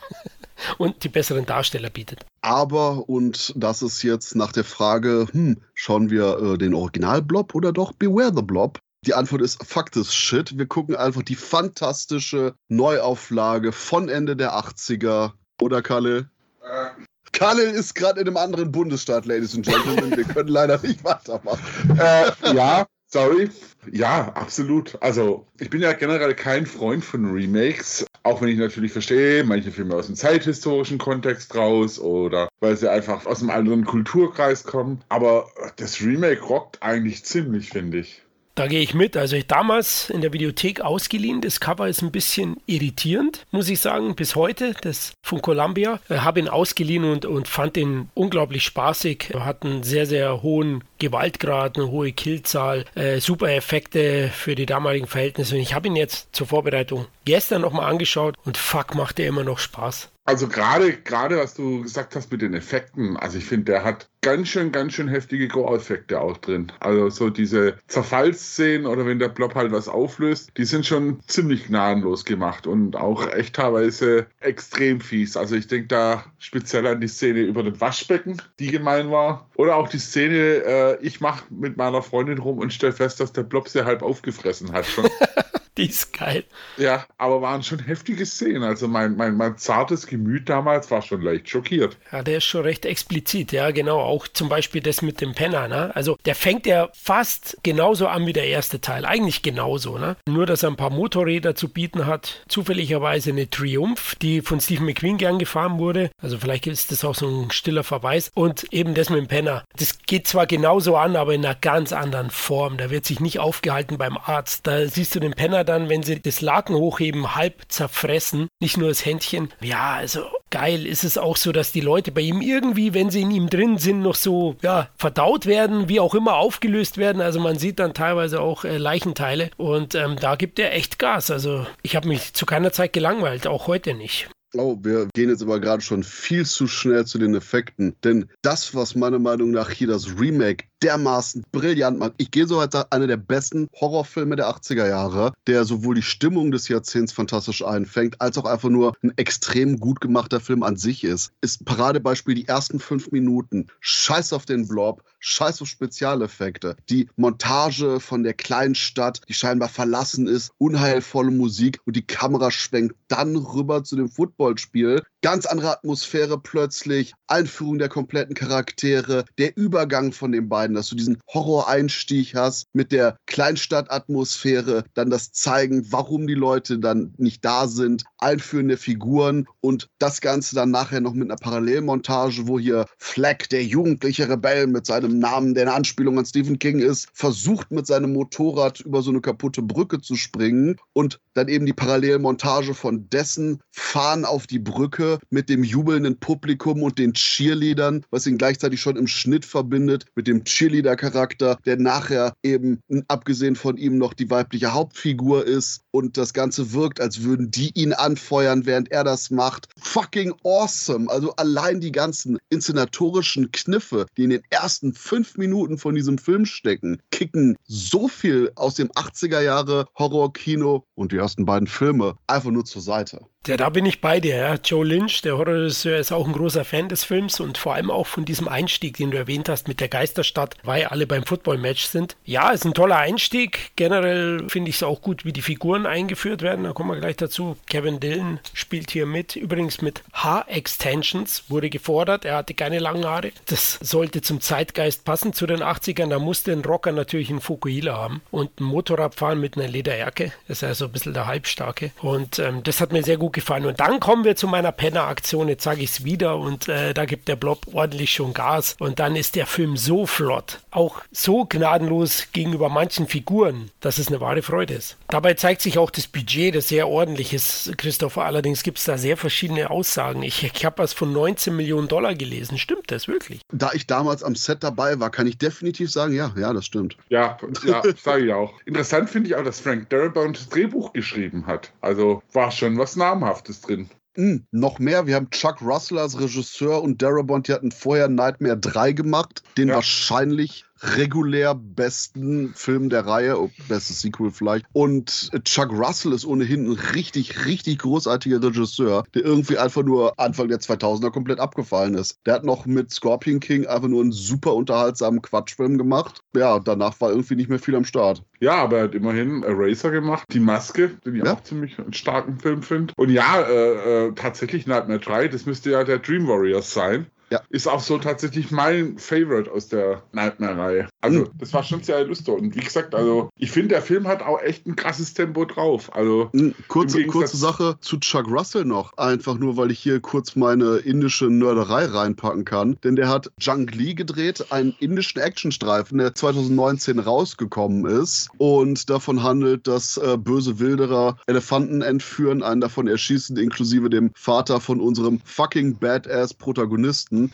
und 0.78 1.04
die 1.04 1.10
besseren 1.10 1.46
Darsteller 1.46 1.90
bietet. 1.90 2.26
Aber, 2.42 3.10
und 3.10 3.54
das 3.56 3.82
ist 3.82 4.04
jetzt 4.04 4.36
nach 4.36 4.52
der 4.52 4.64
Frage, 4.64 5.28
hm, 5.32 5.62
schauen 5.74 6.10
wir 6.10 6.40
äh, 6.40 6.58
den 6.58 6.74
Original-Blob 6.74 7.56
oder 7.56 7.72
doch 7.72 7.94
Beware 7.94 8.32
the 8.36 8.42
Blob? 8.42 8.80
Die 9.06 9.14
Antwort 9.14 9.42
ist 9.42 9.64
Fuck 9.64 9.92
this 9.92 10.14
shit. 10.14 10.58
Wir 10.58 10.66
gucken 10.66 10.96
einfach 10.96 11.22
die 11.22 11.36
fantastische 11.36 12.56
Neuauflage 12.70 13.72
von 13.72 14.10
Ende 14.10 14.36
der 14.36 14.54
80er. 14.54 15.34
Oder 15.62 15.82
Kalle? 15.82 16.30
Äh. 16.64 17.04
Kalle 17.32 17.64
ist 17.64 17.96
gerade 17.96 18.22
in 18.22 18.28
einem 18.28 18.38
anderen 18.38 18.72
Bundesstaat, 18.72 19.26
Ladies 19.26 19.56
and 19.56 19.66
Gentlemen. 19.66 20.16
Wir 20.16 20.24
können 20.24 20.50
leider 20.50 20.80
nicht 20.82 21.04
weitermachen. 21.04 21.60
Äh, 22.00 22.32
ja, 22.56 22.88
Sorry. 23.08 23.50
Ja, 23.92 24.32
absolut. 24.34 24.98
Also, 25.02 25.46
ich 25.60 25.70
bin 25.70 25.82
ja 25.82 25.94
generell 25.94 26.34
kein 26.34 26.66
Freund 26.66 27.04
von 27.04 27.32
Remakes, 27.32 28.06
auch 28.24 28.42
wenn 28.42 28.50
ich 28.50 28.58
natürlich 28.58 28.92
verstehe, 28.92 29.44
manche 29.44 29.72
Filme 29.72 29.96
aus 29.96 30.08
dem 30.08 30.16
zeithistorischen 30.16 30.98
Kontext 30.98 31.56
raus 31.56 32.00
oder 32.00 32.50
weil 32.60 32.76
sie 32.76 32.90
einfach 32.90 33.26
aus 33.26 33.42
einem 33.42 33.52
anderen 33.52 33.86
Kulturkreis 33.86 34.64
kommen. 34.64 35.02
Aber 35.10 35.48
das 35.78 36.02
Remake 36.02 36.42
rockt 36.42 36.82
eigentlich 36.82 37.24
ziemlich, 37.24 37.70
finde 37.70 38.00
ich. 38.00 38.26
Da 38.56 38.68
gehe 38.68 38.80
ich 38.80 38.94
mit. 38.94 39.18
Also 39.18 39.36
ich 39.36 39.48
damals 39.48 40.10
in 40.10 40.22
der 40.22 40.32
Videothek 40.32 40.80
ausgeliehen. 40.80 41.42
Das 41.42 41.60
Cover 41.60 41.90
ist 41.90 42.02
ein 42.02 42.12
bisschen 42.12 42.56
irritierend, 42.66 43.46
muss 43.52 43.68
ich 43.68 43.82
sagen, 43.82 44.16
bis 44.16 44.36
heute. 44.36 44.74
Das 44.82 45.14
von 45.22 45.42
Columbia. 45.42 46.00
Äh, 46.08 46.20
Habe 46.20 46.40
ihn 46.40 46.48
ausgeliehen 46.48 47.04
und, 47.04 47.26
und 47.26 47.50
fand 47.50 47.76
ihn 47.76 48.10
unglaublich 48.14 48.64
spaßig. 48.64 49.34
Hat 49.38 49.66
einen 49.66 49.84
sehr, 49.84 50.06
sehr 50.06 50.42
hohen 50.42 50.86
Gewaltgrad, 51.00 51.78
eine 51.78 51.90
hohe 51.90 52.12
Killzahl, 52.12 52.86
äh, 52.96 53.20
super 53.20 53.50
Effekte 53.50 54.30
für 54.34 54.56
die 54.56 54.66
damaligen 54.66 55.08
Verhältnisse. 55.08 55.56
Und 55.56 55.62
ich 55.62 55.74
habe 55.74 55.88
ihn 55.88 55.96
jetzt 55.96 56.36
zur 56.36 56.48
Vorbereitung 56.48 57.08
gestern 57.26 57.62
nochmal 57.62 57.90
angeschaut 57.90 58.36
und 58.46 58.58
fuck, 58.58 58.96
macht 58.96 59.20
er 59.20 59.28
immer 59.28 59.44
noch 59.44 59.60
Spaß. 59.60 60.10
Also 60.28 60.48
gerade, 60.48 60.94
gerade 60.94 61.38
was 61.38 61.54
du 61.54 61.84
gesagt 61.84 62.16
hast 62.16 62.32
mit 62.32 62.42
den 62.42 62.56
Effekten, 62.56 63.16
also 63.16 63.38
ich 63.38 63.46
finde, 63.46 63.66
der 63.66 63.84
hat 63.84 64.10
ganz 64.22 64.48
schön, 64.48 64.72
ganz 64.72 64.94
schön 64.94 65.08
heftige 65.08 65.48
Go-Effekte 65.48 66.20
auch 66.20 66.38
drin. 66.38 66.72
Also 66.80 67.12
so 67.12 67.30
diese 67.30 67.78
Zerfallsszenen 67.86 68.88
oder 68.88 69.06
wenn 69.06 69.20
der 69.20 69.30
Blob 69.30 69.54
halt 69.54 69.72
was 69.72 69.88
auflöst, 69.88 70.50
die 70.58 70.66
sind 70.66 70.84
schon 70.84 71.20
ziemlich 71.28 71.68
gnadenlos 71.68 72.26
gemacht 72.26 72.66
und 72.66 72.96
auch 72.96 73.32
echt 73.32 73.56
teilweise 73.56 74.26
extrem 74.40 75.00
fies. 75.00 75.38
Also 75.38 75.56
ich 75.56 75.68
denke 75.68 75.90
da 75.90 76.26
speziell 76.40 76.88
an 76.88 77.02
die 77.02 77.08
Szene 77.08 77.42
über 77.42 77.62
das 77.62 77.80
Waschbecken, 77.80 78.42
die 78.58 78.72
gemein 78.72 79.12
war. 79.12 79.48
Oder 79.56 79.78
auch 79.78 79.88
die 79.88 80.00
Szene, 80.00 80.36
äh, 80.36 80.98
ich 81.02 81.22
mache 81.22 81.46
mit 81.50 81.78
meiner 81.78 82.02
Freundin 82.02 82.40
rum 82.40 82.60
und 82.60 82.74
stelle 82.74 82.94
fest, 82.94 83.20
dass 83.20 83.32
der 83.32 83.44
Blob 83.44 83.70
sie 83.70 83.86
halb 83.86 84.02
aufgefressen 84.02 84.72
hat 84.74 84.86
schon. 84.86 85.08
Die 85.78 85.90
ist 85.90 86.14
geil. 86.14 86.46
Ja, 86.78 87.06
aber 87.18 87.42
waren 87.42 87.62
schon 87.62 87.80
heftige 87.80 88.26
Szenen. 88.26 88.64
Also 88.64 88.88
mein, 88.88 89.18
mein, 89.18 89.36
mein 89.36 89.58
zartes 89.58 90.08
Gemüt 90.08 90.48
damals 90.48 90.90
war 90.90 91.02
schon 91.02 91.22
leicht 91.22 91.50
schockiert. 91.50 91.98
Ja, 92.14 92.24
der 92.24 92.38
ist 92.38 92.46
schon 92.46 92.62
recht 92.62 92.86
explizit, 92.86 93.52
ja, 93.52 93.72
genau. 93.72 94.00
Auch 94.00 94.28
zum 94.30 94.48
Beispiel 94.48 94.82
das 94.82 95.02
mit 95.02 95.20
dem 95.20 95.34
Penner, 95.34 95.68
ne? 95.68 95.94
Also 95.94 96.18
der 96.24 96.36
fängt 96.36 96.66
ja 96.66 96.90
fast 96.94 97.58
genauso 97.64 98.08
an 98.08 98.26
wie 98.26 98.32
der 98.32 98.48
erste 98.48 98.80
Teil. 98.80 99.06
Eigentlich 99.06 99.42
genauso, 99.42 99.98
ne? 99.98 100.16
Nur, 100.28 100.46
dass 100.46 100.64
er 100.64 100.70
ein 100.70 100.78
paar 100.78 100.92
Motorräder 100.92 101.56
zu 101.56 101.68
bieten 101.68 102.06
hat. 102.06 102.44
Zufälligerweise 102.48 103.32
eine 103.32 103.50
Triumph, 103.50 104.16
die 104.22 104.42
von 104.42 104.62
Stephen 104.62 104.86
McQueen 104.86 105.18
gern 105.18 105.40
gefahren 105.40 105.78
wurde. 105.78 106.10
Also 106.22 106.38
vielleicht 106.38 106.68
ist 106.68 106.92
das 106.94 107.04
auch 107.04 107.16
so 107.16 107.28
ein 107.28 107.52
stiller 107.52 107.84
Verweis. 107.84 108.32
Und 108.34 108.72
eben 108.72 108.94
das 108.94 109.10
mit 109.10 109.20
dem 109.20 109.28
Penner. 109.28 109.66
Das 109.78 110.00
geht 110.06 110.26
zwar 110.28 110.48
genauso 110.48 110.96
an, 110.96 111.18
aber 111.18 111.34
in 111.34 111.46
einer 111.46 111.56
ganz 111.56 111.92
anderen 111.92 112.30
Form. 112.30 112.78
Da 112.78 112.90
wird 112.90 113.06
sich 113.06 113.20
nicht 113.20 113.40
aufgehalten 113.40 113.98
beim 113.98 114.18
Arzt. 114.18 114.66
Da 114.68 114.88
siehst 114.88 115.14
du 115.16 115.20
den 115.20 115.34
Penner 115.34 115.65
dann, 115.66 115.90
wenn 115.90 116.04
sie 116.04 116.22
das 116.22 116.42
Laken 116.42 116.76
hochheben, 116.76 117.36
halb 117.36 117.64
zerfressen. 117.68 118.48
Nicht 118.60 118.78
nur 118.78 118.90
das 118.90 119.06
Händchen. 119.06 119.50
Ja, 119.62 119.94
also 119.94 120.24
geil 120.52 120.86
ist 120.86 121.04
es 121.04 121.18
auch 121.18 121.38
so, 121.38 121.52
dass 121.52 121.72
die 121.72 121.82
Leute 121.82 122.12
bei 122.12 122.22
ihm 122.22 122.42
irgendwie, 122.42 122.94
wenn 122.94 123.10
sie 123.10 123.22
in 123.22 123.32
ihm 123.32 123.50
drin 123.50 123.78
sind, 123.78 124.02
noch 124.02 124.16
so 124.16 124.56
ja, 124.62 124.90
verdaut 124.98 125.46
werden, 125.46 125.90
wie 125.90 126.00
auch 126.00 126.16
immer 126.16 126.36
aufgelöst 126.36 126.98
werden. 126.98 127.22
Also 127.22 127.40
man 127.40 127.58
sieht 127.58 127.80
dann 127.80 127.94
teilweise 127.94 128.42
auch 128.42 128.64
äh, 128.64 128.78
Leichenteile 128.78 129.52
und 129.58 129.96
ähm, 129.96 130.16
da 130.20 130.36
gibt 130.36 130.60
er 130.60 130.74
echt 130.74 131.00
Gas. 131.00 131.32
Also 131.32 131.66
ich 131.82 131.96
habe 131.96 132.08
mich 132.08 132.34
zu 132.34 132.46
keiner 132.46 132.72
Zeit 132.72 132.94
gelangweilt, 132.94 133.48
auch 133.48 133.68
heute 133.68 133.94
nicht. 133.94 134.30
Oh, 134.58 134.78
wir 134.82 135.08
gehen 135.14 135.30
jetzt 135.30 135.42
aber 135.42 135.60
gerade 135.60 135.82
schon 135.82 136.04
viel 136.04 136.46
zu 136.46 136.68
schnell 136.68 137.06
zu 137.06 137.18
den 137.18 137.36
Effekten. 137.36 137.96
Denn 138.04 138.30
das, 138.42 138.74
was 138.74 138.96
meiner 138.96 139.20
Meinung 139.20 139.52
nach 139.52 139.70
hier 139.70 139.88
das 139.88 140.18
Remake 140.18 140.66
dermaßen 140.82 141.44
brillant 141.52 142.00
macht. 142.00 142.14
Ich 142.18 142.32
gehe 142.32 142.48
so 142.48 142.60
als 142.60 142.76
einer 142.76 143.08
der 143.08 143.18
besten 143.18 143.68
Horrorfilme 143.80 144.36
der 144.36 144.48
80er 144.48 144.88
Jahre, 144.88 145.34
der 145.48 145.66
sowohl 145.66 145.96
die 145.96 146.02
Stimmung 146.02 146.52
des 146.52 146.68
Jahrzehnts 146.68 147.12
fantastisch 147.12 147.66
einfängt, 147.66 148.22
als 148.22 148.38
auch 148.38 148.46
einfach 148.46 148.70
nur 148.70 148.94
ein 149.02 149.12
extrem 149.18 149.80
gut 149.80 150.00
gemachter 150.00 150.40
Film 150.40 150.64
an 150.64 150.78
sich 150.78 151.04
ist. 151.04 151.32
Ist 151.42 151.66
Paradebeispiel 151.66 152.36
die 152.36 152.48
ersten 152.48 152.80
fünf 152.80 153.12
Minuten. 153.12 153.68
Scheiß 153.80 154.32
auf 154.34 154.46
den 154.46 154.68
Blob, 154.68 155.04
scheiß 155.26 155.62
auf 155.62 155.68
Spezialeffekte. 155.68 156.76
Die 156.90 157.10
Montage 157.16 158.00
von 158.00 158.24
der 158.24 158.34
kleinen 158.34 158.76
Stadt, 158.76 159.22
die 159.28 159.34
scheinbar 159.34 159.70
verlassen 159.70 160.28
ist, 160.28 160.52
unheilvolle 160.60 161.32
Musik 161.32 161.80
und 161.86 161.96
die 161.96 162.06
Kamera 162.06 162.52
schwenkt 162.52 162.96
dann 163.08 163.36
rüber 163.36 163.84
zu 163.84 163.96
dem 163.96 164.08
Footballspiel. 164.08 165.02
Ganz 165.22 165.48
andere 165.48 165.72
Atmosphäre 165.72 166.40
plötzlich, 166.40 167.14
Einführung 167.28 167.80
der 167.80 167.90
kompletten 167.90 168.36
Charaktere, 168.36 169.26
der 169.40 169.58
Übergang 169.58 170.12
von 170.12 170.32
den 170.32 170.48
beiden, 170.48 170.76
dass 170.76 170.90
du 170.90 170.96
diesen 170.96 171.18
Horror-Einstieg 171.34 172.36
hast 172.36 172.68
mit 172.74 172.92
der 172.92 173.18
Kleinstadtatmosphäre, 173.26 174.84
dann 174.94 175.10
das 175.10 175.32
Zeigen, 175.32 175.92
warum 175.92 176.28
die 176.28 176.36
Leute 176.36 176.78
dann 176.78 177.16
nicht 177.18 177.44
da 177.44 177.68
sind, 177.68 178.04
Einführen 178.20 178.68
der 178.68 178.78
Figuren 178.78 179.48
und 179.62 179.90
das 179.98 180.22
Ganze 180.22 180.54
dann 180.54 180.70
nachher 180.70 181.02
noch 181.02 181.14
mit 181.14 181.30
einer 181.32 181.40
Parallelmontage, 181.40 182.48
wo 182.48 182.60
hier 182.60 182.86
Fleck, 183.00 183.50
der 183.50 183.64
jugendliche 183.64 184.30
Rebell 184.30 184.68
mit 184.68 184.86
seinem 184.86 185.15
Namen, 185.20 185.54
der 185.54 185.64
eine 185.64 185.74
Anspielung 185.74 186.18
an 186.18 186.26
Stephen 186.26 186.60
King 186.60 186.80
ist, 186.80 187.08
versucht 187.14 187.72
mit 187.72 187.88
seinem 187.88 188.14
Motorrad 188.14 188.82
über 188.82 189.02
so 189.02 189.12
eine 189.12 189.22
kaputte 189.22 189.62
Brücke 189.62 190.02
zu 190.02 190.16
springen 190.16 190.78
und 190.94 191.20
dann 191.34 191.48
eben 191.48 191.66
die 191.66 191.74
Parallelmontage 191.74 192.74
von 192.74 193.10
dessen 193.10 193.60
Fahren 193.72 194.26
auf 194.26 194.48
die 194.48 194.60
Brücke 194.60 195.20
mit 195.30 195.50
dem 195.50 195.64
jubelnden 195.64 196.20
Publikum 196.20 196.84
und 196.84 196.98
den 196.98 197.14
Cheerleadern, 197.14 198.06
was 198.10 198.26
ihn 198.26 198.38
gleichzeitig 198.38 198.80
schon 198.80 198.96
im 198.96 199.08
Schnitt 199.08 199.46
verbindet 199.46 200.06
mit 200.16 200.28
dem 200.28 200.44
Cheerleader-Charakter, 200.44 201.58
der 201.66 201.78
nachher 201.78 202.34
eben 202.44 202.80
abgesehen 203.08 203.56
von 203.56 203.78
ihm 203.78 203.98
noch 203.98 204.14
die 204.14 204.30
weibliche 204.30 204.74
Hauptfigur 204.74 205.46
ist 205.46 205.82
und 205.92 206.18
das 206.18 206.34
Ganze 206.34 206.74
wirkt, 206.74 207.00
als 207.02 207.24
würden 207.24 207.52
die 207.52 207.72
ihn 207.74 207.94
anfeuern, 207.94 208.66
während 208.66 208.92
er 208.92 209.04
das 209.04 209.30
macht. 209.30 209.68
Fucking 209.78 210.34
awesome. 210.44 211.10
Also 211.10 211.36
allein 211.36 211.82
die 211.82 211.92
ganzen 211.92 212.38
inszenatorischen 212.50 213.52
Kniffe, 213.52 214.06
die 214.18 214.24
in 214.24 214.30
den 214.32 214.44
ersten 214.50 214.94
fünf 215.06 215.38
Minuten 215.38 215.78
von 215.78 215.94
diesem 215.94 216.18
Film 216.18 216.46
stecken, 216.46 217.00
kicken 217.12 217.56
so 217.64 218.08
viel 218.08 218.52
aus 218.56 218.74
dem 218.74 218.90
80er 218.90 219.40
Jahre 219.40 219.86
Horrorkino 219.98 220.88
und 220.96 221.12
die 221.12 221.18
ersten 221.18 221.46
beiden 221.46 221.68
Filme 221.68 222.18
einfach 222.26 222.50
nur 222.50 222.66
zur 222.66 222.82
Seite. 222.82 223.22
Ja, 223.48 223.58
da 223.58 223.70
bin 223.70 223.86
ich 223.86 224.02
bei 224.02 224.20
dir. 224.20 224.36
Ja. 224.36 224.56
Joe 224.56 224.84
Lynch, 224.84 225.22
der 225.22 225.38
Horrorregisseur, 225.38 226.00
ist 226.00 226.12
auch 226.12 226.26
ein 226.26 226.34
großer 226.34 226.66
Fan 226.66 226.90
des 226.90 227.04
Films 227.04 227.40
und 227.40 227.60
vor 227.60 227.76
allem 227.76 227.92
auch 227.92 228.08
von 228.08 228.26
diesem 228.26 228.48
Einstieg, 228.48 228.98
den 228.98 229.12
du 229.12 229.18
erwähnt 229.18 229.50
hast 229.50 229.68
mit 229.68 229.80
der 229.80 229.88
Geisterstadt, 229.88 230.56
weil 230.64 230.86
alle 230.86 231.06
beim 231.06 231.24
Football-Match 231.24 231.86
sind. 231.86 232.16
Ja, 232.26 232.50
ist 232.50 232.66
ein 232.66 232.74
toller 232.74 232.98
Einstieg. 232.98 233.72
Generell 233.76 234.50
finde 234.50 234.70
ich 234.70 234.78
es 234.78 234.84
auch 234.84 235.02
gut, 235.02 235.26
wie 235.26 235.32
die 235.32 235.44
Figuren 235.44 235.86
eingeführt 235.86 236.42
werden. 236.42 236.64
Da 236.64 236.74
kommen 236.74 236.90
wir 236.90 237.00
gleich 237.00 237.18
dazu. 237.18 237.56
Kevin 237.68 238.00
Dillon 238.00 238.40
spielt 238.54 238.90
hier 238.90 239.06
mit. 239.06 239.36
Übrigens 239.36 239.80
mit 239.82 240.04
Haar-Extensions 240.14 241.44
wurde 241.48 241.70
gefordert. 241.70 242.26
Er 242.26 242.38
hatte 242.38 242.56
keine 242.56 242.80
langen 242.80 243.06
Haare. 243.06 243.32
Das 243.46 243.78
sollte 243.80 244.24
zum 244.24 244.42
Zeitgeist 244.42 245.06
passen 245.06 245.34
zu 245.34 245.46
den 245.46 245.62
80ern. 245.62 246.10
Da 246.10 246.18
musste 246.18 246.52
ein 246.52 246.66
Rocker 246.66 246.92
natürlich 246.92 247.30
einen 247.30 247.42
Fukuhila 247.42 247.96
haben 247.96 248.22
und 248.32 248.60
ein 248.60 248.64
Motorrad 248.64 249.14
fahren 249.14 249.40
mit 249.40 249.56
einer 249.56 249.68
Lederjacke. 249.68 250.32
Das 250.48 250.58
ist 250.58 250.64
also 250.64 250.86
ein 250.86 250.92
bisschen 250.92 251.14
der 251.14 251.28
Halbstarke. 251.28 251.92
Und 252.02 252.40
ähm, 252.40 252.64
das 252.64 252.82
hat 252.82 252.92
mir 252.92 253.04
sehr 253.04 253.18
gut 253.18 253.35
gefallen. 253.36 253.68
Und 253.68 253.80
dann 253.80 254.00
kommen 254.00 254.24
wir 254.24 254.36
zu 254.36 254.48
meiner 254.48 254.72
Penner-Aktion. 254.72 255.48
Jetzt 255.48 255.64
sage 255.64 255.82
ich 255.82 255.92
es 255.92 256.04
wieder 256.04 256.38
und 256.38 256.68
äh, 256.68 256.96
da 256.96 257.06
gibt 257.06 257.28
der 257.28 257.36
Blob 257.36 257.68
ordentlich 257.72 258.12
schon 258.12 258.34
Gas. 258.34 258.76
Und 258.80 259.00
dann 259.00 259.16
ist 259.16 259.36
der 259.36 259.46
Film 259.46 259.78
so 259.78 260.08
flott, 260.08 260.62
auch 260.72 261.02
so 261.12 261.46
gnadenlos 261.46 262.28
gegenüber 262.32 262.70
manchen 262.70 263.08
Figuren, 263.08 263.70
dass 263.82 264.00
es 264.00 264.08
eine 264.08 264.20
wahre 264.20 264.42
Freude 264.42 264.74
ist. 264.74 264.98
Dabei 265.10 265.36
zeigt 265.36 265.62
sich 265.62 265.78
auch 265.78 265.92
das 265.92 266.08
Budget, 266.08 266.56
das 266.56 266.70
sehr 266.70 266.88
ordentlich 266.88 267.34
ist, 267.34 267.78
Christopher. 267.78 268.24
Allerdings 268.24 268.64
gibt 268.64 268.80
es 268.80 268.86
da 268.86 268.98
sehr 268.98 269.18
verschiedene 269.18 269.70
Aussagen. 269.70 270.24
Ich, 270.24 270.44
ich 270.44 270.66
habe 270.66 270.80
was 270.80 270.94
von 270.94 271.14
19 271.14 271.56
Millionen 271.56 271.88
Dollar 271.88 272.16
gelesen. 272.16 272.58
Stimmt 272.58 272.90
das 272.92 273.08
wirklich? 273.08 273.42
Da 273.52 273.72
ich 273.74 273.86
damals 273.86 274.24
am 274.24 274.36
Set 274.36 274.64
dabei 274.64 275.00
war, 275.00 275.10
kann 275.10 275.28
ich 275.28 275.38
definitiv 275.38 275.92
sagen, 275.92 276.14
ja, 276.14 276.34
ja, 276.38 276.54
das 276.54 276.66
stimmt. 276.66 276.98
Ja, 277.10 277.38
ja 277.66 277.84
sage 278.02 278.26
ich 278.26 278.34
auch. 278.34 278.54
Interessant 278.66 279.10
finde 279.10 279.30
ich 279.30 279.36
auch, 279.36 279.44
dass 279.44 279.60
Frank 279.60 279.90
Darabont 279.90 280.38
das 280.38 280.50
Drehbuch 280.50 280.94
geschrieben 280.94 281.46
hat. 281.46 281.72
Also 281.82 282.24
war 282.34 282.52
schon 282.52 282.78
was 282.78 282.96
Namhaftes 283.26 283.62
drin. 283.62 283.90
Mm, 284.18 284.38
noch 284.52 284.80
mehr, 284.80 285.08
wir 285.08 285.16
haben 285.16 285.30
Chuck 285.32 285.62
Russell 285.62 285.98
als 285.98 286.20
Regisseur 286.20 286.82
und 286.82 287.02
Darabont, 287.02 287.48
die 287.48 287.54
hatten 287.54 287.72
vorher 287.72 288.08
Nightmare 288.08 288.58
3 288.58 288.94
gemacht, 288.94 289.44
den 289.58 289.70
ja. 289.70 289.76
wahrscheinlich 289.76 290.66
regulär 290.98 291.56
besten 291.56 292.54
Film 292.56 292.90
der 292.90 293.06
Reihe, 293.06 293.40
oh, 293.40 293.50
bestes 293.68 294.02
Sequel 294.02 294.32
vielleicht. 294.32 294.66
Und 294.74 295.32
Chuck 295.44 295.72
Russell 295.72 296.14
ist 296.14 296.26
ohnehin 296.26 296.70
ein 296.70 296.80
richtig, 296.94 297.46
richtig 297.46 297.80
großartiger 297.80 298.42
Regisseur, 298.42 299.04
der 299.14 299.24
irgendwie 299.24 299.58
einfach 299.58 299.84
nur 299.84 300.20
Anfang 300.20 300.48
der 300.48 300.60
2000er 300.60 301.12
komplett 301.12 301.40
abgefallen 301.40 301.96
ist. 301.96 302.20
Der 302.26 302.36
hat 302.36 302.46
noch 302.46 302.66
mit 302.66 302.92
Scorpion 302.92 303.40
King 303.40 303.66
einfach 303.66 303.88
nur 303.88 304.02
einen 304.02 304.12
super 304.12 304.54
unterhaltsamen 304.54 305.22
Quatschfilm 305.22 305.78
gemacht. 305.78 306.20
Ja, 306.36 306.60
danach 306.60 307.00
war 307.02 307.10
irgendwie 307.10 307.36
nicht 307.36 307.50
mehr 307.50 307.60
viel 307.60 307.76
am 307.76 307.86
Start. 307.86 308.24
Ja, 308.40 308.56
aber 308.56 308.78
er 308.78 308.84
hat 308.86 308.96
immerhin 308.96 309.44
Eraser 309.44 309.92
gemacht, 309.92 310.26
Die 310.32 310.40
Maske, 310.40 310.92
den 311.06 311.16
ich 311.16 311.24
ja. 311.24 311.34
auch 311.34 311.44
ziemlich 311.44 311.80
einen 311.80 311.94
starken 311.94 312.40
Film 312.40 312.62
finde. 312.62 312.94
Und 312.98 313.10
ja, 313.10 313.42
äh, 313.42 314.08
äh, 314.08 314.12
tatsächlich 314.14 314.68
Nightmare 314.68 315.00
3, 315.00 315.28
das 315.30 315.46
müsste 315.46 315.72
ja 315.72 315.84
der 315.84 316.00
Dream 316.00 316.28
Warriors 316.28 316.74
sein. 316.74 317.08
Ja. 317.36 317.42
Ist 317.50 317.68
auch 317.68 317.82
so 317.82 317.98
tatsächlich 317.98 318.50
mein 318.52 318.98
Favorite 318.98 319.52
aus 319.52 319.68
der 319.68 320.04
Nightmare-Reihe. 320.14 320.88
Also, 321.02 321.20
mhm. 321.22 321.30
das 321.38 321.54
war 321.54 321.64
schon 321.64 321.84
sehr 321.84 322.06
lustig. 322.06 322.34
Und 322.34 322.56
wie 322.56 322.62
gesagt, 322.62 322.96
also, 322.96 323.30
ich 323.38 323.52
finde, 323.52 323.70
der 323.70 323.82
Film 323.82 324.08
hat 324.08 324.22
auch 324.22 324.42
echt 324.42 324.66
ein 324.66 324.76
krasses 324.76 325.14
Tempo 325.14 325.44
drauf. 325.44 325.94
Also, 325.94 326.30
mhm. 326.32 326.56
kurze, 326.70 327.06
kurze 327.06 327.38
Sache 327.38 327.76
zu 327.82 327.98
Chuck 327.98 328.28
Russell 328.28 328.64
noch. 328.64 328.98
Einfach 328.98 329.38
nur, 329.38 329.58
weil 329.58 329.72
ich 329.72 329.80
hier 329.80 330.00
kurz 330.00 330.36
meine 330.36 330.78
indische 330.78 331.26
Nörderei 331.26 331.86
reinpacken 331.86 332.46
kann. 332.46 332.78
Denn 332.84 332.96
der 332.96 333.10
hat 333.10 333.32
Jung 333.40 333.68
Lee 333.68 333.94
gedreht, 333.94 334.52
einen 334.52 334.74
indischen 334.80 335.20
Actionstreifen, 335.20 335.98
der 335.98 336.16
2019 336.16 337.00
rausgekommen 337.00 337.86
ist 337.86 338.30
und 338.38 338.90
davon 338.90 339.24
handelt, 339.24 339.68
dass 339.68 339.98
äh, 339.98 340.18
böse 340.18 340.60
Wilderer 340.60 341.18
Elefanten 341.28 341.82
entführen, 341.82 342.44
einen 342.44 342.62
davon 342.62 342.88
erschießen, 342.88 343.36
inklusive 343.38 343.90
dem 343.90 344.12
Vater 344.16 344.62
von 344.62 344.80
unserem 344.80 345.20
fucking 345.26 345.78
Badass 345.78 346.34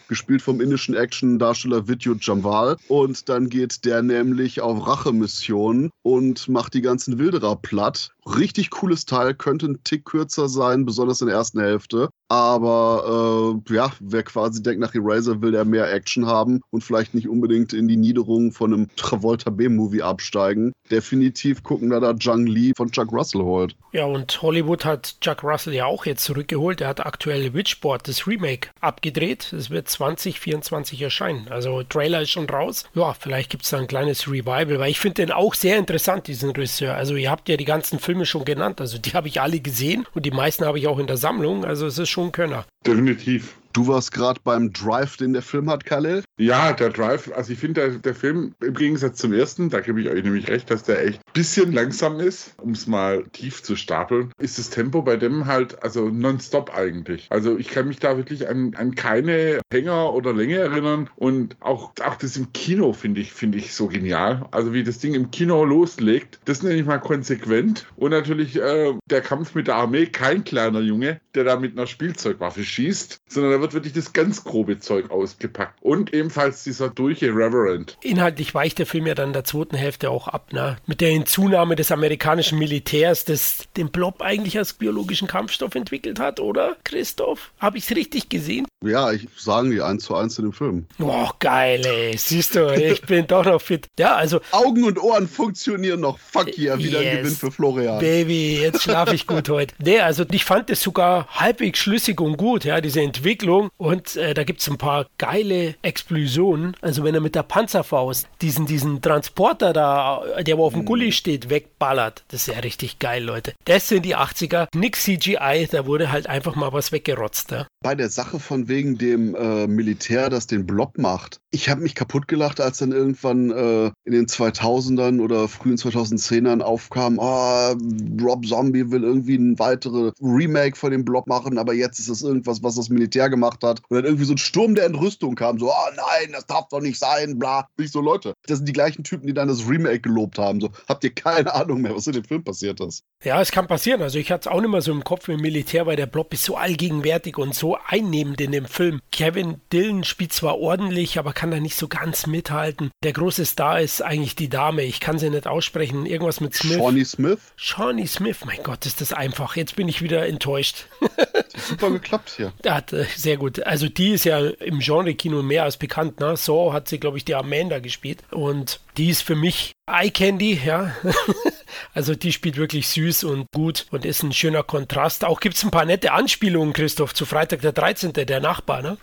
Gespielt 0.07 0.41
vom 0.41 0.61
indischen 0.61 0.95
Action-Darsteller 0.95 1.87
Vidyut 1.87 2.25
Jamwal. 2.25 2.77
Und 2.87 3.29
dann 3.29 3.49
geht 3.49 3.85
der 3.85 4.01
nämlich 4.01 4.61
auf 4.61 4.87
Rachemission 4.87 5.91
und 6.03 6.47
macht 6.49 6.73
die 6.73 6.81
ganzen 6.81 7.19
Wilderer 7.19 7.55
platt 7.55 8.11
Richtig 8.25 8.69
cooles 8.69 9.05
Teil, 9.05 9.33
könnte 9.33 9.65
ein 9.65 9.83
Tick 9.83 10.05
kürzer 10.05 10.47
sein, 10.47 10.85
besonders 10.85 11.21
in 11.21 11.27
der 11.27 11.37
ersten 11.37 11.59
Hälfte. 11.59 12.09
Aber 12.31 13.59
äh, 13.67 13.73
ja, 13.73 13.91
wer 13.99 14.23
quasi 14.23 14.63
denkt 14.63 14.79
nach 14.79 14.95
Eraser, 14.95 15.41
will 15.41 15.51
der 15.51 15.65
mehr 15.65 15.91
Action 15.91 16.27
haben 16.27 16.61
und 16.69 16.81
vielleicht 16.81 17.13
nicht 17.13 17.27
unbedingt 17.27 17.73
in 17.73 17.89
die 17.89 17.97
Niederung 17.97 18.53
von 18.53 18.73
einem 18.73 18.87
Travolta 18.95 19.49
B-Movie 19.49 20.01
absteigen. 20.01 20.71
Definitiv 20.89 21.61
gucken, 21.61 21.89
da 21.89 21.99
da 21.99 22.13
Jung 22.13 22.45
Lee 22.47 22.71
von 22.77 22.89
Chuck 22.89 23.11
Russell 23.11 23.41
holt. 23.41 23.75
Ja, 23.91 24.05
und 24.05 24.41
Hollywood 24.41 24.85
hat 24.85 25.19
Chuck 25.19 25.43
Russell 25.43 25.73
ja 25.73 25.87
auch 25.87 26.05
jetzt 26.05 26.23
zurückgeholt. 26.23 26.79
Er 26.79 26.87
hat 26.87 27.05
aktuell 27.05 27.53
Witchboard, 27.53 28.07
das 28.07 28.25
Remake, 28.25 28.69
abgedreht. 28.79 29.51
Es 29.51 29.69
wird 29.69 29.89
2024 29.89 31.01
erscheinen. 31.01 31.49
Also 31.49 31.83
Trailer 31.83 32.21
ist 32.21 32.29
schon 32.29 32.49
raus. 32.49 32.85
Ja, 32.93 33.13
vielleicht 33.13 33.49
gibt 33.49 33.65
es 33.65 33.71
da 33.71 33.79
ein 33.79 33.87
kleines 33.87 34.29
Revival, 34.31 34.79
weil 34.79 34.91
ich 34.91 35.01
finde 35.01 35.25
den 35.25 35.31
auch 35.31 35.53
sehr 35.53 35.77
interessant, 35.77 36.27
diesen 36.27 36.51
Regisseur. 36.51 36.95
Also 36.95 37.15
ihr 37.15 37.29
habt 37.29 37.49
ja 37.49 37.57
die 37.57 37.65
ganzen 37.65 37.99
Filme 37.99 38.25
schon 38.25 38.45
genannt. 38.45 38.79
Also 38.79 38.97
die 38.97 39.09
habe 39.13 39.27
ich 39.27 39.41
alle 39.41 39.59
gesehen 39.59 40.07
und 40.15 40.25
die 40.25 40.31
meisten 40.31 40.63
habe 40.63 40.79
ich 40.79 40.87
auch 40.87 40.97
in 40.97 41.07
der 41.07 41.17
Sammlung. 41.17 41.65
Also 41.65 41.85
es 41.87 41.97
ist 41.97 42.07
schon 42.07 42.20
ein 42.23 42.31
Könner. 42.31 42.65
Definitiv. 42.85 43.55
Du 43.73 43.87
warst 43.87 44.11
gerade 44.11 44.39
beim 44.43 44.73
Drive, 44.73 45.17
den 45.17 45.33
der 45.33 45.41
Film 45.41 45.69
hat, 45.69 45.85
Khalil? 45.85 46.23
Ja, 46.37 46.73
der 46.73 46.89
Drive, 46.89 47.31
also 47.33 47.53
ich 47.53 47.59
finde, 47.59 47.81
der, 47.81 47.89
der 47.99 48.15
Film 48.15 48.53
im 48.61 48.73
Gegensatz 48.73 49.17
zum 49.17 49.31
ersten, 49.31 49.69
da 49.69 49.79
gebe 49.79 50.01
ich 50.01 50.09
euch 50.09 50.23
nämlich 50.23 50.49
recht, 50.49 50.69
dass 50.69 50.83
der 50.83 51.05
echt 51.05 51.19
ein 51.19 51.33
bisschen 51.33 51.71
langsam 51.71 52.19
ist, 52.19 52.53
um 52.57 52.71
es 52.71 52.87
mal 52.87 53.23
tief 53.31 53.63
zu 53.63 53.75
stapeln, 53.75 54.31
ist 54.39 54.57
das 54.59 54.71
Tempo 54.71 55.01
bei 55.01 55.15
dem 55.15 55.45
halt 55.45 55.81
also 55.83 56.09
nonstop 56.09 56.75
eigentlich. 56.75 57.27
Also 57.29 57.57
ich 57.57 57.69
kann 57.69 57.87
mich 57.87 57.99
da 57.99 58.17
wirklich 58.17 58.49
an, 58.49 58.73
an 58.75 58.95
keine 58.95 59.61
Hänger 59.71 60.13
oder 60.13 60.33
Länge 60.33 60.57
erinnern 60.57 61.09
und 61.15 61.55
auch, 61.61 61.91
auch 62.03 62.15
das 62.15 62.35
im 62.35 62.51
Kino 62.51 62.91
finde 62.91 63.21
ich, 63.21 63.31
finde 63.31 63.57
ich 63.57 63.73
so 63.73 63.87
genial. 63.87 64.47
Also 64.51 64.73
wie 64.73 64.83
das 64.83 64.99
Ding 64.99 65.13
im 65.13 65.31
Kino 65.31 65.63
loslegt, 65.63 66.39
das 66.43 66.61
nenne 66.61 66.75
ich 66.75 66.85
mal 66.85 66.99
konsequent 66.99 67.85
und 67.95 68.11
natürlich 68.11 68.57
äh, 68.57 68.93
der 69.09 69.21
Kampf 69.21 69.55
mit 69.55 69.67
der 69.67 69.75
Armee, 69.75 70.07
kein 70.07 70.43
kleiner 70.43 70.81
Junge, 70.81 71.21
der 71.35 71.45
da 71.45 71.57
mit 71.57 71.77
einer 71.77 71.87
Spielzeugwaffe 71.87 72.63
schießt, 72.71 73.21
sondern 73.27 73.61
wird 73.61 73.73
wirklich 73.73 73.93
das 73.93 74.13
ganz 74.13 74.43
grobe 74.43 74.79
Zeug 74.79 75.11
ausgepackt. 75.11 75.77
Und 75.81 76.13
ebenfalls 76.13 76.63
dieser 76.63 76.89
durche 76.89 77.27
Reverend. 77.27 77.97
Inhaltlich 78.01 78.53
weicht 78.53 78.79
der 78.79 78.85
Film 78.85 79.07
ja 79.07 79.15
dann 79.15 79.29
in 79.29 79.33
der 79.33 79.43
zweiten 79.43 79.75
Hälfte 79.75 80.09
auch 80.09 80.27
ab, 80.27 80.53
ne? 80.53 80.77
Mit 80.85 81.01
der 81.01 81.09
Hinzunahme 81.09 81.75
des 81.75 81.91
amerikanischen 81.91 82.59
Militärs, 82.59 83.25
das 83.25 83.67
den 83.77 83.89
Blob 83.89 84.21
eigentlich 84.21 84.57
als 84.57 84.73
biologischen 84.73 85.27
Kampfstoff 85.27 85.75
entwickelt 85.75 86.19
hat, 86.19 86.39
oder, 86.39 86.77
Christoph? 86.83 87.51
Habe 87.59 87.77
ich 87.77 87.89
es 87.89 87.95
richtig 87.95 88.29
gesehen? 88.29 88.65
Ja, 88.83 89.11
ich 89.11 89.27
sagen 89.37 89.69
die 89.69 89.81
eins 89.81 90.05
zu 90.05 90.15
eins 90.15 90.39
in 90.39 90.45
dem 90.45 90.53
Film. 90.53 90.87
Oh, 90.99 91.29
geil, 91.39 91.85
ey. 91.85 92.17
Siehst 92.17 92.55
du, 92.55 92.73
ich 92.73 93.01
bin 93.05 93.27
doch 93.27 93.45
noch 93.45 93.61
fit. 93.61 93.87
Ja, 93.99 94.15
also. 94.15 94.41
Augen 94.51 94.83
und 94.83 95.01
Ohren 95.01 95.27
funktionieren 95.27 95.99
noch. 95.99 96.17
Fuck 96.17 96.57
yeah, 96.57 96.77
wieder 96.79 97.01
yes, 97.01 97.11
ein 97.11 97.17
Gewinn 97.23 97.35
für 97.35 97.51
Florian. 97.51 97.99
Baby, 97.99 98.59
jetzt 98.61 98.81
schlafe 98.81 99.13
ich 99.13 99.27
gut 99.27 99.49
heute. 99.49 99.75
Nee, 99.77 99.99
also 99.99 100.25
ich 100.31 100.45
fand 100.45 100.69
es 100.71 100.81
sogar 100.81 101.27
halbwegs 101.27 101.79
schlüssig 101.79 102.19
und 102.19 102.37
gut, 102.37 102.60
ja, 102.63 102.81
diese 102.81 103.01
Entwicklung 103.01 103.69
und 103.77 104.15
äh, 104.15 104.33
da 104.33 104.43
gibt 104.43 104.61
es 104.61 104.69
ein 104.69 104.77
paar 104.77 105.07
geile 105.17 105.75
Explosionen. 105.81 106.75
Also 106.81 107.03
wenn 107.03 107.15
er 107.15 107.21
mit 107.21 107.35
der 107.35 107.43
Panzerfaust 107.43 108.27
diesen, 108.41 108.65
diesen 108.65 109.01
Transporter 109.01 109.73
da, 109.73 110.23
der 110.41 110.57
wo 110.57 110.65
auf 110.65 110.73
dem 110.73 110.85
Gully 110.85 111.07
mhm. 111.07 111.11
steht, 111.11 111.49
wegballert, 111.49 112.23
das 112.29 112.47
ist 112.47 112.53
ja 112.53 112.59
richtig 112.59 112.99
geil, 112.99 113.23
Leute. 113.23 113.53
Das 113.65 113.87
sind 113.87 114.05
die 114.05 114.15
80er, 114.15 114.67
nix 114.75 115.03
CGI, 115.03 115.67
da 115.71 115.85
wurde 115.85 116.11
halt 116.11 116.27
einfach 116.27 116.55
mal 116.55 116.73
was 116.73 116.91
weggerotzt. 116.91 117.51
Ja. 117.51 117.67
Bei 117.81 117.95
der 117.95 118.09
Sache 118.09 118.39
von 118.39 118.67
wegen 118.67 118.97
dem 118.97 119.35
äh, 119.35 119.67
Militär, 119.67 120.29
das 120.29 120.47
den 120.47 120.65
Blob 120.65 120.97
macht, 120.97 121.39
ich 121.51 121.69
habe 121.69 121.81
mich 121.81 121.95
kaputt 121.95 122.27
gelacht, 122.27 122.61
als 122.61 122.77
dann 122.77 122.91
irgendwann 122.91 123.51
äh, 123.51 123.91
in 124.05 124.13
den 124.13 124.25
2000ern 124.25 125.21
oder 125.21 125.47
frühen 125.47 125.75
2010ern 125.75 126.61
aufkam, 126.61 127.17
oh, 127.19 127.75
Rob 128.21 128.45
Zombie 128.45 128.89
will 128.89 129.03
irgendwie 129.03 129.35
ein 129.35 129.59
weiteres 129.59 130.13
Remake 130.21 130.77
von 130.77 130.91
dem 130.91 131.03
Blob 131.03 131.27
machen, 131.27 131.57
aber 131.57 131.73
jetzt 131.73 131.99
ist 131.99 132.09
es 132.09 132.21
irgendwas, 132.21 132.50
was 132.63 132.75
das 132.75 132.89
Militär 132.89 133.29
gemacht 133.29 133.63
hat. 133.63 133.81
Und 133.89 133.95
dann 133.95 134.05
irgendwie 134.05 134.25
so 134.25 134.33
ein 134.33 134.37
Sturm 134.37 134.75
der 134.75 134.85
Entrüstung 134.85 135.35
kam, 135.35 135.59
so, 135.59 135.69
oh 135.69 135.91
nein, 135.95 136.31
das 136.31 136.45
darf 136.45 136.67
doch 136.69 136.81
nicht 136.81 136.99
sein, 136.99 137.39
bla. 137.39 137.67
Nicht 137.77 137.93
so, 137.93 138.01
Leute, 138.01 138.33
das 138.47 138.57
sind 138.57 138.67
die 138.67 138.73
gleichen 138.73 139.03
Typen, 139.03 139.27
die 139.27 139.33
dann 139.33 139.47
das 139.47 139.67
Remake 139.67 140.01
gelobt 140.01 140.37
haben. 140.37 140.61
So, 140.61 140.69
habt 140.87 141.03
ihr 141.03 141.13
keine 141.13 141.53
Ahnung 141.53 141.81
mehr, 141.81 141.95
was 141.95 142.07
in 142.07 142.13
dem 142.13 142.23
Film 142.23 142.43
passiert 142.43 142.79
ist. 142.81 143.03
Ja, 143.23 143.39
es 143.39 143.51
kann 143.51 143.67
passieren. 143.67 144.01
Also 144.01 144.17
ich 144.17 144.31
hatte 144.31 144.49
es 144.49 144.53
auch 144.55 144.61
nicht 144.61 144.71
mehr 144.71 144.81
so 144.81 144.91
im 144.91 145.03
Kopf 145.03 145.27
mit 145.27 145.37
dem 145.37 145.41
Militär, 145.41 145.85
weil 145.85 145.95
der 145.95 146.07
Blob 146.07 146.33
ist 146.33 146.43
so 146.43 146.57
allgegenwärtig 146.57 147.37
und 147.37 147.53
so 147.53 147.77
einnehmend 147.87 148.41
in 148.41 148.51
dem 148.51 148.65
Film. 148.65 148.99
Kevin 149.11 149.61
Dillon 149.71 150.03
spielt 150.03 150.33
zwar 150.33 150.57
ordentlich, 150.57 151.19
aber 151.19 151.33
kann 151.33 151.51
da 151.51 151.59
nicht 151.59 151.75
so 151.75 151.87
ganz 151.87 152.25
mithalten. 152.25 152.89
Der 153.03 153.13
große 153.13 153.45
Star 153.45 153.79
ist 153.79 154.01
eigentlich 154.01 154.35
die 154.35 154.49
Dame. 154.49 154.83
Ich 154.83 154.99
kann 154.99 155.19
sie 155.19 155.29
nicht 155.29 155.47
aussprechen. 155.47 156.05
Irgendwas 156.05 156.41
mit 156.41 156.55
Smith. 156.55 156.77
Shawnee 156.77 157.05
Smith? 157.05 157.39
Shawnee 157.55 158.07
Smith. 158.07 158.37
Mein 158.45 158.63
Gott, 158.63 158.85
ist 158.85 159.01
das 159.01 159.13
einfach. 159.13 159.55
Jetzt 159.55 159.75
bin 159.75 159.87
ich 159.87 160.01
wieder 160.01 160.25
enttäuscht. 160.27 160.87
super 161.61 161.91
geklappt 161.91 162.33
hier. 162.35 162.53
Hat, 162.65 162.93
äh, 162.93 163.05
sehr 163.15 163.37
gut. 163.37 163.63
Also 163.63 163.87
die 163.87 164.11
ist 164.11 164.25
ja 164.25 164.39
im 164.39 164.79
Genre-Kino 164.79 165.41
mehr 165.41 165.63
als 165.63 165.77
bekannt. 165.77 166.19
Ne? 166.19 166.37
So 166.37 166.73
hat 166.73 166.87
sie, 166.87 166.99
glaube 166.99 167.17
ich, 167.17 167.25
die 167.25 167.35
Amanda 167.35 167.79
gespielt. 167.79 168.23
Und 168.31 168.79
die 168.97 169.09
ist 169.09 169.23
für 169.23 169.35
mich 169.35 169.73
Eye 169.89 170.11
Candy, 170.11 170.59
ja. 170.65 170.95
also 171.93 172.15
die 172.15 172.31
spielt 172.31 172.57
wirklich 172.57 172.87
süß 172.87 173.23
und 173.25 173.47
gut 173.53 173.87
und 173.91 174.05
ist 174.05 174.23
ein 174.23 174.31
schöner 174.33 174.63
Kontrast. 174.63 175.25
Auch 175.25 175.39
gibt 175.39 175.55
es 175.55 175.63
ein 175.63 175.71
paar 175.71 175.85
nette 175.85 176.11
Anspielungen, 176.13 176.73
Christoph, 176.73 177.13
zu 177.13 177.25
Freitag 177.25 177.61
der 177.61 177.73
13., 177.73 178.13
der 178.13 178.39
Nachbar, 178.39 178.81
ne? 178.81 178.97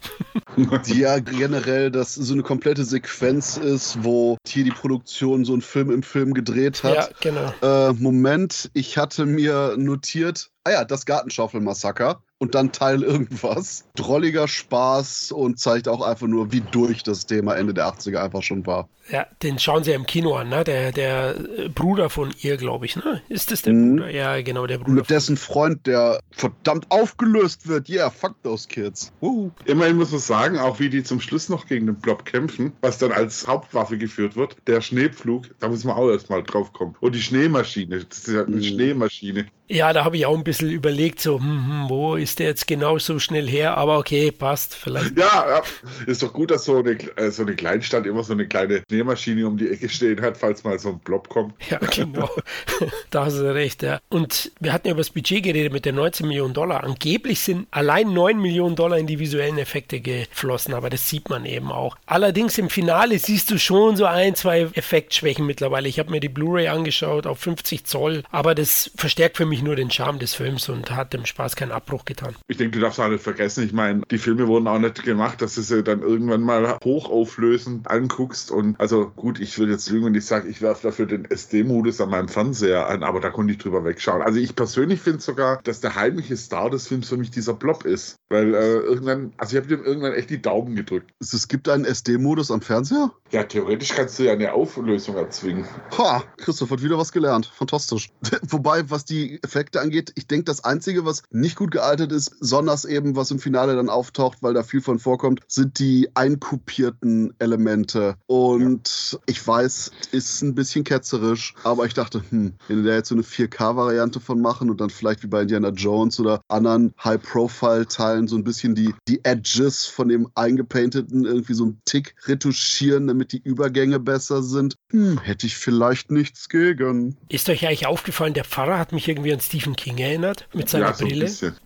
ja, 0.86 1.18
generell, 1.18 1.90
dass 1.90 2.14
so 2.14 2.32
eine 2.32 2.42
komplette 2.42 2.84
Sequenz 2.84 3.56
ist, 3.56 4.02
wo 4.02 4.38
hier 4.46 4.64
die 4.64 4.70
Produktion 4.70 5.44
so 5.44 5.52
einen 5.52 5.62
Film 5.62 5.90
im 5.90 6.02
Film 6.02 6.34
gedreht 6.34 6.82
hat. 6.84 6.94
Ja, 6.94 7.08
genau. 7.20 7.52
Äh, 7.62 7.92
Moment, 7.94 8.70
ich 8.72 8.96
hatte 8.96 9.26
mir 9.26 9.74
notiert, 9.76 10.50
ah 10.64 10.70
ja, 10.70 10.84
das 10.84 11.06
Gartenschaufelmassaker 11.06 12.22
und 12.38 12.54
dann 12.54 12.72
Teil 12.72 13.02
irgendwas. 13.02 13.84
Drolliger 13.94 14.48
Spaß 14.48 15.32
und 15.32 15.58
zeigt 15.58 15.88
auch 15.88 16.02
einfach 16.02 16.26
nur, 16.26 16.52
wie 16.52 16.60
durch 16.60 17.02
das 17.02 17.26
Thema 17.26 17.54
Ende 17.54 17.74
der 17.74 17.86
80er 17.86 18.18
einfach 18.18 18.42
schon 18.42 18.66
war. 18.66 18.88
Ja, 19.10 19.26
den 19.42 19.58
schauen 19.58 19.84
sie 19.84 19.90
ja 19.90 19.96
im 19.96 20.06
Kino 20.06 20.34
an, 20.34 20.50
ne? 20.50 20.64
Der, 20.64 20.92
der 20.92 21.34
Bruder 21.74 22.10
von 22.10 22.32
ihr, 22.42 22.56
glaube 22.58 22.84
ich, 22.84 22.96
ne? 22.96 23.22
Ist 23.28 23.50
das 23.50 23.62
der 23.62 23.72
mhm. 23.72 23.96
Bruder? 23.96 24.10
Ja, 24.10 24.40
genau, 24.42 24.66
der 24.66 24.78
Bruder. 24.78 24.92
Mit 24.92 25.10
dessen 25.10 25.36
Freund, 25.36 25.86
der 25.86 26.20
verdammt 26.30 26.86
aufgelöst 26.90 27.66
wird. 27.66 27.88
Yeah, 27.88 28.10
fuck 28.10 28.40
those 28.42 28.68
kids. 28.68 29.12
Uh. 29.22 29.50
Immerhin 29.64 29.96
muss 29.96 30.10
man 30.10 30.20
sagen, 30.20 30.58
auch 30.58 30.78
wie 30.78 30.90
die 30.90 31.02
zum 31.02 31.20
Schluss 31.20 31.48
noch 31.48 31.66
gegen 31.66 31.86
den 31.86 31.96
Blob 31.96 32.24
kämpfen, 32.26 32.72
was 32.82 32.98
dann 32.98 33.12
als 33.12 33.46
Hauptwaffe 33.46 33.96
geführt 33.96 34.36
wird, 34.36 34.56
der 34.66 34.82
Schneepflug, 34.82 35.46
da 35.58 35.68
muss 35.68 35.84
man 35.84 35.96
auch 35.96 36.10
erstmal 36.10 36.42
drauf 36.42 36.72
kommen. 36.72 36.94
Und 37.00 37.14
die 37.14 37.22
Schneemaschine, 37.22 38.04
das 38.04 38.18
ist 38.18 38.28
ja 38.28 38.44
eine 38.44 38.56
mhm. 38.56 38.62
Schneemaschine. 38.62 39.46
Ja, 39.68 39.92
da 39.92 40.04
habe 40.04 40.16
ich 40.16 40.24
auch 40.24 40.36
ein 40.36 40.44
bisschen 40.44 40.70
überlegt, 40.70 41.20
so, 41.20 41.38
hm, 41.38 41.66
hm, 41.68 41.90
wo 41.90 42.16
ist 42.16 42.38
der 42.38 42.46
jetzt 42.46 42.66
genau 42.66 42.98
so 42.98 43.18
schnell 43.18 43.46
her? 43.46 43.76
Aber 43.76 43.98
okay, 43.98 44.32
passt 44.32 44.74
vielleicht. 44.74 45.18
Ja, 45.18 45.62
ist 46.06 46.22
doch 46.22 46.32
gut, 46.32 46.50
dass 46.50 46.64
so 46.64 46.78
eine, 46.78 46.92
äh, 47.16 47.30
so 47.30 47.42
eine 47.42 47.54
Kleinstadt 47.54 48.06
immer 48.06 48.24
so 48.24 48.32
eine 48.32 48.48
kleine 48.48 48.82
Nähmaschine 48.90 49.46
um 49.46 49.58
die 49.58 49.68
Ecke 49.68 49.88
stehen 49.88 50.20
hat, 50.22 50.38
falls 50.38 50.64
mal 50.64 50.78
so 50.78 50.90
ein 50.90 50.98
Blob 51.00 51.28
kommt. 51.28 51.54
Ja, 51.68 51.78
genau. 51.78 52.30
da 53.10 53.26
hast 53.26 53.38
du 53.38 53.54
recht, 53.54 53.82
ja. 53.82 54.00
Und 54.08 54.52
wir 54.58 54.72
hatten 54.72 54.88
ja 54.88 54.92
über 54.92 55.00
das 55.00 55.10
Budget 55.10 55.42
geredet 55.42 55.72
mit 55.72 55.84
den 55.84 55.96
19 55.96 56.26
Millionen 56.26 56.54
Dollar. 56.54 56.84
Angeblich 56.84 57.40
sind 57.40 57.68
allein 57.70 58.12
9 58.12 58.40
Millionen 58.40 58.74
Dollar 58.74 58.98
in 58.98 59.06
die 59.06 59.18
visuellen 59.18 59.58
Effekte 59.58 60.00
geflossen, 60.00 60.72
aber 60.72 60.88
das 60.88 61.08
sieht 61.08 61.28
man 61.28 61.44
eben 61.44 61.70
auch. 61.70 61.96
Allerdings 62.06 62.56
im 62.56 62.70
Finale 62.70 63.18
siehst 63.18 63.50
du 63.50 63.58
schon 63.58 63.96
so 63.96 64.06
ein, 64.06 64.34
zwei 64.34 64.62
Effektschwächen 64.72 65.44
mittlerweile. 65.44 65.88
Ich 65.88 65.98
habe 65.98 66.10
mir 66.10 66.20
die 66.20 66.28
Blu-ray 66.28 66.68
angeschaut 66.68 67.26
auf 67.26 67.38
50 67.40 67.84
Zoll, 67.84 68.22
aber 68.30 68.54
das 68.54 68.90
verstärkt 68.96 69.36
für 69.36 69.46
mich 69.46 69.57
mich 69.58 69.64
nur 69.64 69.76
den 69.76 69.90
Charme 69.90 70.20
des 70.20 70.34
Films 70.34 70.68
und 70.68 70.90
hat 70.92 71.12
dem 71.12 71.24
Spaß 71.24 71.56
keinen 71.56 71.72
Abbruch 71.72 72.04
getan. 72.04 72.36
Ich 72.46 72.58
denke, 72.58 72.78
du 72.78 72.80
darfst 72.80 73.00
auch 73.00 73.08
nicht 73.08 73.22
vergessen, 73.22 73.64
ich 73.64 73.72
meine, 73.72 74.02
die 74.10 74.18
Filme 74.18 74.46
wurden 74.46 74.68
auch 74.68 74.78
nicht 74.78 75.02
gemacht, 75.02 75.42
dass 75.42 75.56
du 75.56 75.62
sie 75.62 75.82
dann 75.82 76.00
irgendwann 76.00 76.42
mal 76.42 76.78
hochauflösend 76.84 77.90
anguckst 77.90 78.52
und 78.52 78.78
also 78.78 79.10
gut, 79.16 79.40
ich 79.40 79.58
würde 79.58 79.72
jetzt 79.72 79.90
lügen, 79.90 80.06
wenn 80.06 80.14
ich 80.14 80.26
sage, 80.26 80.48
ich 80.48 80.62
werfe 80.62 80.88
dafür 80.88 81.06
den 81.06 81.24
SD-Modus 81.24 82.00
an 82.00 82.10
meinem 82.10 82.28
Fernseher 82.28 82.88
an, 82.88 83.02
aber 83.02 83.20
da 83.20 83.30
konnte 83.30 83.52
ich 83.52 83.58
drüber 83.58 83.84
wegschauen. 83.84 84.22
Also 84.22 84.38
ich 84.38 84.54
persönlich 84.54 85.00
finde 85.00 85.20
sogar, 85.20 85.60
dass 85.64 85.80
der 85.80 85.96
heimliche 85.96 86.36
Star 86.36 86.70
des 86.70 86.86
Films 86.86 87.08
für 87.08 87.16
mich 87.16 87.30
dieser 87.30 87.54
Blob 87.54 87.84
ist, 87.84 88.16
weil 88.28 88.54
äh, 88.54 88.76
irgendwann, 88.78 89.32
also 89.38 89.56
ich 89.56 89.62
habe 89.62 89.76
dem 89.76 89.84
irgendwann 89.84 90.12
echt 90.12 90.30
die 90.30 90.40
Daumen 90.40 90.76
gedrückt. 90.76 91.10
Es 91.20 91.48
gibt 91.48 91.68
einen 91.68 91.84
SD-Modus 91.84 92.52
am 92.52 92.60
Fernseher? 92.60 93.10
Ja, 93.30 93.42
theoretisch 93.42 93.94
kannst 93.94 94.18
du 94.18 94.24
ja 94.24 94.32
eine 94.32 94.52
Auflösung 94.52 95.16
erzwingen. 95.16 95.66
Ha, 95.98 96.22
Christoph 96.36 96.70
hat 96.70 96.82
wieder 96.82 96.96
was 96.96 97.12
gelernt. 97.12 97.46
Fantastisch. 97.46 98.10
Wobei, 98.48 98.88
was 98.90 99.04
die 99.04 99.40
Effekte 99.48 99.80
angeht, 99.80 100.12
ich 100.14 100.26
denke, 100.26 100.44
das 100.44 100.62
Einzige, 100.62 101.06
was 101.06 101.22
nicht 101.30 101.56
gut 101.56 101.70
gealtert 101.70 102.12
ist, 102.12 102.36
sonders 102.40 102.84
eben, 102.84 103.16
was 103.16 103.30
im 103.30 103.38
Finale 103.38 103.74
dann 103.74 103.88
auftaucht, 103.88 104.38
weil 104.42 104.52
da 104.52 104.62
viel 104.62 104.82
von 104.82 104.98
vorkommt, 104.98 105.40
sind 105.48 105.78
die 105.78 106.10
einkopierten 106.14 107.32
Elemente. 107.38 108.16
Und 108.26 109.12
ja. 109.12 109.18
ich 109.26 109.46
weiß, 109.46 109.90
ist 110.12 110.42
ein 110.42 110.54
bisschen 110.54 110.84
ketzerisch, 110.84 111.54
aber 111.64 111.86
ich 111.86 111.94
dachte, 111.94 112.22
hm, 112.28 112.52
wenn 112.68 112.84
wir 112.84 112.90
da 112.90 112.96
jetzt 112.96 113.08
so 113.08 113.14
eine 113.14 113.22
4K-Variante 113.22 114.20
von 114.20 114.40
machen 114.40 114.68
und 114.68 114.80
dann 114.80 114.90
vielleicht 114.90 115.22
wie 115.22 115.28
bei 115.28 115.42
Indiana 115.42 115.70
Jones 115.70 116.20
oder 116.20 116.42
anderen 116.48 116.92
High-Profile-Teilen 117.02 118.28
so 118.28 118.36
ein 118.36 118.44
bisschen 118.44 118.74
die, 118.74 118.94
die 119.08 119.24
Edges 119.24 119.86
von 119.86 120.08
dem 120.08 120.28
eingepainteten 120.34 121.24
irgendwie 121.24 121.54
so 121.54 121.64
einen 121.64 121.80
Tick 121.86 122.14
retuschieren, 122.26 123.06
damit 123.06 123.32
die 123.32 123.42
Übergänge 123.42 123.98
besser 123.98 124.42
sind, 124.42 124.76
hm, 124.90 125.18
hätte 125.22 125.46
ich 125.46 125.56
vielleicht 125.56 126.10
nichts 126.10 126.50
gegen. 126.50 127.16
Ist 127.30 127.48
euch 127.48 127.66
eigentlich 127.66 127.86
aufgefallen, 127.86 128.34
der 128.34 128.44
Pfarrer 128.44 128.78
hat 128.78 128.92
mich 128.92 129.08
irgendwie 129.08 129.32
an 129.38 129.40
Stephen 129.40 129.76
King 129.76 129.98
erinnert 129.98 130.48
mit 130.52 130.68
seiner 130.68 130.86
ja, 130.86 130.94
so 130.94 131.04
Brille? 131.04 131.24
Ein 131.24 131.30
bisschen. 131.30 131.56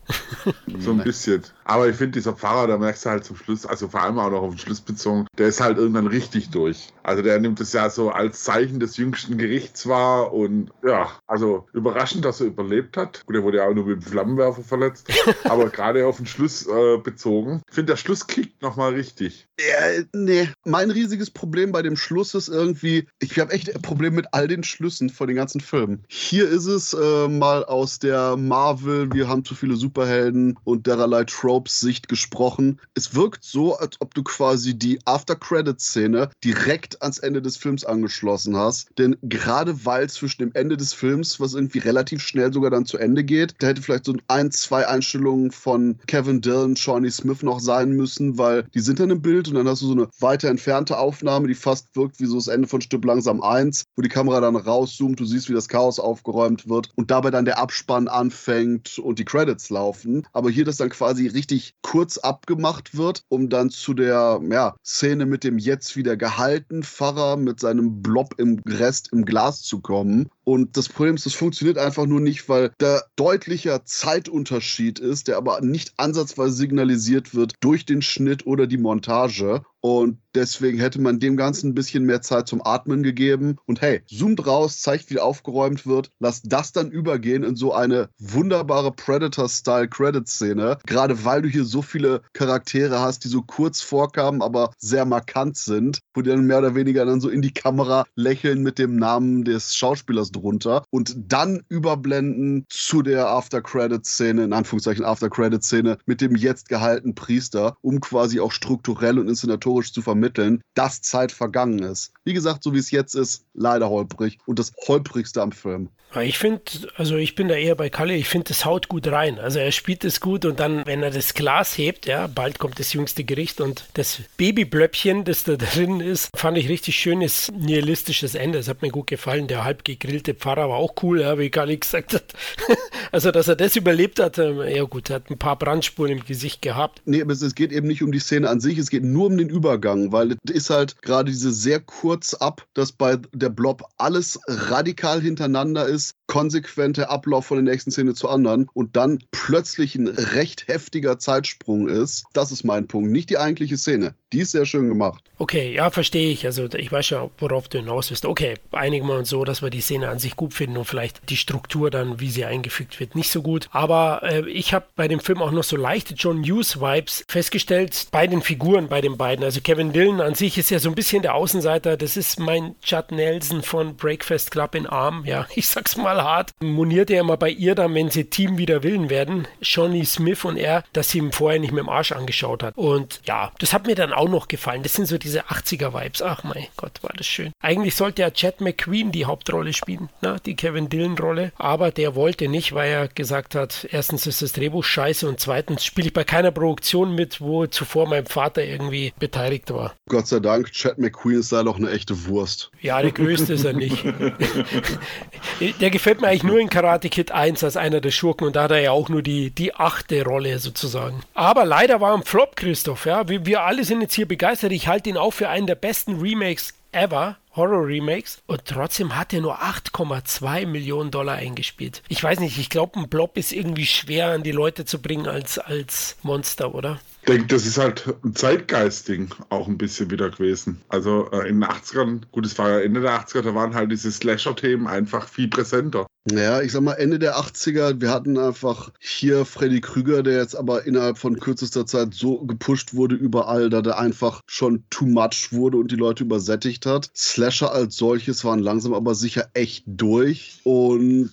so 0.79 0.91
ein 0.91 0.99
bisschen. 0.99 1.43
Aber 1.73 1.89
ich 1.89 1.97
finde, 1.97 2.19
dieser 2.19 2.35
Pfarrer, 2.35 2.67
da 2.67 2.77
merkst 2.77 3.07
du 3.07 3.09
halt 3.09 3.25
zum 3.25 3.35
Schluss, 3.35 3.65
also 3.65 3.89
vor 3.89 4.03
allem 4.03 4.19
auch 4.19 4.31
noch 4.31 4.43
auf 4.43 4.51
den 4.51 4.59
Schluss 4.59 4.83
bezogen, 4.83 5.27
der 5.39 5.47
ist 5.47 5.63
halt 5.63 5.79
irgendwann 5.79 6.07
richtig 6.07 6.51
durch. 6.51 6.93
Also 7.03 7.23
der 7.23 7.41
nimmt 7.41 7.61
es 7.61 7.73
ja 7.73 7.89
so 7.89 8.11
als 8.11 8.45
Zeichen 8.45 8.79
des 8.79 8.99
jüngsten 8.99 9.39
Gerichts 9.39 9.89
wahr 9.89 10.35
und 10.35 10.71
ja, 10.85 11.11
also 11.27 11.67
überraschend, 11.73 12.27
dass 12.27 12.43
er 12.43 12.49
überlebt 12.49 12.99
hat. 12.99 13.25
Gut, 13.25 13.37
er 13.37 13.43
wurde 13.43 13.57
ja 13.57 13.67
auch 13.67 13.73
nur 13.73 13.87
mit 13.87 14.03
dem 14.03 14.03
Flammenwerfer 14.03 14.63
verletzt, 14.63 15.11
aber 15.45 15.71
gerade 15.71 16.07
auf 16.07 16.19
den 16.19 16.27
Schluss 16.27 16.67
äh, 16.67 16.99
bezogen. 16.99 17.63
Ich 17.71 17.75
finde, 17.75 17.95
der 17.95 17.97
Schluss 17.97 18.27
kickt 18.27 18.61
nochmal 18.61 18.93
richtig. 18.93 19.49
Ja, 19.59 20.05
nee, 20.13 20.51
mein 20.67 20.91
riesiges 20.91 21.31
Problem 21.31 21.73
bei 21.73 21.81
dem 21.81 21.97
Schluss 21.97 22.35
ist 22.35 22.49
irgendwie, 22.49 23.09
ich 23.19 23.39
habe 23.39 23.51
echt 23.51 23.75
ein 23.75 23.81
Problem 23.81 24.15
mit 24.15 24.27
all 24.33 24.47
den 24.47 24.63
Schlüssen 24.63 25.09
von 25.09 25.27
den 25.27 25.37
ganzen 25.37 25.63
Filmen. 25.63 26.05
Hier 26.11 26.47
ist 26.51 26.67
es 26.67 26.93
äh, 26.93 27.29
mal 27.29 27.65
aus 27.65 27.99
der 27.99 28.37
Marvel, 28.37 29.11
wir 29.15 29.27
haben 29.27 29.47
zu 29.47 29.55
viele 29.55 29.77
Superhelden 29.77 30.59
und 30.65 30.87
dererlei 30.87 31.25
Tropes 31.25 31.62
Sicht 31.69 32.09
gesprochen. 32.09 32.81
Es 32.95 33.15
wirkt 33.15 33.45
so, 33.45 33.77
als 33.77 34.01
ob 34.01 34.15
du 34.15 34.23
quasi 34.23 34.75
die 34.79 34.99
After-Credit-Szene 35.05 36.31
direkt 36.45 37.03
ans 37.03 37.19
Ende 37.19 37.43
des 37.43 37.57
Films 37.57 37.85
angeschlossen 37.85 38.57
hast. 38.57 38.89
Denn 38.99 39.17
gerade 39.23 39.85
weil 39.85 40.09
zwischen 40.09 40.43
dem 40.43 40.53
Ende 40.55 40.77
des 40.77 40.93
Films, 40.93 41.41
was 41.41 41.55
irgendwie 41.55 41.79
relativ 41.79 42.23
schnell 42.23 42.53
sogar 42.53 42.71
dann 42.71 42.87
zu 42.87 42.99
Ende 42.99 43.25
geht, 43.25 43.55
da 43.59 43.69
hätte 43.69 43.83
vielleicht 43.83 44.05
so 44.05 44.15
ein, 44.29 44.51
zwei 44.51 44.87
Einstellungen 44.87 45.51
von 45.51 45.99
Kevin 46.07 46.41
Dillon, 46.41 46.77
Shawnee 46.77 47.11
Smith 47.11 47.43
noch 47.43 47.61
sein 47.61 47.93
müssen, 47.93 48.39
weil 48.39 48.65
die 48.75 48.81
sind 48.81 49.01
dann 49.01 49.11
im 49.11 49.23
Bild 49.23 49.49
und 49.49 49.55
dann 49.55 49.69
hast 49.69 49.83
du 49.83 49.87
so 49.87 49.93
eine 49.93 50.09
weiter 50.21 50.49
entfernte 50.49 50.99
Aufnahme, 50.99 51.49
die 51.49 51.55
fast 51.55 51.95
wirkt 51.97 52.21
wie 52.21 52.27
so 52.27 52.37
das 52.37 52.49
Ende 52.49 52.69
von 52.69 52.81
Stück 52.81 53.05
langsam 53.05 53.43
1, 53.43 53.85
wo 53.97 54.03
die 54.03 54.09
Kamera 54.09 54.41
dann 54.41 54.57
rauszoomt, 54.57 55.21
du 55.21 55.25
siehst, 55.25 55.49
wie 55.49 55.55
das 55.55 55.69
Chaos 55.69 55.99
aufgeräumt 55.99 56.69
wird 56.69 56.91
und 56.95 57.11
dabei 57.11 57.31
dann 57.31 57.45
der 57.45 57.59
Abspann 57.59 58.09
anfängt 58.09 58.99
und 58.99 59.19
die 59.19 59.25
Credits 59.25 59.71
laufen. 59.71 60.27
Aber 60.33 60.51
hier 60.51 60.65
das 60.65 60.77
dann 60.77 60.91
quasi 60.91 61.27
richtig 61.27 61.42
kurz 61.83 62.19
abgemacht 62.19 62.97
wird, 62.97 63.25
um 63.29 63.49
dann 63.49 63.71
zu 63.71 63.95
der 63.95 64.41
ja, 64.51 64.75
Szene 64.85 65.27
mit 65.27 65.45
dem 65.45 65.59
jetzt 65.59 65.97
wieder 65.97 66.17
gehalten 66.17 66.83
Pfarrer 66.83 67.37
mit 67.37 67.61
seinem 67.61 68.03
Blob 68.03 68.35
im 68.39 68.61
Rest 68.67 69.13
im 69.13 69.25
Glas 69.25 69.63
zu 69.63 69.81
kommen. 69.81 70.31
Und 70.45 70.77
das 70.77 70.89
Problem 70.89 71.15
ist, 71.15 71.27
das 71.27 71.35
funktioniert 71.35 71.79
einfach 71.79 72.07
nur 72.07 72.21
nicht, 72.21 72.49
weil 72.49 72.73
da 72.79 73.03
deutlicher 73.17 73.85
Zeitunterschied 73.85 74.99
ist, 74.99 75.29
der 75.29 75.37
aber 75.37 75.61
nicht 75.61 75.93
ansatzweise 75.97 76.55
signalisiert 76.55 77.35
wird 77.35 77.55
durch 77.61 77.87
den 77.87 78.03
Schnitt 78.03 78.47
oder 78.47 78.67
die 78.67 78.79
Montage. 78.79 79.63
Und 79.85 80.19
deswegen 80.37 80.79
hätte 80.79 81.01
man 81.01 81.19
dem 81.19 81.37
Ganzen 81.37 81.71
ein 81.71 81.75
bisschen 81.75 82.05
mehr 82.05 82.23
Zeit 82.23 82.47
zum 82.47 82.65
Atmen 82.65 83.03
gegeben. 83.03 83.57
Und 83.67 83.81
hey, 83.81 84.03
zoomt 84.07 84.47
raus, 84.47 84.81
zeigt, 84.81 85.11
wie 85.11 85.19
aufgeräumt 85.19 85.87
wird. 85.87 86.11
Lasst 86.21 86.45
das 86.49 86.73
dann 86.73 86.93
übergehen 86.93 87.43
in 87.43 87.57
so 87.57 87.73
eine 87.73 88.09
wunderbare 88.21 88.93
Predator-Style-Credit-Szene. 88.93 90.79
Gerade 90.87 91.25
weil 91.25 91.43
du 91.43 91.49
hier 91.49 91.65
so 91.65 91.83
viele 91.83 92.23
Charaktere 92.33 93.01
hast, 93.01 93.25
die 93.25 93.29
so 93.29 93.43
kurz 93.43 93.81
vorkamen, 93.81 94.41
aber 94.41 94.73
sehr 94.79 95.05
markant 95.05 95.57
sind, 95.57 95.99
wo 96.15 96.23
die 96.23 96.31
dann 96.31 96.47
mehr 96.47 96.59
oder 96.59 96.77
weniger 96.77 97.05
dann 97.05 97.21
so 97.21 97.29
in 97.29 97.43
die 97.43 97.53
Kamera 97.53 98.05
lächeln 98.15 98.63
mit 98.63 98.79
dem 98.79 98.95
Namen 98.95 99.43
des 99.43 99.75
Schauspielers 99.75 100.31
drunter 100.33 100.85
und 100.91 101.15
dann 101.17 101.63
überblenden 101.69 102.67
zu 102.69 103.03
der 103.03 103.29
After-Credit-Szene, 103.29 104.45
in 104.45 104.53
Anführungszeichen 104.53 105.05
After-Credit-Szene 105.05 105.99
mit 106.07 106.21
dem 106.21 106.35
jetzt 106.37 106.69
gehaltenen 106.69 107.15
Priester, 107.15 107.77
um 107.83 108.01
quasi 108.01 108.41
auch 108.41 108.53
strukturell 108.53 109.19
und 109.19 109.29
inszenatorisch 109.29 109.93
zu 109.93 110.03
vermitteln, 110.03 110.63
dass 110.75 111.03
Zeit 111.03 111.33
vergangen 111.33 111.81
ist. 111.81 112.13
Wie 112.25 112.35
gesagt, 112.35 112.63
so 112.63 112.75
wie 112.75 112.79
es 112.79 112.91
jetzt 112.91 113.15
ist, 113.15 113.45
leider 113.55 113.91
holprig 113.91 114.39
und 114.47 114.59
das 114.59 114.73
holprigste 114.87 115.43
am 115.43 115.53
Film. 115.53 115.91
Ich 116.21 116.39
finde, 116.39 116.63
also 116.97 117.17
ich 117.17 117.35
bin 117.35 117.49
da 117.49 117.55
eher 117.55 117.75
bei 117.75 117.89
Kalle, 117.89 118.15
ich 118.15 118.29
finde, 118.29 118.49
das 118.49 118.67
haut 118.67 118.89
gut 118.89 119.07
rein. 119.07 119.39
Also 119.39 119.59
er 119.59 119.73
spielt 119.73 120.05
es 120.05 120.21
gut 120.21 120.45
und 120.45 120.61
dann, 120.61 120.85
wenn 120.85 121.03
er 121.03 121.11
das 121.11 121.33
Glas 121.33 121.79
hebt, 121.79 122.07
ja, 122.07 122.27
bald 122.27 122.59
kommt 122.59 122.79
das 122.79 122.93
jüngste 122.93 123.25
Gericht 123.25 123.61
und 123.61 123.87
das 123.95 124.21
Babyblöppchen, 124.37 125.25
das 125.25 125.45
da 125.45 125.57
drin 125.57 126.01
ist, 126.01 126.29
fand 126.37 126.59
ich 126.59 126.69
richtig 126.69 126.97
schönes, 126.97 127.51
nihilistisches 127.53 128.35
Ende. 128.35 128.59
Das 128.59 128.69
hat 128.69 128.83
mir 128.83 128.91
gut 128.91 129.07
gefallen. 129.07 129.47
Der 129.47 129.65
halb 129.65 129.85
gegrillte 129.85 130.22
Pfarrer 130.23 130.69
war 130.69 130.77
auch 130.77 130.95
cool, 131.03 131.21
ja, 131.21 131.39
wie 131.39 131.51
Kalle 131.51 131.77
gesagt 131.77 132.15
hat. 132.15 132.25
also, 133.13 133.31
dass 133.31 133.49
er 133.49 133.57
das 133.57 133.77
überlebt 133.77 134.21
hat, 134.21 134.39
ähm, 134.39 134.61
ja 134.61 134.85
gut, 134.85 135.11
hat 135.11 135.31
ein 135.31 135.39
paar 135.39 135.59
Brandspuren 135.59 136.13
im 136.13 136.25
Gesicht 136.25 136.63
gehabt. 136.63 137.03
Nee, 137.05 137.23
aber 137.23 137.33
es 137.33 137.55
geht 137.55 137.73
eben 137.73 137.87
nicht 137.87 138.03
um 138.03 138.13
die 138.13 138.19
Szene 138.19 138.49
an 138.49 138.61
sich, 138.61 138.79
es 138.79 138.91
geht 138.91 139.05
nur 139.05 139.27
um 139.27 139.37
den 139.37 139.49
Übergang, 139.49 140.13
weil 140.13 140.33
es 140.45 140.51
ist 140.51 140.71
halt 140.71 141.03
gerade 141.03 141.31
diese 141.31 141.53
sehr 141.53 141.81
kurz 141.81 142.35
ab, 142.35 142.67
dass 142.75 142.93
bei 142.93 143.19
der 143.33 143.51
Blob 143.51 143.85
alles 143.99 144.41
radikal 144.47 145.21
hintereinander 145.21 145.87
ist 145.87 146.15
konsequente 146.33 147.11
Ablauf 147.11 147.45
von 147.45 147.63
der 147.63 147.71
nächsten 147.71 147.91
Szene 147.91 148.15
zur 148.15 148.31
anderen 148.31 148.67
und 148.73 148.97
dann 148.97 149.19
plötzlich 149.33 149.97
ein 149.97 150.09
recht 150.09 150.67
heftiger 150.67 151.19
Zeitsprung 151.19 151.91
ist. 151.91 152.25
Das 152.33 152.51
ist 152.51 152.65
mein 152.65 152.87
Punkt, 152.89 153.11
nicht 153.11 153.29
die 153.29 153.37
eigentliche 153.37 153.77
Szene. 153.77 154.15
Die 154.33 154.41
ist 154.41 154.53
sehr 154.53 154.65
schön 154.65 154.89
gemacht. 154.89 155.23
Okay, 155.37 155.75
ja, 155.75 155.91
verstehe 155.91 156.31
ich. 156.31 156.47
Also 156.47 156.73
ich 156.73 156.91
weiß 156.91 157.11
ja, 157.11 157.29
worauf 157.37 157.69
du 157.69 157.79
hinaus 157.79 158.09
bist. 158.09 158.25
Okay, 158.25 158.55
einigen 158.71 159.09
wir 159.09 159.17
uns 159.17 159.29
so, 159.29 159.45
dass 159.45 159.61
wir 159.61 159.69
die 159.69 159.83
Szene 159.83 160.09
an 160.09 160.19
sich 160.19 160.37
gut 160.37 160.55
finden 160.55 160.79
und 160.79 160.87
vielleicht 160.87 161.29
die 161.29 161.37
Struktur 161.37 161.91
dann, 161.91 162.19
wie 162.19 162.31
sie 162.31 162.47
eingefügt 162.47 162.99
wird, 162.99 163.15
nicht 163.15 163.31
so 163.31 163.43
gut. 163.43 163.69
Aber 163.73 164.23
äh, 164.23 164.49
ich 164.49 164.73
habe 164.73 164.87
bei 164.97 165.09
dem 165.09 165.21
Film 165.21 165.43
auch 165.43 165.51
noch 165.51 165.65
so 165.65 165.77
leichte 165.77 166.15
John 166.15 166.43
Hughes-Vibes 166.45 167.25
festgestellt 167.29 168.07
bei 168.11 168.27
den 168.27 168.41
Figuren, 168.41 168.89
bei 168.89 169.03
den 169.03 169.19
beiden. 169.19 169.45
Also 169.45 169.61
Kevin 169.61 169.93
Dillon 169.93 170.23
an 170.23 170.35
sich 170.35 170.57
ist 170.57 170.71
ja 170.71 170.79
so 170.79 170.89
ein 170.89 170.95
bisschen 170.95 171.21
der 171.21 171.35
Außenseiter. 171.35 171.99
Das 171.99 172.17
ist 172.17 172.39
mein 172.41 172.77
Chad 172.81 173.13
Nelson 173.13 173.63
von 173.63 173.97
Breakfast 173.97 174.51
Club 174.51 174.75
in 174.75 174.87
Arm. 174.87 175.25
Ja, 175.27 175.47
ich 175.55 175.69
sag's 175.69 175.97
mal 175.97 176.22
hart. 176.23 176.53
Moniert 176.61 177.11
er 177.11 177.21
immer 177.21 177.37
bei 177.37 177.51
ihr 177.51 177.75
dann, 177.75 177.95
wenn 177.95 178.11
sie 178.11 178.25
Team 178.25 178.59
wider 178.59 178.83
Willen 178.83 179.11
werden, 179.11 179.47
Johnny 179.61 180.05
Smith 180.05 180.45
und 180.45 180.57
er, 180.57 180.85
dass 180.93 181.11
sie 181.11 181.19
ihm 181.19 181.33
vorher 181.33 181.61
nicht 181.61 181.73
mit 181.73 181.83
dem 181.83 181.89
Arsch 181.89 182.13
angeschaut 182.13 182.63
hat. 182.63 182.77
Und 182.77 183.21
ja, 183.27 183.53
das 183.59 183.73
hat 183.73 183.87
mir 183.87 183.95
dann 183.95 184.13
auch 184.13 184.29
noch 184.29 184.49
gefallen. 184.49 184.83
Das 184.83 184.95
sind 184.95 185.07
so 185.07 185.19
diese 185.19 185.47
80er-Vibes. 185.47 186.23
Ach 186.23 186.45
mein 186.45 186.67
Gott, 186.77 187.03
war 187.03 187.13
das 187.17 187.27
schön. 187.27 187.53
Eigentlich 187.61 187.95
sollte 187.95 188.23
ja 188.23 188.31
Chad 188.31 188.61
McQueen 188.61 189.13
die 189.13 189.27
Hauptrolle 189.27 189.73
spielen, 189.73 190.09
ne? 190.21 190.37
die 190.45 190.57
Kevin 190.57 190.89
Dillon-Rolle. 190.89 191.53
Aber 191.57 191.91
der 191.91 192.15
wollte 192.15 192.49
nicht, 192.49 192.75
weil 192.75 192.91
er 192.91 193.09
gesagt 193.09 193.55
hat, 193.55 193.87
erstens 193.91 194.27
ist 194.27 194.43
das 194.43 194.53
Drehbuch 194.53 194.85
scheiße 194.85 195.29
und 195.29 195.41
zweitens 195.41 195.85
spiele 195.85 196.09
ich 196.09 196.13
bei 196.13 196.25
keiner 196.25 196.51
Produktion 196.51 197.15
mit, 197.15 197.41
wo 197.41 197.67
zuvor 197.67 198.09
mein 198.09 198.27
Vater 198.27 198.65
irgendwie 198.65 199.13
beteiligt 199.19 199.73
war. 199.73 199.95
Gott 200.09 200.27
sei 200.27 200.41
Dank, 200.41 200.73
Chad 200.73 200.99
McQueen 200.99 201.41
ist 201.41 201.53
da 201.53 201.63
doch 201.63 201.77
eine 201.77 201.91
echte 201.91 202.27
Wurst. 202.27 202.71
Ja, 202.81 203.01
der 203.01 203.13
größte 203.13 203.55
ist 203.55 203.65
er 203.65 203.73
nicht. 203.73 204.05
der 205.81 205.91
gefällt 205.91 206.12
mir 206.21 206.29
eigentlich 206.29 206.43
nur 206.43 206.59
in 206.59 206.69
Karate 206.69 207.09
Kid 207.09 207.33
1 207.33 207.65
als 207.65 207.77
einer 207.77 208.01
der 208.01 208.11
Schurken 208.11 208.47
und 208.47 208.57
da 208.57 208.65
hat 208.65 208.71
er 208.73 208.81
ja 208.81 208.91
auch 208.93 209.09
nur 209.09 209.23
die, 209.23 209.51
die 209.51 209.75
achte 209.75 210.25
Rolle 210.25 210.59
sozusagen. 210.59 211.23
Aber 211.35 211.65
leider 211.65 212.01
war 212.01 212.15
ein 212.15 212.25
Flop, 212.25 212.57
Christoph. 212.57 213.07
Ja? 213.07 213.29
Wir, 213.29 213.47
wir 213.47 213.63
alle 213.63 213.85
sind 213.85 214.01
jetzt 214.01 214.15
hier 214.15 214.29
begeistert. 214.29 214.73
Ich 214.73 214.89
halte 214.89 215.11
ihn 215.11 215.17
auch 215.17 215.33
für 215.33 215.49
einen 215.49 215.67
der 215.67 215.75
besten 215.75 216.21
Remakes 216.21 216.75
ever. 216.93 217.37
Horror-Remakes 217.55 218.43
und 218.47 218.65
trotzdem 218.65 219.15
hat 219.15 219.35
er 219.35 219.43
nur 219.43 219.61
8,2 219.63 220.67
Millionen 220.67 221.11
Dollar 221.11 221.35
eingespielt. 221.35 222.03
Ich 222.09 222.23
weiß 222.25 222.41
nicht, 222.41 222.57
ich 222.57 222.71
glaube, 222.71 222.99
ein 222.99 223.11
Blob 223.11 223.37
ist 223.37 223.53
irgendwie 223.53 223.85
schwer 223.85 224.29
an 224.29 224.43
die 224.43 224.53
Leute 224.53 224.87
zu 224.87 225.03
bringen 225.03 225.27
als, 225.27 225.59
als 225.59 226.17
Monster, 226.23 226.75
oder? 226.75 226.99
Ich 227.25 227.27
denke, 227.27 227.47
das 227.47 227.67
ist 227.67 227.79
halt 227.79 228.05
ein 228.25 228.35
Zeitgeistding 228.35 229.33
auch 229.49 229.69
ein 229.69 229.79
bisschen 229.79 230.11
wieder 230.11 230.29
gewesen. 230.29 230.81
Also 230.89 231.31
äh, 231.31 231.49
in 231.49 231.61
den 231.61 231.71
80ern, 231.71 232.23
gut, 232.33 232.45
es 232.45 232.59
war 232.59 232.71
ja 232.71 232.81
Ende 232.81 233.01
der 233.01 233.13
80er, 233.13 233.43
da 233.43 233.55
waren 233.55 233.77
halt 233.77 233.93
diese 233.93 234.11
Slasher-Themen 234.11 234.89
einfach 234.89 235.29
viel 235.29 235.47
präsenter. 235.47 236.09
Ja, 236.31 236.63
ich 236.63 236.71
sag 236.71 236.83
mal, 236.83 236.93
Ende 236.93 237.19
der 237.19 237.37
80er, 237.37 238.01
wir 238.01 238.11
hatten 238.11 238.39
einfach 238.39 238.93
hier 239.01 239.45
Freddy 239.45 239.81
Krüger, 239.81 240.23
der 240.23 240.39
jetzt 240.39 240.55
aber 240.55 240.87
innerhalb 240.87 241.19
von 241.19 241.41
kürzester 241.41 241.85
Zeit 241.85 242.15
so 242.15 242.45
gepusht 242.45 242.95
wurde 242.95 243.17
überall, 243.17 243.71
da 243.71 243.83
der 243.83 243.99
einfach 243.99 244.41
schon 244.47 244.85
too 244.89 245.07
much 245.07 245.49
wurde 245.51 245.79
und 245.79 245.91
die 245.91 245.97
Leute 245.97 246.23
übersättigt 246.23 246.87
hat. 246.87 247.11
Slasher 247.17 247.73
als 247.73 247.97
solches 247.97 248.45
waren 248.45 248.61
langsam 248.61 248.95
aber 248.95 249.17
sicher 249.17 249.49
echt 249.55 249.83
durch. 249.89 250.61
Und 250.63 251.33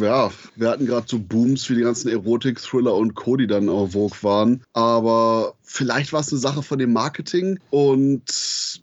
ja, 0.00 0.32
wir 0.56 0.68
hatten 0.68 0.86
gerade 0.86 1.06
so 1.08 1.20
Booms 1.20 1.70
wie 1.70 1.76
die 1.76 1.82
ganzen 1.82 2.08
Erotik-Thriller 2.08 2.92
und 2.92 3.14
Co., 3.14 3.36
die 3.36 3.46
dann 3.46 3.68
auch 3.68 3.92
Vogue 3.92 4.18
waren. 4.22 4.64
Aber 4.72 5.54
vielleicht 5.64 6.12
war 6.12 6.20
es 6.20 6.30
eine 6.30 6.40
Sache 6.40 6.62
von 6.62 6.78
dem 6.78 6.92
Marketing 6.92 7.58
und 7.70 8.22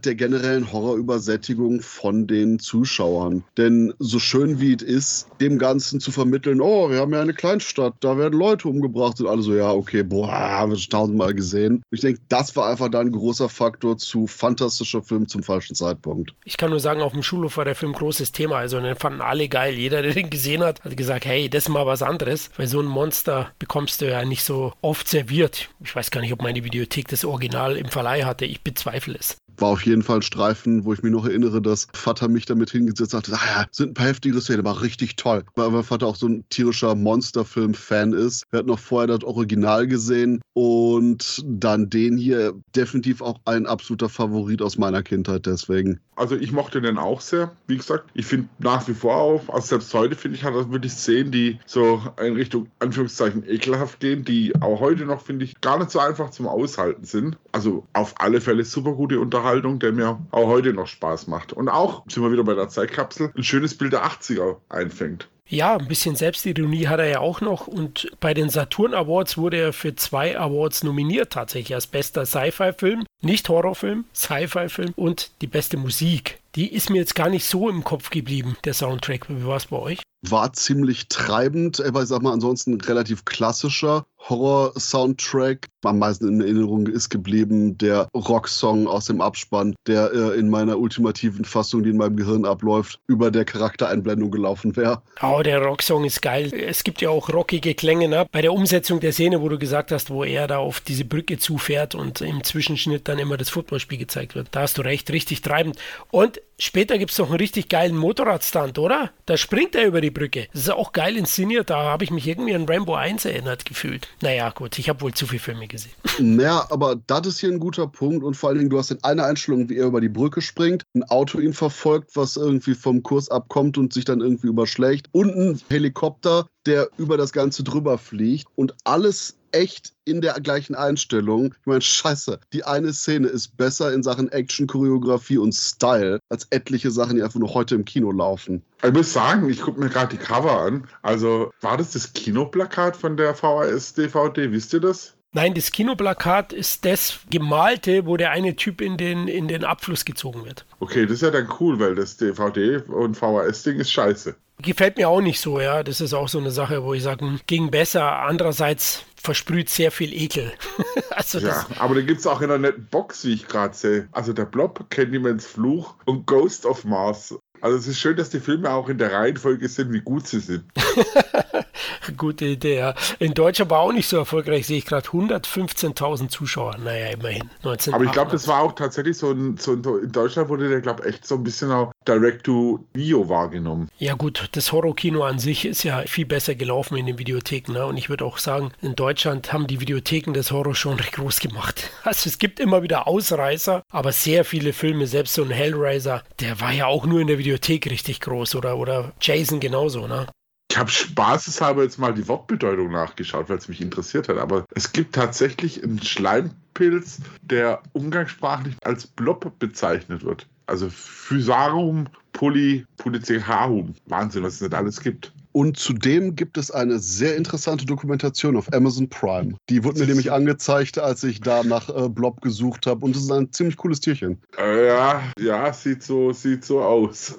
der 0.05 0.15
generellen 0.15 0.71
Horrorübersättigung 0.71 1.82
von 1.82 2.27
den 2.27 2.59
Zuschauern. 2.59 3.43
Denn 3.57 3.93
so 3.99 4.19
schön 4.19 4.59
wie 4.59 4.73
es 4.73 4.82
ist, 4.82 5.27
dem 5.39 5.57
Ganzen 5.57 5.99
zu 5.99 6.11
vermitteln, 6.11 6.59
oh, 6.61 6.89
wir 6.89 6.99
haben 6.99 7.13
ja 7.13 7.21
eine 7.21 7.34
Kleinstadt, 7.34 7.93
da 7.99 8.17
werden 8.17 8.38
Leute 8.38 8.67
umgebracht 8.67 9.19
und 9.21 9.27
alle 9.27 9.41
so, 9.41 9.55
ja, 9.55 9.71
okay, 9.71 10.03
boah, 10.03 10.32
haben 10.32 10.71
wir 10.71 10.77
schon 10.77 10.89
tausendmal 10.89 11.34
gesehen. 11.34 11.84
Ich 11.91 12.01
denke, 12.01 12.21
das 12.29 12.55
war 12.55 12.69
einfach 12.69 12.89
dann 12.89 13.07
ein 13.07 13.11
großer 13.11 13.49
Faktor 13.49 13.97
zu 13.97 14.27
fantastischer 14.27 15.01
Film 15.01 15.27
zum 15.27 15.43
falschen 15.43 15.75
Zeitpunkt. 15.75 16.34
Ich 16.45 16.57
kann 16.57 16.69
nur 16.69 16.79
sagen, 16.79 17.01
auf 17.01 17.13
dem 17.13 17.23
Schulhof 17.23 17.57
war 17.57 17.65
der 17.65 17.75
Film 17.75 17.93
großes 17.93 18.32
Thema. 18.32 18.57
Also 18.57 18.79
den 18.79 18.95
fanden 18.95 19.21
alle 19.21 19.47
geil. 19.47 19.75
Jeder, 19.75 20.01
der 20.01 20.13
den 20.13 20.29
gesehen 20.29 20.63
hat, 20.63 20.84
hat 20.84 20.97
gesagt, 20.97 21.25
hey, 21.25 21.49
das 21.49 21.63
ist 21.63 21.69
mal 21.69 21.86
was 21.86 22.01
anderes. 22.01 22.49
Weil 22.57 22.67
so 22.67 22.79
ein 22.79 22.88
Monster 22.88 23.51
bekommst 23.59 24.01
du 24.01 24.09
ja 24.09 24.25
nicht 24.25 24.43
so 24.43 24.73
oft 24.82 25.07
serviert. 25.07 25.69
Ich 25.84 25.95
weiß 25.95 26.11
gar 26.11 26.21
nicht, 26.21 26.34
ob 26.34 26.41
meine 26.41 26.63
Videothek 26.72 27.09
das 27.09 27.26
Original 27.26 27.76
im 27.76 27.88
Verleih 27.88 28.24
hatte. 28.24 28.45
Ich 28.45 28.63
bezweifle 28.63 29.17
es 29.19 29.36
war 29.62 29.70
auf 29.70 29.86
jeden 29.86 30.01
Fall 30.01 30.18
ein 30.18 30.22
Streifen, 30.22 30.86
wo 30.86 30.93
ich 30.93 31.03
mich 31.03 31.12
noch 31.12 31.26
erinnere, 31.26 31.62
dass 31.62 31.88
Vater 31.93 32.28
mich 32.28 32.45
damit 32.45 32.72
hingesetzt 32.72 33.14
hat, 33.14 33.30
ah 33.32 33.39
ja, 33.45 33.66
sind 33.72 33.91
ein 33.91 33.93
paar 33.93 34.07
heftige 34.07 34.41
Szenen, 34.41 34.66
aber 34.66 34.82
richtig 34.82 35.16
toll. 35.16 35.43
Weil 35.55 35.70
mein 35.70 35.84
Vater 35.84 36.07
auch 36.07 36.16
so 36.16 36.28
ein 36.28 36.43
tierischer 36.49 36.95
Monsterfilm-Fan 36.95 38.14
ist. 38.14 38.43
Er 38.51 38.59
hat 38.59 38.66
noch 38.66 38.80
vorher 38.80 39.07
das 39.07 39.24
Original 39.24 39.88
gesehen 39.88 40.41
und 40.53 41.43
dann 41.45 41.89
den 41.89 42.18
hier 42.18 42.53
definitiv 42.76 43.22
auch 43.22 43.39
ein 43.45 43.66
absoluter 43.66 44.09
Favorit 44.09 44.62
aus 44.62 44.78
meiner 44.78 45.03
Kindheit 45.03 45.45
deswegen. 45.45 45.99
Also 46.16 46.36
ich 46.36 46.51
mochte 46.51 46.82
den 46.82 46.97
auch 46.97 47.22
sehr. 47.22 47.51
Wie 47.68 47.78
gesagt, 47.78 48.09
ich 48.14 48.26
finde 48.26 48.47
nach 48.59 48.88
wie 48.88 48.93
vor 48.93 49.16
auch, 49.16 49.49
also 49.49 49.68
selbst 49.68 49.93
heute 49.93 50.16
finde 50.16 50.38
ich, 50.38 50.43
hat 50.43 50.53
er 50.53 50.72
wirklich 50.72 50.91
Szenen, 50.91 51.32
die 51.32 51.57
so 51.66 52.01
in 52.24 52.36
Richtung 52.36 52.68
Anführungszeichen 52.80 53.43
ekelhaft 53.47 53.99
gehen, 53.99 54.24
die 54.24 54.53
auch 54.62 54.80
heute 54.80 55.05
noch, 55.05 55.22
finde 55.22 55.45
ich, 55.45 55.62
gar 55.62 55.80
nicht 55.80 55.89
so 55.89 55.99
einfach 55.99 56.30
zum 56.30 56.47
Aushalten 56.47 57.05
sind. 57.05 57.38
Also 57.51 57.88
auf 57.93 58.14
alle 58.18 58.41
Fälle 58.41 58.66
super 58.66 58.93
gute 58.93 59.20
Unterhaltung 59.20 59.51
Unterhaltung, 59.52 59.80
der 59.80 59.91
mir 59.91 60.20
auch 60.32 60.47
heute 60.47 60.74
noch 60.74 60.88
Spaß 60.88 61.28
macht. 61.28 61.52
Und 61.52 61.68
auch, 61.68 62.04
sind 62.08 62.24
wir 62.24 62.32
wieder 62.32 62.43
bei 62.43 62.54
der 62.54 62.70
Zeitkapsel, 62.70 63.32
ein 63.36 63.43
schönes 63.43 63.78
Bild 63.78 63.93
der 63.93 64.06
80er 64.06 64.58
einfängt. 64.70 65.28
Ja, 65.45 65.76
ein 65.76 65.88
bisschen 65.89 66.16
Selbstironie 66.16 66.88
hat 66.88 66.99
er 66.99 67.10
ja 67.10 67.20
auch 67.20 67.41
noch 67.41 67.68
und 67.68 68.10
bei 68.22 68.34
den 68.34 68.49
Saturn 68.49 68.93
Awards 68.93 69.38
wurde 69.38 69.58
er 69.58 69.74
für 69.74 69.93
zwei 69.95 70.39
Awards 70.39 70.84
nominiert 70.84 71.34
tatsächlich 71.34 71.76
als 71.76 71.88
bester 71.88 72.26
Sci-Fi-Film, 72.26 73.04
nicht 73.22 73.49
Horrorfilm, 73.49 74.06
Sci-Fi-Film 74.16 74.93
und 74.95 75.32
die 75.41 75.47
beste 75.47 75.76
Musik. 75.76 76.39
Die 76.56 76.74
ist 76.74 76.89
mir 76.89 76.99
jetzt 76.99 77.16
gar 77.16 77.30
nicht 77.30 77.45
so 77.45 77.68
im 77.68 77.84
Kopf 77.84 78.12
geblieben, 78.12 78.56
der 78.64 78.74
Soundtrack. 78.74 79.28
Wie 79.28 79.45
war 79.45 79.58
es 79.58 79.66
bei 79.66 79.78
euch? 79.78 80.02
War 80.22 80.53
ziemlich 80.53 81.07
treibend, 81.07 81.82
aber 81.84 82.03
ich 82.03 82.09
sag 82.09 82.22
mal 82.22 82.34
ansonsten 82.34 82.80
relativ 82.80 83.26
klassischer 83.26 84.05
Horror-Soundtrack. 84.30 85.67
Am 85.84 85.99
meisten 85.99 86.28
in 86.28 86.41
Erinnerung 86.41 86.88
ist 86.88 87.09
geblieben 87.09 87.78
der 87.78 88.07
Rocksong 88.13 88.88
aus 88.88 89.05
dem 89.05 89.19
Abspann, 89.19 89.76
der 89.88 90.11
äh, 90.13 90.39
in 90.39 90.49
meiner 90.49 90.78
ultimativen 90.78 91.43
Fassung, 91.43 91.84
die 91.84 91.89
in 91.89 91.97
meinem 91.97 92.15
Gehirn 92.15 92.45
abläuft, 92.45 92.99
über 93.07 93.32
der 93.32 93.45
Charaktereinblendung 93.45 94.30
gelaufen 94.32 94.76
wäre. 94.76 95.01
Oh, 95.22 95.41
der 95.43 95.61
Rocksong 95.63 96.05
ist 96.05 96.22
geil. 96.22 96.53
Es 96.53 96.84
gibt 96.84 97.01
ja 97.01 97.09
auch 97.09 97.30
rockige 97.30 97.74
Klänge 97.74 98.07
ne? 98.07 98.28
bei 98.32 98.41
der 98.41 98.53
Umsetzung 98.53 98.99
der 98.99 99.11
Szene, 99.11 99.41
wo 99.41 99.49
du 99.49 99.57
gesagt 99.57 99.91
hast, 99.91 100.11
wo 100.11 100.24
er 100.24 100.47
da 100.47 100.57
auf 100.57 100.82
diese 100.82 101.05
Brücke 101.05 101.39
zufährt 101.39 101.95
und 101.95 102.22
im 102.22 102.43
Zwischenschnitt 102.43 103.07
dann 103.07 103.19
immer 103.19 103.38
das 103.38 103.49
Footballspiel 103.49 103.97
gezeigt 103.97 104.36
wird. 104.36 104.49
Da 104.51 104.61
hast 104.61 104.78
du 104.78 104.84
recht, 104.84 105.11
richtig 105.11 105.41
treibend. 105.41 105.78
Und 106.11 106.41
später 106.62 106.97
gibt 106.97 107.12
es 107.12 107.18
noch 107.18 107.30
einen 107.30 107.38
richtig 107.38 107.70
geilen 107.70 107.97
Motorradstand, 107.97 108.80
oder? 108.80 109.12
Da 109.26 109.38
springt 109.38 109.76
er 109.76 109.88
über 109.88 110.01
die 110.01 110.12
Brücke. 110.12 110.47
Das 110.53 110.64
ist 110.64 110.70
auch 110.70 110.93
geil 110.93 111.18
inszeniert. 111.18 111.70
Da 111.70 111.84
habe 111.84 112.03
ich 112.03 112.12
mich 112.12 112.28
irgendwie 112.28 112.55
an 112.55 112.66
Rambo 112.66 112.95
1 112.95 113.26
erinnert 113.26 113.66
gefühlt. 113.66 114.07
Naja, 114.22 114.49
gut, 114.51 114.78
ich 114.80 114.89
habe 114.89 115.01
wohl 115.01 115.14
zu 115.14 115.28
viele 115.28 115.39
Filme 115.39 115.68
gesehen. 115.68 115.93
Naja, 116.20 116.68
aber 116.70 116.95
das 117.07 117.28
ist 117.28 117.39
hier 117.39 117.49
ein 117.49 117.59
guter 117.59 117.88
Punkt 117.88 118.24
und 118.24 118.36
vor 118.36 118.49
allen 118.49 118.59
Dingen, 118.59 118.70
du 118.70 118.78
hast 118.78 118.91
in 118.91 119.03
einer 119.03 119.26
Einstellung, 119.26 119.70
wie 119.70 119.78
er 119.78 119.88
über 119.88 120.01
die 120.01 120.09
Brücke 120.09 120.41
springt, 120.41 120.84
ein 120.93 121.03
Auto 121.03 121.39
ihn 121.39 121.53
verfolgt, 121.53 122.16
was 122.16 122.36
irgendwie 122.38 122.76
vom 122.76 123.03
Kurs 123.03 123.30
abkommt 123.30 123.78
und 123.78 123.93
sich 123.93 124.05
dann 124.05 124.22
irgendwie 124.22 124.47
überschlägt 124.47 125.07
und 125.12 125.36
ein 125.36 125.62
Helikopter, 125.70 126.47
der 126.66 126.89
über 126.97 127.18
das 127.18 127.34
Ganze 127.34 127.64
drüber 127.64 127.97
fliegt 127.97 128.47
und 128.55 128.76
alles 128.84 129.38
echt 129.52 129.93
in 130.06 130.22
der 130.22 130.34
gleichen 130.34 130.76
Einstellung. 130.76 131.54
Ich 131.60 131.66
meine, 131.66 131.82
scheiße, 131.82 132.39
die 132.54 132.64
eine 132.64 132.93
Szene 132.93 133.28
ist 133.28 133.58
besser 133.58 133.93
in 133.93 134.04
Sachen 134.04 134.32
Action, 134.32 134.68
Choreografie 134.68 135.38
und 135.38 135.54
Style 135.54 136.20
als 136.30 136.47
etliche 136.49 136.91
Sachen, 136.91 137.16
die 137.16 137.24
einfach 137.24 137.39
nur 137.39 137.54
heute 137.54 137.76
im 137.76 137.86
Kino 137.86 138.12
laufen. 138.12 138.62
Ich 138.84 138.91
muss 138.91 139.14
sagen, 139.14 139.49
ich 139.49 139.62
gucke 139.62 139.80
mir 139.80 139.89
gerade 139.89 140.18
die 140.18 140.24
Cover 140.24 140.62
an. 140.62 140.88
Also 141.02 141.52
war 141.62 141.78
das 141.78 141.91
das 141.91 142.14
Kinoplakat 142.14 142.95
von 142.95 143.18
der 143.18 143.36
VHS-DVD? 143.36 144.52
Wisst 144.52 144.74
ihr 144.74 144.80
das? 144.80 145.14
Nein, 145.34 145.54
das 145.54 145.72
Kinoplakat 145.72 146.52
ist 146.52 146.84
das 146.84 147.20
gemalte, 147.30 148.06
wo 148.06 148.18
der 148.18 148.32
eine 148.32 148.58
Typ 148.58 148.82
in 148.82 148.97
den, 148.97 149.30
in 149.30 149.47
den 149.47 149.64
Abfluss 149.64 150.04
gezogen 150.04 150.43
wird. 150.43 150.66
Okay, 150.82 151.06
das 151.06 151.16
ist 151.16 151.22
ja 151.22 151.32
dann 151.32 151.47
cool, 151.62 151.80
weil 151.80 151.95
das 151.95 152.20
DVD- 152.20 152.84
und 152.88 153.16
VHS-Ding 153.16 153.80
ist 153.80 153.91
scheiße. 153.91 154.36
Gefällt 154.62 154.97
mir 154.97 155.09
auch 155.09 155.22
nicht 155.22 155.39
so, 155.39 155.59
ja. 155.59 155.84
Das 155.84 156.01
ist 156.01 156.14
auch 156.14 156.28
so 156.28 156.39
eine 156.39 156.51
Sache, 156.51 156.84
wo 156.84 156.93
ich 156.93 157.03
sage, 157.03 157.26
hm, 157.26 157.39
ging 157.47 157.72
besser. 157.72 158.20
Andererseits 158.22 159.03
versprüht 159.22 159.70
sehr 159.70 159.91
viel 159.91 160.14
Ekel. 160.14 160.51
also 161.12 161.39
ja, 161.39 161.66
aber 161.80 161.95
den 161.95 162.07
gibt 162.07 162.20
es 162.20 162.28
auch 162.28 162.41
in 162.41 162.49
einer 162.49 162.57
netten 162.57 162.88
Box, 162.89 163.24
wie 163.26 163.34
ich 163.34 163.47
gerade 163.47 163.76
sehe. 163.76 164.07
Also 164.12 164.34
der 164.34 164.45
Blob, 164.45 164.89
Candymans 164.89 165.45
Fluch 165.45 165.95
und 166.05 166.26
Ghost 166.26 166.66
of 166.66 166.84
Mars. 166.84 167.36
Also 167.62 167.78
es 167.78 167.88
ist 167.88 167.99
schön, 167.99 168.18
dass 168.18 168.32
die 168.32 168.39
Filme 168.39 168.72
auch 168.72 168.89
in 168.89 168.97
der 168.97 169.14
Reihenfolge 169.14 169.70
sind, 169.70 169.93
wie 169.93 170.01
gut 170.01 170.28
sie 170.28 170.39
sind. 170.39 170.64
Gute 172.18 172.45
Idee, 172.45 172.78
ja. 172.78 172.95
In 173.20 173.34
Deutschland 173.34 173.70
war 173.70 173.80
auch 173.80 173.93
nicht 173.93 174.07
so 174.07 174.18
erfolgreich, 174.18 174.66
sehe 174.66 174.80
ich 174.80 174.86
gerade 174.86 175.07
115.000 175.07 176.30
Zuschauer. 176.30 176.78
Naja, 176.84 177.12
immerhin. 177.12 177.43
1988. 177.64 177.93
Aber 177.93 178.03
ich 178.03 178.12
glaube, 178.12 178.32
das 178.32 178.47
war 178.47 178.62
auch 178.62 178.74
tatsächlich 178.74 179.18
so, 179.18 179.32
ein, 179.32 179.57
so 179.57 179.74
ein, 179.74 179.84
in 180.03 180.12
Deutschland 180.12 180.49
wurde 180.49 180.70
der, 180.70 180.82
glaube 180.82 181.03
ich, 181.03 181.14
echt 181.14 181.28
so 181.28 181.36
ein 181.36 181.43
bisschen 181.43 181.72
auch 181.72 181.93
Direct-to-Video 182.07 183.30
wahrgenommen. 183.30 183.89
Ja 183.99 184.16
gut, 184.16 184.49
das 184.53 184.72
Horrorkino 184.72 185.24
an 185.24 185.38
sich 185.38 185.66
ist 185.66 185.84
ja 185.84 186.01
viel 186.07 186.26
besser 186.26 186.55
gelaufen 186.55 186.97
in 186.97 187.05
den 187.05 187.20
Videotheken. 187.20 187.74
Ne? 187.74 187.86
Und 187.86 187.97
ich 187.97 188.09
würde 188.09 188.26
auch 188.26 188.39
sagen, 188.39 188.72
in 188.82 188.95
Deutschland 188.95 189.53
haben 189.53 189.68
die 189.68 189.80
Videotheken 189.80 190.34
das 190.34 190.51
Horror 190.51 190.74
schon 190.74 190.95
recht 190.95 191.14
groß 191.14 191.39
gemacht. 191.39 191.89
Also 192.03 192.30
es 192.30 192.39
gibt 192.39 192.59
immer 192.59 192.82
wieder 192.82 193.07
Ausreißer, 193.07 193.84
aber 193.89 194.12
sehr 194.12 194.43
viele 194.43 194.74
Filme, 194.74 195.07
selbst 195.07 195.36
so 195.36 195.43
ein 195.43 195.51
Hellraiser, 195.51 196.24
der 196.39 196.59
war 196.59 196.74
ja 196.74 196.88
auch 196.88 197.05
nur 197.05 197.22
in 197.22 197.28
der 197.28 197.38
Videothek 197.38 197.51
richtig 197.89 198.22
groß 198.22 198.56
oder, 198.56 198.78
oder 198.78 199.12
Jason 199.22 199.60
genauso. 199.60 200.08
Ne? 200.08 200.28
Ich 200.72 200.78
habe 200.78 200.89
spaßeshalber 200.89 201.84
jetzt 201.84 201.99
mal 201.99 202.14
die 202.14 202.28
Wortbedeutung 202.28 202.91
nachgeschaut, 202.91 203.49
weil 203.49 203.58
es 203.58 203.68
mich 203.68 203.82
interessiert 203.82 204.30
hat. 204.30 204.38
Aber 204.38 204.66
es 204.74 204.93
gibt 204.93 205.16
tatsächlich 205.16 205.84
einen 205.84 206.02
Schleimpilz, 206.02 207.20
der 207.41 207.82
umgangssprachlich 207.91 208.76
als 208.84 209.06
Blob 209.06 209.60
bezeichnet 209.60 210.24
wird. 210.24 210.47
Also 210.68 210.89
Physarum 210.89 212.08
polypolyceharum. 212.32 213.95
Wahnsinn, 214.06 214.43
was 214.43 214.56
es 214.56 214.62
nicht 214.62 214.74
alles 214.74 215.02
gibt. 215.02 215.34
Und 215.54 215.78
zudem 215.78 216.36
gibt 216.36 216.58
es 216.58 216.72
eine 216.72 216.99
sehr 216.99 217.36
interessante 217.36 217.86
Dokumentation 217.86 218.56
auf 218.56 218.72
Amazon 218.74 219.10
Prime. 219.10 219.56
Die 219.70 219.84
wurde 219.84 219.99
mir 219.99 220.08
nämlich 220.08 220.32
angezeigt, 220.32 220.97
als 220.97 221.24
ich 221.24 221.41
da 221.41 221.64
nach 221.64 221.89
äh, 221.89 222.10
Blob 222.10 222.41
gesucht 222.41 222.88
habe. 222.88 223.06
Und 223.06 223.16
es 223.16 223.24
ist 223.24 223.32
ein 223.32 223.52
ziemlich 223.52 223.78
cooles 223.78 223.99
Tierchen. 223.99 224.41
Äh, 224.58 224.88
ja, 224.88 225.24
ja, 225.39 225.74
sieht 225.74 226.04
so, 226.04 226.32
sieht 226.32 226.64
so 226.64 226.82
aus. 226.82 227.38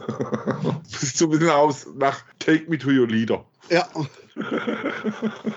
sieht 0.88 1.16
so 1.16 1.26
ein 1.26 1.30
bisschen 1.30 1.50
aus 1.50 1.86
nach 1.96 2.24
Take 2.38 2.68
Me 2.68 2.78
to 2.78 2.90
Your 2.90 3.08
Leader. 3.08 3.44
Ja. 3.70 3.88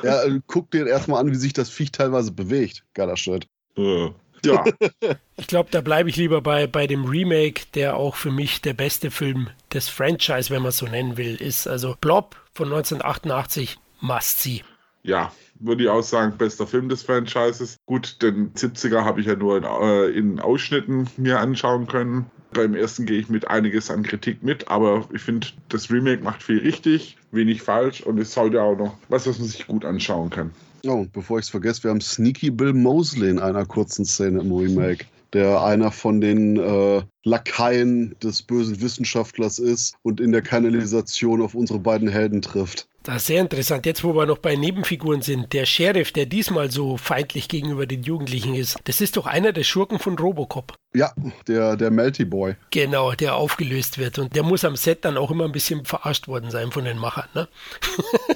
ja, 0.03 0.23
äh, 0.23 0.39
guck 0.47 0.71
dir 0.71 0.87
erstmal 0.87 1.19
an, 1.21 1.31
wie 1.31 1.35
sich 1.35 1.53
das 1.53 1.69
Viech 1.69 1.91
teilweise 1.91 2.31
bewegt. 2.31 2.83
Geiler 2.93 3.17
Shit. 3.17 3.47
Ja. 3.75 4.13
Ja. 4.45 4.63
ich 5.37 5.47
glaube, 5.47 5.69
da 5.71 5.81
bleibe 5.81 6.09
ich 6.09 6.15
lieber 6.15 6.41
bei, 6.41 6.67
bei 6.67 6.87
dem 6.87 7.05
Remake, 7.05 7.63
der 7.73 7.97
auch 7.97 8.15
für 8.15 8.31
mich 8.31 8.61
der 8.61 8.73
beste 8.73 9.11
Film 9.11 9.49
des 9.73 9.89
Franchise, 9.89 10.49
wenn 10.49 10.61
man 10.61 10.69
es 10.69 10.77
so 10.77 10.85
nennen 10.85 11.17
will, 11.17 11.35
ist. 11.35 11.67
Also 11.67 11.95
Blob 11.99 12.35
von 12.55 12.67
1988, 12.67 13.77
must 14.01 14.41
see. 14.41 14.63
Ja, 15.03 15.31
würde 15.59 15.83
ich 15.83 15.89
auch 15.89 16.01
sagen, 16.01 16.37
bester 16.37 16.65
Film 16.65 16.89
des 16.89 17.03
Franchises. 17.03 17.77
Gut, 17.85 18.21
den 18.21 18.51
70er 18.53 19.03
habe 19.03 19.21
ich 19.21 19.27
ja 19.27 19.35
nur 19.35 19.57
in, 19.57 19.63
äh, 19.63 20.07
in 20.17 20.39
Ausschnitten 20.39 21.07
mir 21.17 21.39
anschauen 21.39 21.85
können. 21.87 22.25
Beim 22.53 22.73
ersten 22.73 23.05
gehe 23.05 23.19
ich 23.19 23.29
mit 23.29 23.47
einiges 23.47 23.91
an 23.91 24.03
Kritik 24.03 24.41
mit, 24.41 24.69
aber 24.69 25.07
ich 25.13 25.21
finde, 25.21 25.47
das 25.69 25.91
Remake 25.91 26.23
macht 26.23 26.41
viel 26.41 26.59
richtig, 26.59 27.17
wenig 27.31 27.61
falsch 27.61 28.01
und 28.01 28.17
ist 28.17 28.35
heute 28.37 28.61
auch 28.61 28.77
noch 28.77 28.97
was, 29.09 29.27
was 29.27 29.37
man 29.37 29.47
sich 29.47 29.67
gut 29.67 29.83
anschauen 29.83 30.29
kann. 30.29 30.51
Oh, 30.85 30.93
und 30.93 31.11
bevor 31.11 31.39
ich 31.39 31.45
es 31.45 31.49
vergesse, 31.49 31.83
wir 31.83 31.91
haben 31.91 32.01
Sneaky 32.01 32.51
Bill 32.51 32.73
Mosley 32.73 33.29
in 33.29 33.39
einer 33.39 33.65
kurzen 33.65 34.05
Szene 34.05 34.39
im 34.39 34.51
Remake. 34.51 35.05
Der 35.35 35.61
einer 35.61 35.91
von 35.91 36.21
den 36.21 36.55
äh, 36.57 37.03
Lakaien 37.25 38.15
des 38.23 38.41
bösen 38.41 38.81
Wissenschaftlers 38.81 39.59
ist 39.59 39.95
und 40.01 40.21
in 40.21 40.31
der 40.31 40.41
Kanalisation 40.41 41.41
auf 41.41 41.55
unsere 41.55 41.79
beiden 41.79 42.07
Helden 42.07 42.41
trifft. 42.41 42.87
Das 43.03 43.17
ist 43.17 43.27
sehr 43.27 43.41
interessant. 43.41 43.85
Jetzt, 43.85 44.03
wo 44.03 44.15
wir 44.15 44.25
noch 44.25 44.37
bei 44.37 44.55
Nebenfiguren 44.55 45.21
sind, 45.21 45.51
der 45.53 45.65
Sheriff, 45.65 46.11
der 46.13 46.25
diesmal 46.25 46.71
so 46.71 46.97
feindlich 46.97 47.49
gegenüber 47.49 47.85
den 47.85 48.01
Jugendlichen 48.01 48.55
ist, 48.55 48.77
das 48.85 49.01
ist 49.01 49.17
doch 49.17 49.27
einer 49.27 49.51
der 49.51 49.63
Schurken 49.63 49.99
von 49.99 50.17
Robocop. 50.17 50.73
Ja, 50.95 51.13
der, 51.47 51.75
der 51.75 51.91
Melty 51.91 52.23
Boy. 52.25 52.55
Genau, 52.71 53.11
der 53.11 53.35
aufgelöst 53.35 53.99
wird. 53.99 54.17
Und 54.17 54.35
der 54.35 54.43
muss 54.43 54.63
am 54.63 54.75
Set 54.77 55.05
dann 55.05 55.17
auch 55.17 55.29
immer 55.29 55.43
ein 55.43 55.51
bisschen 55.51 55.85
verarscht 55.85 56.27
worden 56.27 56.49
sein 56.49 56.71
von 56.71 56.85
den 56.85 56.97
Machern, 56.97 57.27
ne? 57.33 57.47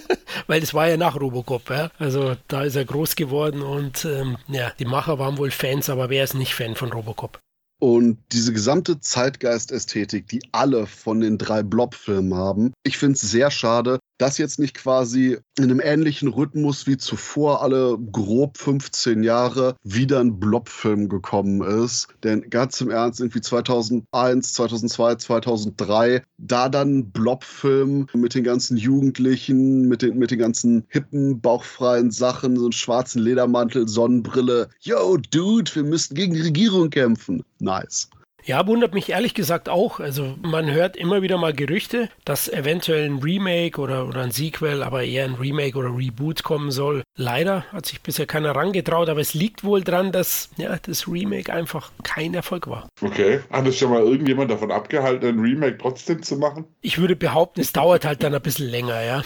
Weil 0.50 0.62
das 0.62 0.74
war 0.74 0.90
ja 0.90 0.98
nach 0.98 1.16
Robocop, 1.16 1.70
ja. 1.70 1.92
Also 2.00 2.36
da 2.48 2.64
ist 2.64 2.76
er 2.76 2.84
groß 2.84 3.16
geworden 3.16 3.62
und 3.62 4.04
ähm, 4.06 4.38
ja, 4.48 4.72
die 4.80 4.86
Macher 4.86 5.20
waren 5.20 5.38
wohl 5.38 5.52
Fans, 5.52 5.92
aber 5.92 6.10
wer 6.10 6.24
ist 6.24 6.34
nicht 6.34 6.56
Fan 6.56 6.74
von 6.76 6.92
Robocop? 6.92 7.40
Und 7.80 8.18
diese 8.32 8.52
gesamte 8.52 9.00
Zeitgeist-Ästhetik, 9.00 10.28
die 10.28 10.42
alle 10.52 10.88
von 10.88 11.22
den 11.22 11.38
drei 11.38 11.62
Blob-Filmen 11.62 12.34
haben, 12.34 12.74
ich 12.84 12.98
finde 12.98 13.14
es 13.14 13.22
sehr 13.22 13.52
schade, 13.52 14.00
dass 14.20 14.38
jetzt 14.38 14.60
nicht 14.60 14.76
quasi 14.76 15.38
in 15.58 15.64
einem 15.64 15.82
ähnlichen 15.84 16.28
Rhythmus 16.28 16.86
wie 16.86 16.98
zuvor 16.98 17.64
alle 17.64 17.98
grob 18.12 18.58
15 18.58 19.24
Jahre 19.24 19.76
wieder 19.84 20.20
ein 20.20 20.40
Blob-Film 20.40 21.10
gekommen 21.10 21.62
ist. 21.62 22.10
Denn 22.24 22.50
ganz 22.50 22.80
im 22.82 22.92
Ernst, 22.92 23.22
irgendwie 23.22 23.42
2001, 23.42 24.54
2002, 24.54 25.16
2003, 25.16 26.22
da 26.38 26.70
dann 26.70 27.12
Blob-Film 27.12 28.08
mit 28.14 28.36
den 28.36 28.44
ganzen 28.44 28.78
Jugendlichen, 28.78 29.88
mit 29.88 30.02
den, 30.02 30.18
mit 30.18 30.32
den 30.32 30.40
ganzen 30.40 30.84
hippen, 30.90 31.40
bauchfreien 31.40 32.12
Sachen, 32.12 32.58
so 32.58 32.66
einen 32.66 32.72
schwarzen 32.74 33.22
Ledermantel, 33.22 33.88
Sonnenbrille. 33.88 34.68
Yo, 34.82 35.18
Dude, 35.32 35.74
wir 35.74 35.84
müssten 35.84 36.16
gegen 36.16 36.34
die 36.34 36.42
Regierung 36.42 36.90
kämpfen. 36.90 37.44
Nice. 37.60 38.10
Ja, 38.50 38.66
wundert 38.66 38.96
mich 38.96 39.10
ehrlich 39.10 39.36
gesagt 39.36 39.70
auch. 39.70 40.00
Also 40.00 40.34
man 40.42 40.72
hört 40.72 40.98
immer 40.98 41.22
wieder 41.22 41.38
mal 41.38 41.54
Gerüchte, 41.54 42.10
dass 42.26 42.48
eventuell 42.48 43.08
ein 43.08 43.20
Remake 43.20 43.80
oder, 43.80 44.08
oder 44.08 44.24
ein 44.24 44.32
Sequel, 44.32 44.82
aber 44.82 45.04
eher 45.04 45.26
ein 45.26 45.36
Remake 45.36 45.78
oder 45.78 45.96
Reboot 45.96 46.42
kommen 46.42 46.72
soll. 46.72 47.04
Leider 47.16 47.66
hat 47.72 47.86
sich 47.86 48.02
bisher 48.02 48.26
keiner 48.26 48.56
rangetraut, 48.56 49.08
aber 49.08 49.20
es 49.20 49.36
liegt 49.36 49.64
wohl 49.64 49.84
dran, 49.84 50.12
dass 50.12 50.50
ja, 50.58 50.76
das 50.82 51.08
Remake 51.08 51.54
einfach 51.54 51.92
kein 52.02 52.34
Erfolg 52.34 52.66
war. 52.66 52.90
Okay. 53.04 53.42
Hat 53.52 53.68
es 53.68 53.78
schon 53.78 53.92
mal 53.92 54.02
irgendjemand 54.02 54.50
davon 54.50 54.72
abgehalten, 54.72 55.28
ein 55.28 55.40
Remake 55.40 55.78
trotzdem 55.78 56.24
zu 56.24 56.38
machen? 56.38 56.66
Ich 56.82 56.98
würde 56.98 57.16
behaupten, 57.16 57.62
es 57.62 57.72
dauert 57.72 58.04
halt 58.04 58.24
dann 58.24 58.34
ein 58.34 58.42
bisschen 58.42 58.68
länger, 58.68 59.00
ja. 59.04 59.22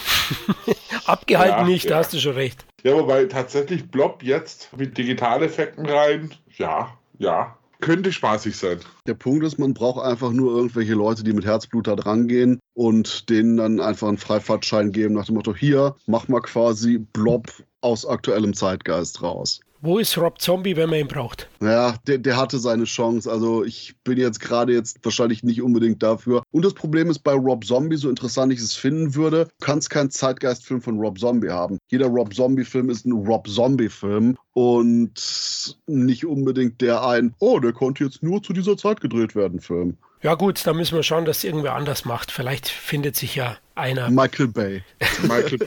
Abgehalten 1.05 1.59
ja, 1.59 1.63
nicht, 1.65 1.86
ja. 1.86 1.91
da 1.91 1.97
hast 1.99 2.11
du 2.11 2.17
schon 2.17 2.34
recht. 2.34 2.65
Ja, 2.84 2.93
wobei 2.93 3.24
tatsächlich 3.24 3.89
Blob 3.89 4.21
jetzt 4.21 4.76
mit 4.76 4.97
Digitaleffekten 4.97 5.86
rein, 5.86 6.32
ja, 6.57 6.97
ja, 7.17 7.55
könnte 7.84 8.13
spaßig 8.13 8.55
sein. 8.55 8.79
Der 9.07 9.13
Punkt 9.13 9.43
ist, 9.43 9.59
man 9.59 9.73
braucht 9.73 10.01
einfach 10.05 10.31
nur 10.31 10.55
irgendwelche 10.55 10.93
Leute, 10.93 11.23
die 11.23 11.34
mit 11.34 11.43
Herzblut 11.43 11.88
da 11.88 11.97
dran 11.97 12.29
gehen 12.29 12.59
und 12.73 13.29
denen 13.29 13.57
dann 13.57 13.81
einfach 13.81 14.07
einen 14.07 14.17
Freifahrtschein 14.17 14.93
geben 14.93 15.15
nach 15.15 15.25
dem 15.25 15.36
Motto, 15.36 15.53
hier, 15.53 15.97
mach 16.07 16.29
mal 16.29 16.39
quasi 16.39 16.97
Blob 16.97 17.51
aus 17.81 18.05
aktuellem 18.05 18.53
Zeitgeist 18.53 19.21
raus. 19.21 19.59
Wo 19.86 19.97
ist 19.97 20.17
Rob 20.17 20.39
Zombie, 20.39 20.77
wenn 20.77 20.89
man 20.89 20.99
ihn 20.99 21.09
braucht? 21.09 21.49
Ja, 21.61 21.95
der, 22.07 22.17
der 22.17 22.38
hatte 22.38 22.57
seine 22.57 22.86
Chance. 22.86 23.29
Also 23.29 23.65
ich 23.65 23.95
bin 24.05 24.17
jetzt 24.17 24.39
gerade 24.39 24.71
jetzt 24.71 25.03
wahrscheinlich 25.03 25.43
nicht 25.43 25.61
unbedingt 25.61 26.01
dafür. 26.01 26.41
Und 26.51 26.63
das 26.63 26.73
Problem 26.73 27.09
ist 27.09 27.19
bei 27.19 27.34
Rob 27.34 27.65
Zombie, 27.65 27.97
so 27.97 28.09
interessant 28.09 28.53
ich 28.53 28.59
es 28.59 28.75
finden 28.75 29.13
würde, 29.13 29.49
du 29.59 29.65
kannst 29.65 29.89
keinen 29.89 30.09
Zeitgeistfilm 30.09 30.81
von 30.81 30.97
Rob 30.99 31.19
Zombie 31.19 31.49
haben. 31.49 31.79
Jeder 31.91 32.07
Rob 32.07 32.34
Zombie-Film 32.34 32.89
ist 32.89 33.05
ein 33.05 33.11
Rob 33.11 33.45
Zombie-Film 33.49 34.38
und 34.53 35.77
nicht 35.88 36.25
unbedingt 36.25 36.79
der 36.79 37.05
ein, 37.05 37.36
oh, 37.39 37.59
der 37.59 37.73
konnte 37.73 38.05
jetzt 38.05 38.23
nur 38.23 38.41
zu 38.41 38.53
dieser 38.53 38.77
Zeit 38.77 39.01
gedreht 39.01 39.36
werden, 39.36 39.59
Film. 39.59 39.97
Ja 40.21 40.36
gut, 40.36 40.65
da 40.65 40.73
müssen 40.73 40.95
wir 40.95 41.03
schauen, 41.03 41.25
dass 41.25 41.43
irgendwer 41.43 41.75
anders 41.75 42.05
macht. 42.05 42.31
Vielleicht 42.31 42.69
findet 42.69 43.17
sich 43.17 43.36
ja 43.36 43.57
einer. 43.75 44.09
Michael 44.09 44.47
Bay. 44.47 44.84
Michael, 45.23 45.59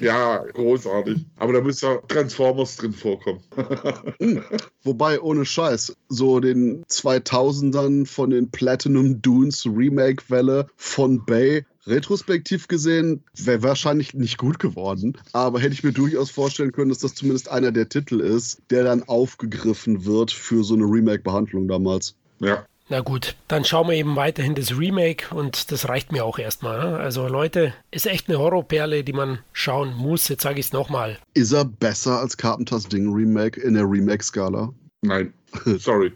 ja, 0.00 0.38
großartig. 0.38 1.26
Aber 1.36 1.52
da 1.52 1.60
müssen 1.60 1.86
ja 1.86 1.96
Transformers 2.08 2.76
drin 2.76 2.92
vorkommen. 2.92 3.40
Hm. 4.18 4.42
Wobei, 4.82 5.20
ohne 5.20 5.44
Scheiß, 5.44 5.94
so 6.08 6.40
den 6.40 6.84
2000ern 6.84 8.06
von 8.06 8.30
den 8.30 8.50
Platinum 8.50 9.20
Dunes 9.20 9.66
Remake-Welle 9.66 10.66
von 10.76 11.24
Bay 11.26 11.64
Retrospektiv 11.86 12.66
gesehen 12.66 13.22
wäre 13.36 13.62
wahrscheinlich 13.62 14.14
nicht 14.14 14.38
gut 14.38 14.58
geworden, 14.58 15.16
aber 15.32 15.60
hätte 15.60 15.74
ich 15.74 15.84
mir 15.84 15.92
durchaus 15.92 16.30
vorstellen 16.30 16.72
können, 16.72 16.88
dass 16.88 16.98
das 16.98 17.14
zumindest 17.14 17.48
einer 17.48 17.70
der 17.70 17.88
Titel 17.88 18.20
ist, 18.20 18.60
der 18.70 18.84
dann 18.84 19.04
aufgegriffen 19.04 20.04
wird 20.04 20.32
für 20.32 20.64
so 20.64 20.74
eine 20.74 20.84
Remake-Behandlung 20.84 21.68
damals. 21.68 22.16
Ja. 22.40 22.66
Na 22.88 23.00
gut, 23.00 23.34
dann 23.48 23.64
schauen 23.64 23.88
wir 23.88 23.96
eben 23.96 24.14
weiterhin 24.14 24.54
das 24.54 24.78
Remake 24.78 25.34
und 25.34 25.72
das 25.72 25.88
reicht 25.88 26.12
mir 26.12 26.24
auch 26.24 26.38
erstmal. 26.38 26.78
Ne? 26.78 26.96
Also 26.98 27.26
Leute, 27.26 27.74
ist 27.90 28.06
echt 28.06 28.28
eine 28.28 28.38
Horrorperle, 28.38 29.02
die 29.02 29.12
man 29.12 29.40
schauen 29.52 29.92
muss. 29.94 30.28
Jetzt 30.28 30.42
sage 30.42 30.60
ich 30.60 30.66
es 30.66 30.72
nochmal. 30.72 31.18
Ist 31.34 31.52
er 31.52 31.64
besser 31.64 32.20
als 32.20 32.36
Carpenters 32.36 32.84
Ding 32.84 33.12
Remake 33.12 33.60
in 33.60 33.74
der 33.74 33.90
Remake-Skala? 33.90 34.72
Nein, 35.02 35.32
sorry. 35.78 36.12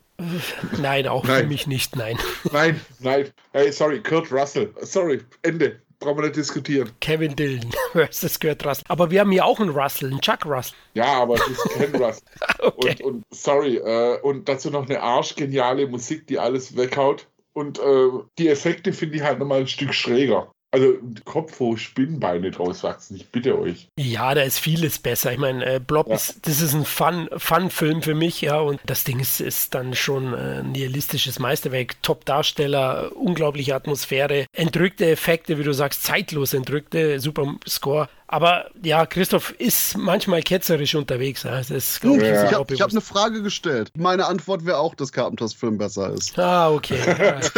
nein, 0.80 1.08
auch 1.08 1.24
nein. 1.24 1.42
für 1.42 1.48
mich 1.48 1.66
nicht, 1.66 1.96
nein. 1.96 2.16
Nein, 2.52 2.80
nein. 3.00 3.26
Hey, 3.52 3.72
sorry, 3.72 4.00
Kurt 4.00 4.30
Russell. 4.30 4.72
Sorry, 4.82 5.22
Ende 5.42 5.80
brauchen 6.01 6.18
wir 6.18 6.22
nicht 6.24 6.36
diskutieren. 6.36 6.90
Kevin 7.01 7.36
Dillon 7.36 7.70
versus 7.92 8.40
Kurt 8.40 8.64
Russell. 8.66 8.84
Aber 8.88 9.11
wir 9.11 9.20
haben 9.20 9.30
hier 9.30 9.44
auch 9.44 9.61
einen 9.61 9.70
Russell, 9.70 10.11
einen 10.11 10.20
Chuck 10.20 10.44
Russell. 10.44 10.76
Ja, 10.94 11.22
aber 11.22 11.34
es 11.34 11.46
ist 11.46 11.68
Ken 11.70 11.94
Russell. 12.03 12.24
okay. 12.59 13.03
und, 13.05 13.14
und, 13.14 13.24
sorry, 13.30 13.76
äh, 13.76 14.18
und 14.22 14.48
dazu 14.48 14.70
noch 14.70 14.88
eine 14.88 15.01
arschgeniale 15.01 15.86
Musik, 15.86 16.26
die 16.26 16.38
alles 16.38 16.76
weghaut. 16.76 17.28
Und 17.53 17.78
äh, 17.78 18.09
die 18.38 18.48
Effekte 18.48 18.92
finde 18.92 19.16
ich 19.16 19.22
halt 19.22 19.38
nochmal 19.38 19.61
ein 19.61 19.66
Stück 19.68 19.94
schräger. 19.94 20.53
Also 20.72 20.98
Kopf, 21.24 21.58
wo 21.58 21.76
Spinnbeine 21.76 22.52
draus 22.52 22.84
wachsen, 22.84 23.16
ich 23.16 23.28
bitte 23.28 23.58
euch. 23.58 23.88
Ja, 23.98 24.34
da 24.34 24.42
ist 24.42 24.60
vieles 24.60 25.00
besser. 25.00 25.32
Ich 25.32 25.38
meine, 25.38 25.64
äh, 25.64 25.80
Blob 25.80 26.06
ja. 26.06 26.14
ist, 26.14 26.46
das 26.46 26.60
ist 26.60 26.74
ein 26.74 26.84
Fun-Film 26.84 27.70
Fun 27.70 28.02
für 28.02 28.14
mich, 28.14 28.40
ja, 28.40 28.60
und 28.60 28.80
das 28.86 29.02
Ding 29.02 29.18
ist, 29.18 29.40
ist 29.40 29.74
dann 29.74 29.94
schon 29.94 30.32
äh, 30.32 30.60
ein 30.60 30.72
realistisches 30.72 31.40
Meisterwerk. 31.40 32.00
Top-Darsteller, 32.02 33.16
unglaubliche 33.16 33.74
Atmosphäre, 33.74 34.46
entrückte 34.52 35.10
Effekte, 35.10 35.58
wie 35.58 35.64
du 35.64 35.72
sagst, 35.72 36.04
zeitlos 36.04 36.54
entrückte, 36.54 37.18
super 37.18 37.56
Score. 37.66 38.08
Aber 38.32 38.70
ja, 38.84 39.06
Christoph 39.06 39.50
ist 39.58 39.98
manchmal 39.98 40.42
ketzerisch 40.42 40.94
unterwegs. 40.94 41.42
Das 41.42 41.68
ich, 41.68 42.02
ja. 42.04 42.44
ich 42.44 42.52
habe 42.54 42.74
hab 42.76 42.90
eine 42.90 43.00
Frage 43.00 43.42
gestellt. 43.42 43.90
Meine 43.96 44.26
Antwort 44.26 44.64
wäre 44.64 44.78
auch, 44.78 44.94
dass 44.94 45.10
Carpenters 45.10 45.52
Film 45.52 45.78
besser 45.78 46.10
ist. 46.10 46.38
Ah, 46.38 46.70
okay. 46.70 47.00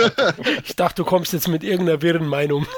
ich 0.65 0.75
dachte, 0.75 1.03
du 1.03 1.05
kommst 1.05 1.35
jetzt 1.35 1.47
mit 1.47 1.63
irgendeiner 1.63 2.01
wirren 2.01 2.27
Meinung. 2.27 2.67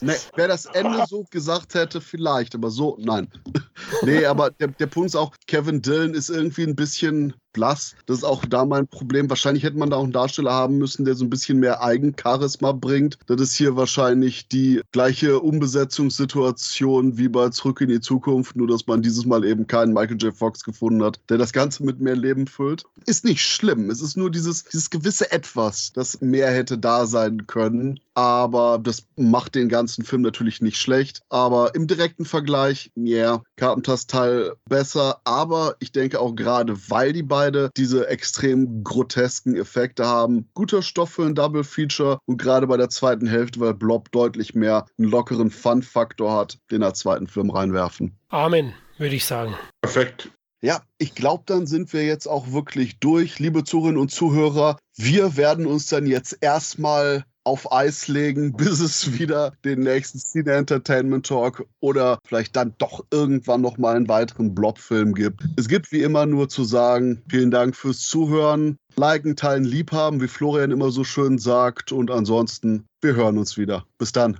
Nee, 0.00 0.14
wer 0.36 0.46
das 0.46 0.66
Ende 0.66 1.04
so 1.08 1.24
gesagt 1.28 1.74
hätte, 1.74 2.00
vielleicht, 2.00 2.54
aber 2.54 2.70
so, 2.70 2.96
nein. 3.00 3.28
nee, 4.02 4.24
aber 4.24 4.52
der, 4.52 4.68
der 4.68 4.86
Punkt 4.86 5.08
ist 5.08 5.16
auch, 5.16 5.34
Kevin 5.48 5.82
Dillon 5.82 6.14
ist 6.14 6.30
irgendwie 6.30 6.62
ein 6.62 6.76
bisschen 6.76 7.34
blass. 7.52 7.94
Das 8.06 8.18
ist 8.18 8.24
auch 8.24 8.44
da 8.44 8.64
mein 8.64 8.86
Problem. 8.86 9.28
Wahrscheinlich 9.28 9.64
hätte 9.64 9.78
man 9.78 9.90
da 9.90 9.96
auch 9.96 10.04
einen 10.04 10.12
Darsteller 10.12 10.52
haben 10.52 10.78
müssen, 10.78 11.04
der 11.04 11.14
so 11.14 11.24
ein 11.24 11.30
bisschen 11.30 11.58
mehr 11.58 11.82
Eigencharisma 11.82 12.72
bringt. 12.72 13.18
Das 13.26 13.40
ist 13.40 13.54
hier 13.54 13.76
wahrscheinlich 13.76 14.48
die 14.48 14.80
gleiche 14.92 15.40
Umbesetzungssituation 15.40 17.18
wie 17.18 17.28
bei 17.28 17.48
Zurück 17.50 17.80
in 17.80 17.88
die 17.88 18.00
Zukunft, 18.00 18.56
nur 18.56 18.68
dass 18.68 18.86
man 18.86 19.02
dieses 19.02 19.26
Mal 19.26 19.44
eben 19.44 19.66
keinen 19.66 19.92
Michael 19.92 20.18
J. 20.18 20.34
Fox 20.34 20.62
gefunden 20.64 21.02
hat, 21.02 21.20
der 21.28 21.38
das 21.38 21.52
Ganze 21.52 21.84
mit 21.84 22.00
mehr 22.00 22.16
Leben 22.16 22.46
füllt. 22.46 22.84
Ist 23.06 23.24
nicht 23.24 23.42
schlimm. 23.42 23.90
Es 23.90 24.00
ist 24.00 24.16
nur 24.16 24.30
dieses, 24.30 24.64
dieses 24.64 24.90
gewisse 24.90 25.30
Etwas, 25.30 25.92
das 25.92 26.20
mehr 26.20 26.50
hätte 26.50 26.78
da 26.78 27.06
sein 27.06 27.46
können. 27.46 28.00
Aber 28.18 28.78
das 28.78 29.06
macht 29.16 29.54
den 29.54 29.68
ganzen 29.68 30.04
Film 30.04 30.22
natürlich 30.22 30.60
nicht 30.60 30.76
schlecht. 30.76 31.22
Aber 31.30 31.74
im 31.74 31.86
direkten 31.86 32.24
Vergleich, 32.24 32.90
ja, 32.94 33.16
yeah, 33.16 33.42
Carpenters 33.56 34.06
Teil 34.06 34.52
besser. 34.68 35.20
Aber 35.24 35.76
ich 35.80 35.92
denke 35.92 36.20
auch 36.20 36.34
gerade, 36.34 36.76
weil 36.90 37.12
die 37.12 37.22
beiden 37.22 37.38
beide 37.38 37.70
diese 37.76 38.08
extrem 38.08 38.82
grotesken 38.82 39.54
Effekte 39.54 40.06
haben. 40.06 40.48
Guter 40.54 40.82
Stoff 40.82 41.10
für 41.10 41.24
ein 41.24 41.36
Double 41.36 41.62
Feature 41.62 42.18
und 42.26 42.36
gerade 42.36 42.66
bei 42.66 42.76
der 42.76 42.88
zweiten 42.88 43.28
Hälfte, 43.28 43.60
weil 43.60 43.74
Blob 43.74 44.10
deutlich 44.10 44.56
mehr 44.56 44.86
einen 44.98 45.08
lockeren 45.08 45.50
Fun-Faktor 45.50 46.32
hat, 46.32 46.58
den 46.72 46.82
als 46.82 46.98
zweiten 46.98 47.28
Film 47.28 47.50
reinwerfen. 47.50 48.18
Amen, 48.28 48.74
würde 48.98 49.14
ich 49.14 49.24
sagen. 49.24 49.54
Perfekt. 49.80 50.30
Ja, 50.60 50.82
ich 50.98 51.14
glaube, 51.14 51.44
dann 51.46 51.68
sind 51.68 51.92
wir 51.92 52.04
jetzt 52.04 52.26
auch 52.26 52.50
wirklich 52.50 52.98
durch, 52.98 53.38
liebe 53.38 53.62
Zuhörerinnen 53.62 54.00
und 54.00 54.10
Zuhörer. 54.10 54.76
Wir 54.96 55.36
werden 55.36 55.66
uns 55.66 55.86
dann 55.86 56.06
jetzt 56.06 56.38
erstmal 56.40 57.24
auf 57.48 57.72
Eis 57.72 58.08
legen, 58.08 58.52
bis 58.56 58.80
es 58.80 59.18
wieder 59.18 59.52
den 59.64 59.80
nächsten 59.80 60.18
Cine 60.18 60.52
Entertainment 60.52 61.26
Talk 61.26 61.66
oder 61.80 62.18
vielleicht 62.24 62.54
dann 62.56 62.74
doch 62.78 63.04
irgendwann 63.10 63.62
noch 63.62 63.78
mal 63.78 63.96
einen 63.96 64.08
weiteren 64.08 64.54
Blob-Film 64.54 65.14
gibt. 65.14 65.42
Es 65.56 65.68
gibt 65.68 65.90
wie 65.90 66.02
immer 66.02 66.26
nur 66.26 66.48
zu 66.48 66.64
sagen, 66.64 67.22
vielen 67.28 67.50
Dank 67.50 67.74
fürs 67.74 68.00
Zuhören, 68.00 68.76
liken, 68.96 69.34
teilen, 69.34 69.64
liebhaben, 69.64 70.20
wie 70.20 70.28
Florian 70.28 70.70
immer 70.70 70.90
so 70.90 71.04
schön 71.04 71.38
sagt 71.38 71.92
und 71.92 72.10
ansonsten, 72.10 72.84
wir 73.00 73.14
hören 73.14 73.38
uns 73.38 73.56
wieder. 73.56 73.86
Bis 73.96 74.12
dann. 74.12 74.38